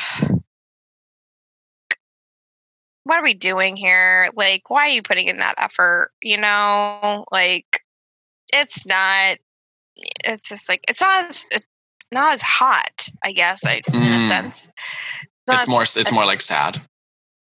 what 3.04 3.18
are 3.18 3.22
we 3.24 3.32
doing 3.34 3.76
here? 3.76 4.28
Like, 4.34 4.68
why 4.68 4.82
are 4.82 4.88
you 4.88 5.02
putting 5.02 5.28
in 5.28 5.38
that 5.38 5.54
effort? 5.58 6.10
You 6.20 6.36
know, 6.36 7.24
like 7.30 7.80
it's 8.60 8.86
not. 8.86 9.38
It's 10.24 10.48
just 10.48 10.68
like 10.68 10.84
it's 10.88 11.00
not 11.00 11.24
as 11.26 11.46
it's 11.50 11.66
not 12.12 12.32
as 12.32 12.42
hot. 12.42 13.08
I 13.24 13.32
guess 13.32 13.64
I 13.66 13.82
in 13.88 13.94
a 13.94 14.18
Mm. 14.18 14.28
sense. 14.28 14.70
It's 15.48 15.68
more. 15.68 15.82
It's 15.82 16.12
more 16.12 16.26
like 16.26 16.40
sad. 16.42 16.80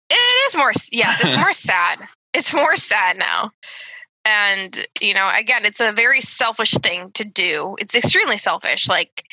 It 0.09 0.47
is 0.49 0.55
more, 0.55 0.71
yes, 0.91 1.23
it's 1.23 1.35
more 1.35 1.53
sad. 1.71 1.99
It's 2.33 2.53
more 2.53 2.75
sad 2.75 3.17
now. 3.17 3.51
And, 4.23 4.87
you 5.01 5.13
know, 5.13 5.29
again, 5.33 5.65
it's 5.65 5.79
a 5.81 5.91
very 5.91 6.21
selfish 6.21 6.73
thing 6.73 7.11
to 7.13 7.23
do. 7.25 7.75
It's 7.79 7.95
extremely 7.95 8.37
selfish. 8.37 8.87
Like, 8.87 9.23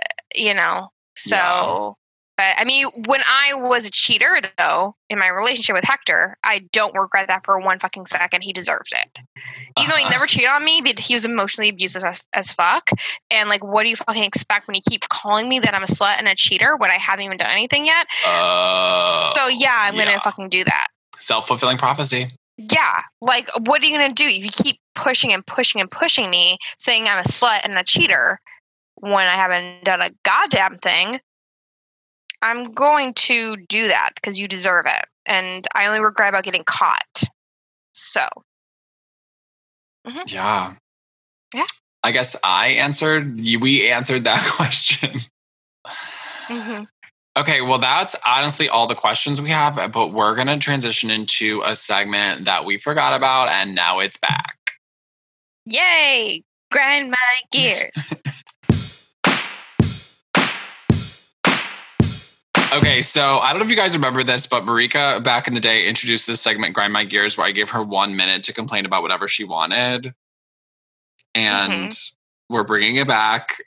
uh, 0.00 0.06
you 0.34 0.54
know, 0.54 0.90
so. 1.16 1.96
But 2.36 2.46
I 2.58 2.64
mean, 2.64 2.86
when 3.06 3.20
I 3.26 3.54
was 3.54 3.86
a 3.86 3.90
cheater, 3.90 4.38
though, 4.58 4.96
in 5.08 5.18
my 5.18 5.28
relationship 5.28 5.74
with 5.76 5.84
Hector, 5.84 6.36
I 6.44 6.60
don't 6.72 6.96
regret 6.98 7.28
that 7.28 7.44
for 7.44 7.58
one 7.60 7.78
fucking 7.78 8.06
second. 8.06 8.42
He 8.42 8.52
deserved 8.52 8.92
it. 8.92 9.18
Even 9.78 9.90
though 9.90 9.96
he 9.96 10.02
Uh-huh. 10.04 10.10
never 10.10 10.26
cheated 10.28 10.50
on 10.50 10.64
me, 10.64 10.80
but 10.84 10.98
he 10.98 11.14
was 11.14 11.24
emotionally 11.24 11.68
abusive 11.68 12.02
as, 12.02 12.20
as 12.34 12.50
fuck. 12.52 12.90
And, 13.30 13.48
like, 13.48 13.62
what 13.64 13.84
do 13.84 13.90
you 13.90 13.96
fucking 13.96 14.22
expect 14.24 14.66
when 14.66 14.74
you 14.74 14.82
keep 14.88 15.08
calling 15.08 15.48
me 15.48 15.60
that 15.60 15.74
I'm 15.74 15.82
a 15.82 15.86
slut 15.86 16.18
and 16.18 16.26
a 16.28 16.34
cheater 16.34 16.76
when 16.76 16.90
I 16.90 16.94
haven't 16.98 17.24
even 17.24 17.36
done 17.36 17.50
anything 17.50 17.86
yet? 17.86 18.06
Uh, 18.26 19.32
So, 19.36 19.48
yeah, 19.48 19.72
I'm 19.74 19.94
yeah. 19.96 20.04
to 20.14 20.20
fucking 20.20 20.48
do 20.48 20.64
that. 20.64 20.88
self 21.20 21.46
fulfilling 21.46 21.78
prophecy. 21.78 22.30
Yeah. 22.56 23.02
Like, 23.20 23.48
what 23.66 23.82
are 23.82 23.86
you 23.86 23.98
to 23.98 24.12
do? 24.12 24.24
If 24.26 24.44
you 24.44 24.50
keep 24.50 24.80
pushing 24.94 25.32
and 25.32 25.44
pushing 25.46 25.80
and 25.80 25.90
pushing 25.90 26.30
me, 26.30 26.58
saying 26.78 27.06
I'm 27.08 27.18
a 27.18 27.22
slut 27.22 27.60
and 27.64 27.76
a 27.78 27.82
cheater 27.84 28.40
when 28.96 29.26
I 29.26 29.32
haven't 29.32 29.84
done 29.84 30.00
a 30.00 30.10
goddamn 30.24 30.78
thing, 30.78 31.18
I'm 32.44 32.68
going 32.68 33.14
to 33.14 33.56
do 33.68 33.88
that 33.88 34.10
because 34.14 34.38
you 34.38 34.46
deserve 34.46 34.84
it. 34.86 35.04
And 35.26 35.66
I 35.74 35.86
only 35.86 36.00
regret 36.00 36.28
about 36.28 36.44
getting 36.44 36.62
caught. 36.64 37.22
So, 37.94 38.26
Yeah. 40.26 40.74
Yeah. 41.54 41.64
I 42.02 42.12
guess 42.12 42.36
I 42.44 42.68
answered. 42.68 43.36
We 43.36 43.90
answered 43.90 44.24
that 44.24 44.44
question. 44.56 45.20
mhm. 46.48 46.86
Okay, 47.36 47.62
well, 47.62 47.78
that's 47.78 48.14
honestly 48.26 48.68
all 48.68 48.86
the 48.86 48.94
questions 48.94 49.40
we 49.42 49.50
have, 49.50 49.90
but 49.92 50.08
we're 50.12 50.34
going 50.36 50.46
to 50.46 50.58
transition 50.58 51.10
into 51.10 51.62
a 51.64 51.74
segment 51.74 52.44
that 52.44 52.64
we 52.64 52.78
forgot 52.78 53.12
about, 53.14 53.48
and 53.48 53.74
now 53.74 53.98
it's 54.00 54.18
back. 54.18 54.56
yay! 55.66 56.44
Grind 56.70 57.10
my 57.10 57.16
gears. 57.52 58.12
Okay, 62.74 63.02
so 63.02 63.38
I 63.38 63.52
don't 63.52 63.60
know 63.60 63.64
if 63.64 63.70
you 63.70 63.76
guys 63.76 63.94
remember 63.94 64.24
this, 64.24 64.48
but 64.48 64.64
Marika 64.64 65.22
back 65.22 65.46
in 65.46 65.54
the 65.54 65.60
day 65.60 65.86
introduced 65.86 66.26
this 66.26 66.40
segment, 66.40 66.74
Grind 66.74 66.92
My 66.92 67.04
Gears, 67.04 67.38
where 67.38 67.46
I 67.46 67.52
gave 67.52 67.70
her 67.70 67.80
one 67.80 68.16
minute 68.16 68.42
to 68.44 68.52
complain 68.52 68.84
about 68.84 69.02
whatever 69.02 69.28
she 69.28 69.44
wanted. 69.44 70.12
And 71.36 71.72
mm-hmm. 71.92 72.52
we're 72.52 72.64
bringing 72.64 72.96
it 72.96 73.06
back, 73.06 73.62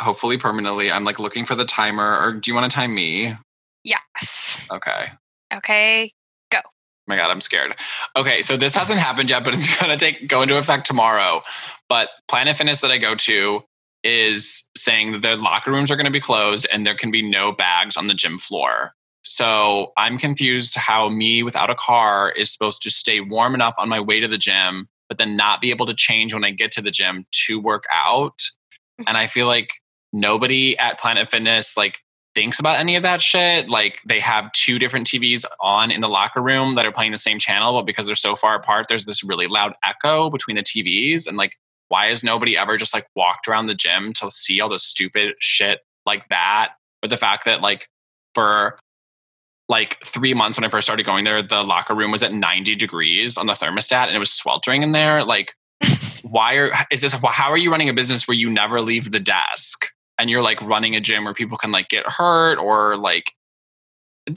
hopefully 0.00 0.36
permanently. 0.36 0.90
I'm 0.90 1.04
like 1.04 1.20
looking 1.20 1.44
for 1.44 1.54
the 1.54 1.64
timer, 1.64 2.18
or 2.18 2.32
do 2.32 2.50
you 2.50 2.56
want 2.56 2.68
to 2.68 2.74
time 2.74 2.92
me? 2.92 3.36
yes. 3.84 4.66
Okay. 4.70 5.12
Okay. 5.54 6.10
Go. 6.50 6.58
Oh 6.58 6.70
my 7.06 7.16
god, 7.16 7.30
I'm 7.30 7.40
scared. 7.40 7.76
Okay, 8.16 8.42
so 8.42 8.56
this 8.56 8.74
hasn't 8.74 8.98
happened 8.98 9.30
yet, 9.30 9.44
but 9.44 9.54
it's 9.54 9.80
gonna 9.80 9.96
take 9.96 10.26
go 10.28 10.42
into 10.42 10.58
effect 10.58 10.86
tomorrow. 10.86 11.42
But 11.88 12.10
Planet 12.28 12.56
Fitness 12.56 12.80
that 12.80 12.90
I 12.90 12.98
go 12.98 13.14
to 13.14 13.62
is 14.06 14.70
saying 14.76 15.12
that 15.12 15.22
their 15.22 15.36
locker 15.36 15.72
rooms 15.72 15.90
are 15.90 15.96
gonna 15.96 16.10
be 16.10 16.20
closed 16.20 16.66
and 16.72 16.86
there 16.86 16.94
can 16.94 17.10
be 17.10 17.22
no 17.22 17.52
bags 17.52 17.96
on 17.96 18.06
the 18.06 18.14
gym 18.14 18.38
floor. 18.38 18.94
So 19.22 19.92
I'm 19.96 20.18
confused 20.18 20.76
how 20.76 21.08
me 21.08 21.42
without 21.42 21.68
a 21.68 21.74
car 21.74 22.30
is 22.30 22.52
supposed 22.52 22.80
to 22.82 22.90
stay 22.92 23.20
warm 23.20 23.54
enough 23.54 23.74
on 23.76 23.88
my 23.88 23.98
way 23.98 24.20
to 24.20 24.28
the 24.28 24.38
gym, 24.38 24.88
but 25.08 25.18
then 25.18 25.34
not 25.34 25.60
be 25.60 25.70
able 25.70 25.86
to 25.86 25.94
change 25.94 26.32
when 26.32 26.44
I 26.44 26.52
get 26.52 26.70
to 26.72 26.80
the 26.80 26.92
gym 26.92 27.26
to 27.46 27.60
work 27.60 27.84
out. 27.92 28.38
Mm-hmm. 28.38 29.08
And 29.08 29.16
I 29.16 29.26
feel 29.26 29.48
like 29.48 29.70
nobody 30.12 30.78
at 30.78 31.00
Planet 31.00 31.28
Fitness 31.28 31.76
like 31.76 31.98
thinks 32.36 32.60
about 32.60 32.78
any 32.78 32.94
of 32.94 33.02
that 33.02 33.20
shit. 33.20 33.68
Like 33.68 33.98
they 34.06 34.20
have 34.20 34.52
two 34.52 34.78
different 34.78 35.08
TVs 35.08 35.44
on 35.60 35.90
in 35.90 36.02
the 36.02 36.08
locker 36.08 36.40
room 36.40 36.76
that 36.76 36.86
are 36.86 36.92
playing 36.92 37.10
the 37.10 37.18
same 37.18 37.40
channel, 37.40 37.72
but 37.72 37.84
because 37.84 38.06
they're 38.06 38.14
so 38.14 38.36
far 38.36 38.54
apart, 38.54 38.86
there's 38.88 39.06
this 39.06 39.24
really 39.24 39.48
loud 39.48 39.74
echo 39.84 40.30
between 40.30 40.54
the 40.54 40.62
TVs. 40.62 41.26
And 41.26 41.36
like, 41.36 41.56
why 41.88 42.06
has 42.06 42.24
nobody 42.24 42.56
ever 42.56 42.76
just 42.76 42.94
like 42.94 43.06
walked 43.14 43.48
around 43.48 43.66
the 43.66 43.74
gym 43.74 44.12
to 44.14 44.30
see 44.30 44.60
all 44.60 44.68
the 44.68 44.78
stupid 44.78 45.34
shit 45.38 45.80
like 46.04 46.28
that? 46.28 46.74
Or 47.02 47.08
the 47.08 47.16
fact 47.16 47.44
that 47.44 47.60
like 47.60 47.88
for 48.34 48.78
like 49.68 49.98
three 50.04 50.34
months 50.34 50.58
when 50.58 50.64
I 50.64 50.68
first 50.68 50.86
started 50.86 51.06
going 51.06 51.24
there, 51.24 51.42
the 51.42 51.62
locker 51.62 51.94
room 51.94 52.10
was 52.10 52.22
at 52.22 52.32
90 52.32 52.74
degrees 52.74 53.36
on 53.36 53.46
the 53.46 53.52
thermostat 53.52 54.06
and 54.06 54.16
it 54.16 54.18
was 54.18 54.32
sweltering 54.32 54.82
in 54.82 54.92
there. 54.92 55.24
Like, 55.24 55.54
why 56.22 56.54
are 56.54 56.70
is 56.90 57.02
this 57.02 57.12
how 57.12 57.50
are 57.50 57.58
you 57.58 57.70
running 57.70 57.88
a 57.88 57.92
business 57.92 58.26
where 58.26 58.36
you 58.36 58.50
never 58.50 58.80
leave 58.80 59.10
the 59.10 59.20
desk 59.20 59.86
and 60.18 60.30
you're 60.30 60.42
like 60.42 60.60
running 60.62 60.96
a 60.96 61.00
gym 61.00 61.24
where 61.24 61.34
people 61.34 61.58
can 61.58 61.70
like 61.70 61.88
get 61.88 62.04
hurt 62.06 62.58
or 62.58 62.96
like 62.96 63.32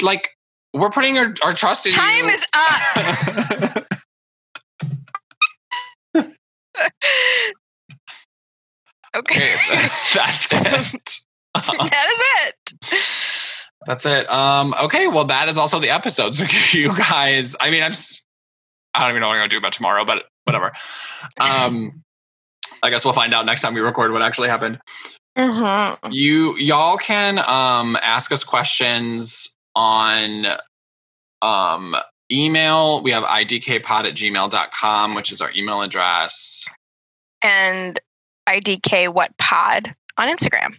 like 0.02 0.36
we're 0.74 0.90
putting 0.90 1.18
our, 1.18 1.34
our 1.44 1.54
trust 1.54 1.86
in 1.86 1.94
you? 1.94 1.98
Time 1.98 2.26
you. 2.26 2.30
is 2.30 2.48
up. 2.54 3.86
okay. 9.20 9.56
that's 10.14 10.50
it. 10.52 11.20
that 11.56 12.08
is 12.10 12.94
it. 12.94 13.70
That's 13.86 14.06
it. 14.06 14.30
Um, 14.30 14.76
okay, 14.84 15.08
well, 15.08 15.26
that 15.26 15.50
is 15.50 15.58
also 15.58 15.80
the 15.80 15.90
episode. 15.90 16.34
So 16.40 16.78
you 16.78 16.96
guys, 16.96 17.56
I 17.60 17.70
mean, 17.70 17.84
I'm, 17.84 17.94
I 18.94 19.02
don't 19.02 19.12
even 19.12 19.22
know 19.22 19.28
what 19.28 19.34
I'm 19.34 19.40
gonna 19.40 19.50
do 19.50 19.58
about 19.58 19.74
tomorrow, 19.74 20.06
but 20.06 20.26
whatever. 20.44 20.74
Um, 21.40 22.04
I 22.84 22.90
guess 22.90 23.04
we'll 23.04 23.14
find 23.14 23.34
out 23.34 23.46
next 23.46 23.62
time 23.62 23.74
we 23.74 23.82
record 23.82 24.12
what 24.12 24.22
actually 24.22 24.50
happened. 24.50 24.80
Mm-hmm. 25.38 26.12
You 26.12 26.58
y'all 26.58 26.98
can 26.98 27.40
um 27.40 27.98
ask 28.02 28.32
us 28.32 28.44
questions 28.44 29.56
on 29.76 30.46
um 31.42 31.96
email. 32.32 33.02
We 33.02 33.12
have 33.12 33.24
idkpod 33.24 34.06
at 34.06 34.14
gmail.com, 34.14 35.16
which 35.16 35.32
is 35.32 35.42
our 35.42 35.52
email 35.56 35.82
address. 35.82 36.68
And 37.44 38.00
IDK 38.50 39.14
what 39.14 39.38
pod 39.38 39.96
on 40.18 40.30
Instagram. 40.30 40.76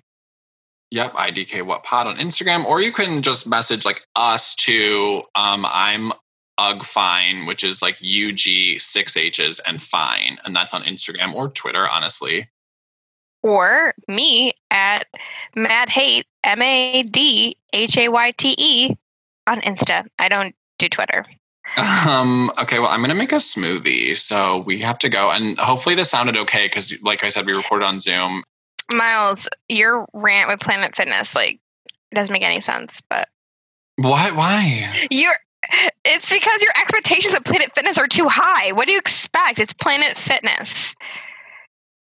Yep, 0.90 1.12
IDK 1.12 1.64
what 1.64 1.84
pod 1.84 2.08
on 2.08 2.16
Instagram, 2.16 2.64
or 2.64 2.80
you 2.80 2.90
can 2.90 3.22
just 3.22 3.48
message 3.48 3.84
like 3.84 4.04
us 4.16 4.56
to 4.56 5.22
um 5.36 5.64
I'm 5.68 6.12
UG 6.58 6.84
Fine, 6.84 7.46
which 7.46 7.62
is 7.62 7.80
like 7.80 7.96
U 8.00 8.32
G 8.32 8.78
six 8.78 9.16
H's 9.16 9.60
and 9.60 9.80
Fine, 9.80 10.38
and 10.44 10.54
that's 10.54 10.74
on 10.74 10.82
Instagram 10.82 11.32
or 11.32 11.48
Twitter. 11.48 11.88
Honestly, 11.88 12.50
or 13.42 13.94
me 14.08 14.52
at 14.70 15.06
Mad 15.54 15.88
Hayte 15.88 16.24
M 16.42 16.60
A 16.60 17.02
D 17.02 17.56
H 17.72 17.96
A 17.96 18.08
Y 18.08 18.32
T 18.32 18.54
E 18.58 18.96
on 19.46 19.60
Insta. 19.60 20.06
I 20.18 20.28
don't 20.28 20.54
do 20.78 20.88
Twitter. 20.88 21.24
Um, 21.76 22.50
okay, 22.60 22.78
well, 22.78 22.88
I'm 22.88 23.00
gonna 23.00 23.14
make 23.14 23.32
a 23.32 23.36
smoothie, 23.36 24.16
so 24.16 24.58
we 24.66 24.78
have 24.78 24.98
to 24.98 25.08
go. 25.08 25.30
And 25.30 25.58
hopefully, 25.58 25.94
this 25.94 26.10
sounded 26.10 26.36
okay 26.36 26.66
because, 26.66 26.92
like 27.02 27.22
I 27.24 27.28
said, 27.28 27.46
we 27.46 27.52
recorded 27.52 27.84
on 27.84 28.00
Zoom. 28.00 28.42
Miles, 28.92 29.48
your 29.68 30.06
rant 30.12 30.48
with 30.48 30.60
Planet 30.60 30.96
Fitness 30.96 31.34
like 31.34 31.60
it 32.10 32.14
doesn't 32.14 32.32
make 32.32 32.42
any 32.42 32.60
sense. 32.60 33.00
But 33.08 33.28
What? 33.96 34.34
Why? 34.34 35.06
you're 35.10 35.36
it's 36.04 36.32
because 36.32 36.62
your 36.62 36.72
expectations 36.78 37.34
of 37.34 37.44
Planet 37.44 37.70
Fitness 37.74 37.98
are 37.98 38.06
too 38.06 38.26
high. 38.28 38.72
What 38.72 38.86
do 38.86 38.92
you 38.92 38.98
expect? 38.98 39.58
It's 39.58 39.72
Planet 39.72 40.16
Fitness. 40.16 40.94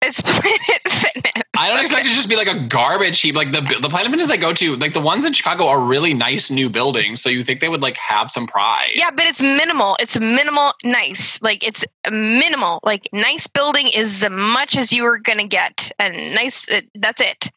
It's 0.02 0.20
Planet 0.22 0.88
Fitness. 0.88 1.42
I 1.58 1.68
don't 1.68 1.80
expect 1.80 2.06
it 2.06 2.10
to 2.10 2.14
just 2.14 2.28
be 2.28 2.36
like 2.36 2.46
a 2.46 2.58
garbage 2.68 3.20
heap. 3.20 3.34
Like 3.34 3.52
the 3.52 3.60
the 3.80 3.88
Planet 3.88 4.10
Fitness 4.10 4.30
I 4.30 4.36
go 4.36 4.52
to, 4.52 4.76
like 4.76 4.94
the 4.94 5.00
ones 5.00 5.24
in 5.24 5.32
Chicago 5.32 5.66
are 5.66 5.80
really 5.80 6.14
nice 6.14 6.50
new 6.50 6.70
buildings. 6.70 7.20
So 7.20 7.28
you 7.28 7.42
think 7.42 7.60
they 7.60 7.68
would 7.68 7.82
like 7.82 7.96
have 7.96 8.30
some 8.30 8.46
pride? 8.46 8.92
Yeah, 8.94 9.10
but 9.10 9.24
it's 9.26 9.40
minimal. 9.40 9.96
It's 10.00 10.18
minimal 10.18 10.72
nice. 10.84 11.40
Like 11.42 11.66
it's 11.66 11.84
minimal. 12.10 12.80
Like 12.84 13.08
nice 13.12 13.46
building 13.46 13.88
is 13.88 14.20
the 14.20 14.30
much 14.30 14.78
as 14.78 14.92
you 14.92 15.04
are 15.04 15.18
going 15.18 15.38
to 15.38 15.46
get. 15.46 15.90
And 15.98 16.34
nice 16.34 16.68
it, 16.68 16.88
that's 16.94 17.20
it. 17.20 17.50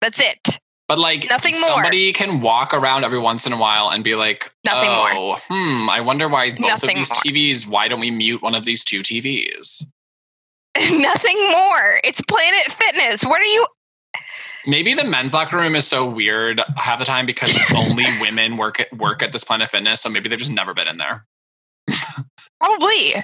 That's 0.00 0.20
it. 0.20 0.58
But 0.88 0.98
like 0.98 1.26
Nothing 1.28 1.54
more. 1.60 1.70
somebody 1.70 2.12
can 2.12 2.40
walk 2.40 2.72
around 2.72 3.04
every 3.04 3.18
once 3.18 3.44
in 3.46 3.52
a 3.52 3.56
while 3.58 3.90
and 3.90 4.04
be 4.04 4.14
like, 4.14 4.52
Nothing 4.64 4.88
more. 4.90 5.10
oh, 5.12 5.40
hmm, 5.48 5.90
I 5.90 6.00
wonder 6.00 6.28
why 6.28 6.52
both 6.52 6.60
Nothing 6.60 6.90
of 6.90 6.96
these 6.96 7.10
more. 7.10 7.34
TVs, 7.34 7.66
why 7.68 7.88
don't 7.88 7.98
we 8.00 8.10
mute 8.12 8.40
one 8.40 8.54
of 8.54 8.64
these 8.64 8.84
two 8.84 9.00
TVs? 9.00 9.92
Nothing 11.00 11.50
more. 11.50 12.00
It's 12.04 12.20
Planet 12.22 12.72
Fitness. 12.72 13.24
What 13.24 13.40
are 13.40 13.44
you 13.44 13.66
Maybe 14.66 14.94
the 14.94 15.04
men's 15.04 15.32
locker 15.32 15.56
room 15.56 15.76
is 15.76 15.86
so 15.86 16.08
weird 16.08 16.60
half 16.76 16.98
the 16.98 17.04
time 17.04 17.24
because 17.24 17.56
only 17.74 18.04
women 18.20 18.56
work 18.56 18.80
at 18.80 18.92
work 18.96 19.22
at 19.22 19.32
this 19.32 19.44
Planet 19.44 19.70
Fitness. 19.70 20.02
So 20.02 20.08
maybe 20.10 20.28
they've 20.28 20.38
just 20.38 20.50
never 20.50 20.74
been 20.74 20.88
in 20.88 20.98
there. 20.98 21.24
probably? 22.60 23.14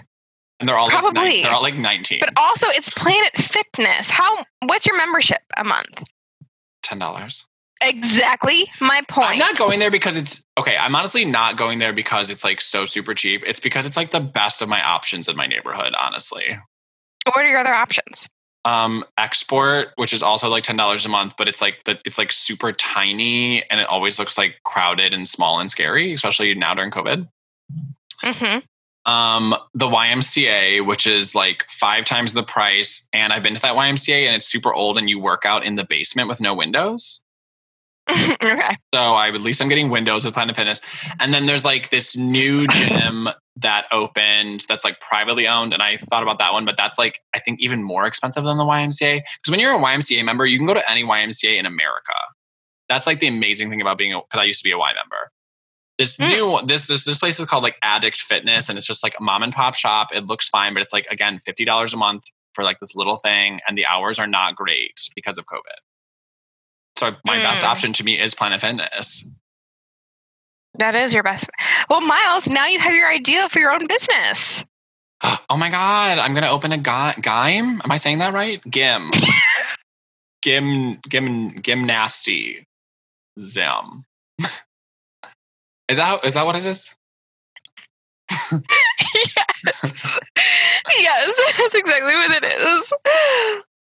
And 0.61 0.69
they're 0.69 0.79
all 0.79 0.87
like, 0.87 0.99
Probably. 0.99 1.23
nine- 1.23 1.43
they're 1.43 1.53
all 1.53 1.63
like 1.63 1.77
19. 1.77 2.21
But 2.21 2.33
also 2.37 2.69
it's 2.69 2.91
Planet 2.91 3.37
Fitness. 3.37 4.09
How 4.09 4.45
what's 4.67 4.87
your 4.87 4.97
membership 4.97 5.41
a 5.57 5.65
month? 5.65 6.05
$10. 6.85 7.45
Exactly 7.85 8.71
my 8.81 9.01
point. 9.09 9.31
I'm 9.31 9.39
not 9.39 9.59
going 9.59 9.81
there 9.81 9.91
because 9.91 10.17
it's 10.17 10.45
okay. 10.57 10.77
I'm 10.77 10.95
honestly 10.95 11.25
not 11.25 11.57
going 11.57 11.81
there 11.81 11.93
because 11.93 12.31
it's 12.31 12.45
like 12.45 12.61
so 12.61 12.85
super 12.85 13.13
cheap. 13.13 13.43
It's 13.45 13.59
because 13.59 13.87
it's 13.87 13.97
like 13.97 14.13
the 14.13 14.21
best 14.21 14.63
of 14.63 14.69
my 14.69 14.81
options 14.81 15.27
in 15.27 15.35
my 15.35 15.49
neighborhood, 15.49 15.93
honestly. 15.99 16.59
What 17.27 17.45
are 17.45 17.49
your 17.49 17.59
other 17.59 17.75
options? 17.75 18.27
Um, 18.65 19.05
Xsport, 19.19 19.87
which 19.97 20.13
is 20.13 20.23
also 20.23 20.49
like 20.49 20.63
ten 20.63 20.77
dollars 20.77 21.05
a 21.05 21.09
month, 21.09 21.35
but 21.37 21.49
it's 21.49 21.61
like 21.61 21.83
the 21.85 21.99
it's 22.05 22.19
like 22.19 22.31
super 22.31 22.73
tiny 22.73 23.69
and 23.71 23.81
it 23.81 23.87
always 23.89 24.19
looks 24.19 24.39
like 24.39 24.61
crowded 24.65 25.13
and 25.13 25.29
small 25.29 25.59
and 25.59 25.71
scary, 25.71 26.13
especially 26.13 26.55
now 26.55 26.75
during 26.75 26.91
COVID. 26.91 27.29
hmm 28.23 28.59
Um, 29.05 29.57
the 29.75 29.89
YMCA, 29.89 30.87
which 30.87 31.09
is 31.09 31.35
like 31.35 31.65
five 31.69 32.05
times 32.05 32.35
the 32.35 32.45
price, 32.45 33.09
and 33.13 33.33
I've 33.33 33.43
been 33.43 33.55
to 33.55 33.63
that 33.63 33.75
YMCA 33.75 34.27
and 34.27 34.37
it's 34.37 34.47
super 34.47 34.73
old 34.73 34.97
and 34.97 35.11
you 35.11 35.19
work 35.19 35.45
out 35.45 35.65
in 35.65 35.75
the 35.75 35.85
basement 35.85 36.29
with 36.29 36.41
no 36.41 36.55
windows. 36.55 37.22
okay. 38.11 38.77
So 38.95 39.01
I 39.01 39.29
at 39.29 39.41
least 39.41 39.63
I'm 39.63 39.69
getting 39.69 39.91
windows 39.91 40.25
with 40.25 40.35
Planet 40.35 40.57
Fitness. 40.57 40.81
And 41.21 41.33
then 41.33 41.47
there's 41.47 41.65
like 41.65 41.91
this 41.91 42.17
new 42.17 42.67
gym 42.69 43.29
that 43.57 43.87
opened 43.93 44.65
that's 44.69 44.85
like 44.85 45.01
privately 45.01 45.47
owned. 45.47 45.73
And 45.73 45.83
I 45.83 45.97
thought 45.97 46.23
about 46.23 46.39
that 46.39 46.53
one, 46.53 46.65
but 46.65 46.77
that's 46.77 46.99
like 46.99 47.21
I 47.35 47.39
think 47.39 47.61
even 47.61 47.83
more 47.83 48.07
expensive 48.07 48.45
than 48.45 48.59
the 48.59 48.65
YMCA. 48.65 49.21
Because 49.21 49.51
when 49.51 49.61
you're 49.61 49.75
a 49.75 49.79
YMCA 49.79 50.25
member, 50.25 50.47
you 50.47 50.59
can 50.59 50.67
go 50.67 50.75
to 50.75 50.91
any 50.91 51.05
YMCA 51.05 51.59
in 51.59 51.67
America. 51.67 52.15
That's 52.89 53.07
like 53.07 53.21
the 53.21 53.29
amazing 53.29 53.71
thing 53.71 53.81
about 53.81 53.99
being 53.99 54.13
a 54.13 54.21
because 54.21 54.41
I 54.41 54.45
used 54.45 54.61
to 54.63 54.65
be 54.69 54.73
a 54.73 54.79
Y 54.79 54.93
member. 54.95 55.31
This 55.99 56.17
Mm. 56.17 56.29
new 56.31 56.67
this 56.67 56.87
this 56.87 57.05
this 57.05 57.19
place 57.19 57.39
is 57.39 57.47
called 57.47 57.63
like 57.63 57.77
Addict 57.83 58.17
Fitness, 58.17 58.69
and 58.69 58.77
it's 58.79 58.87
just 58.87 59.03
like 59.05 59.15
a 59.19 59.23
mom 59.23 59.43
and 59.43 59.53
pop 59.53 59.75
shop. 59.75 60.09
It 60.13 60.27
looks 60.27 60.49
fine, 60.49 60.75
but 60.75 60.83
it's 60.83 60.93
like 60.93 61.07
again 61.11 61.39
fifty 61.39 61.65
dollars 61.65 61.95
a 61.95 61.97
month 61.97 62.25
for 62.55 62.65
like 62.65 62.81
this 62.81 62.97
little 62.97 63.17
thing, 63.17 63.61
and 63.69 63.79
the 63.79 63.87
hours 63.87 64.19
are 64.19 64.27
not 64.27 64.57
great 64.57 64.99
because 65.15 65.39
of 65.39 65.47
COVID. 65.47 65.79
So 67.03 67.17
my 67.25 67.37
best 67.39 67.65
Mm. 67.65 67.69
option 67.69 67.93
to 67.95 68.05
me 68.05 68.17
is 68.21 68.33
Planet 68.33 68.61
Fitness. 68.61 69.29
That 70.79 70.95
is 70.95 71.13
your 71.13 71.25
best. 71.25 71.51
Well, 71.91 72.01
Miles, 72.01 72.49
now 72.49 72.67
you 72.67 72.79
have 72.79 72.95
your 72.95 73.09
idea 73.11 73.49
for 73.49 73.59
your 73.59 73.73
own 73.73 73.87
business. 73.89 74.65
Oh 75.51 75.57
my 75.57 75.69
god, 75.69 76.19
I'm 76.19 76.33
gonna 76.35 76.49
open 76.51 76.73
a 76.73 76.79
gi- 76.79 77.21
gym. 77.21 77.81
Am 77.85 77.91
I 77.93 77.97
saying 77.97 78.19
that 78.19 78.33
right? 78.33 78.61
Gim. 78.71 79.11
Gim 80.43 80.99
gim 81.09 81.61
gymnasty. 81.63 82.65
Zim. 83.39 84.05
is 85.89 85.97
that 85.99 86.25
is 86.25 86.35
that 86.35 86.47
what 86.47 86.57
it 86.57 86.65
is? 86.65 86.97
yes. 88.31 88.61
yes, 90.99 91.41
that's 91.59 91.75
exactly 91.75 92.15
what 92.15 92.31
it 92.31 92.45
is. 92.45 92.93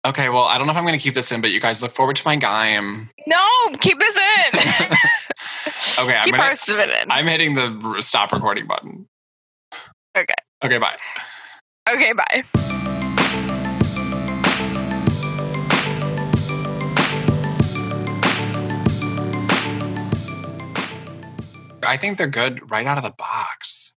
Okay, 0.07 0.31
well, 0.31 0.45
I 0.45 0.57
don't 0.57 0.67
know 0.67 0.73
if 0.73 0.79
I'm 0.79 0.85
gonna 0.85 0.99
keep 0.99 1.15
this 1.15 1.31
in, 1.31 1.41
but 1.43 1.51
you 1.51 1.61
guys 1.61 1.83
look 1.83 1.93
forward 1.93 2.17
to 2.17 2.23
my 2.27 2.37
gym. 2.37 3.11
No, 3.27 3.47
keep 3.81 3.99
this 3.99 4.17
in. 4.17 4.61
Okay, 6.03 6.15
I'm 6.15 6.25
keep 6.25 6.35
gonna- 6.35 6.45
parts 6.45 6.69
of 6.69 6.79
it 6.79 6.89
in. 6.89 7.11
I'm 7.11 7.27
hitting 7.27 7.55
the 7.55 7.97
stop 8.01 8.33
recording 8.33 8.67
button. 8.67 9.07
Okay. 10.17 10.35
Okay, 10.65 10.79
bye. 10.79 10.97
okay, 11.91 12.13
bye. 12.13 12.43
I 21.83 21.97
think 21.97 22.19
they're 22.19 22.27
good 22.27 22.71
right 22.71 22.87
out 22.87 22.99
of 22.99 23.05
the 23.05 23.11
box. 23.11 23.97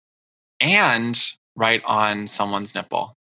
And 0.60 1.20
right 1.56 1.82
on 1.86 2.28
someone's 2.28 2.76
nipple. 2.76 3.18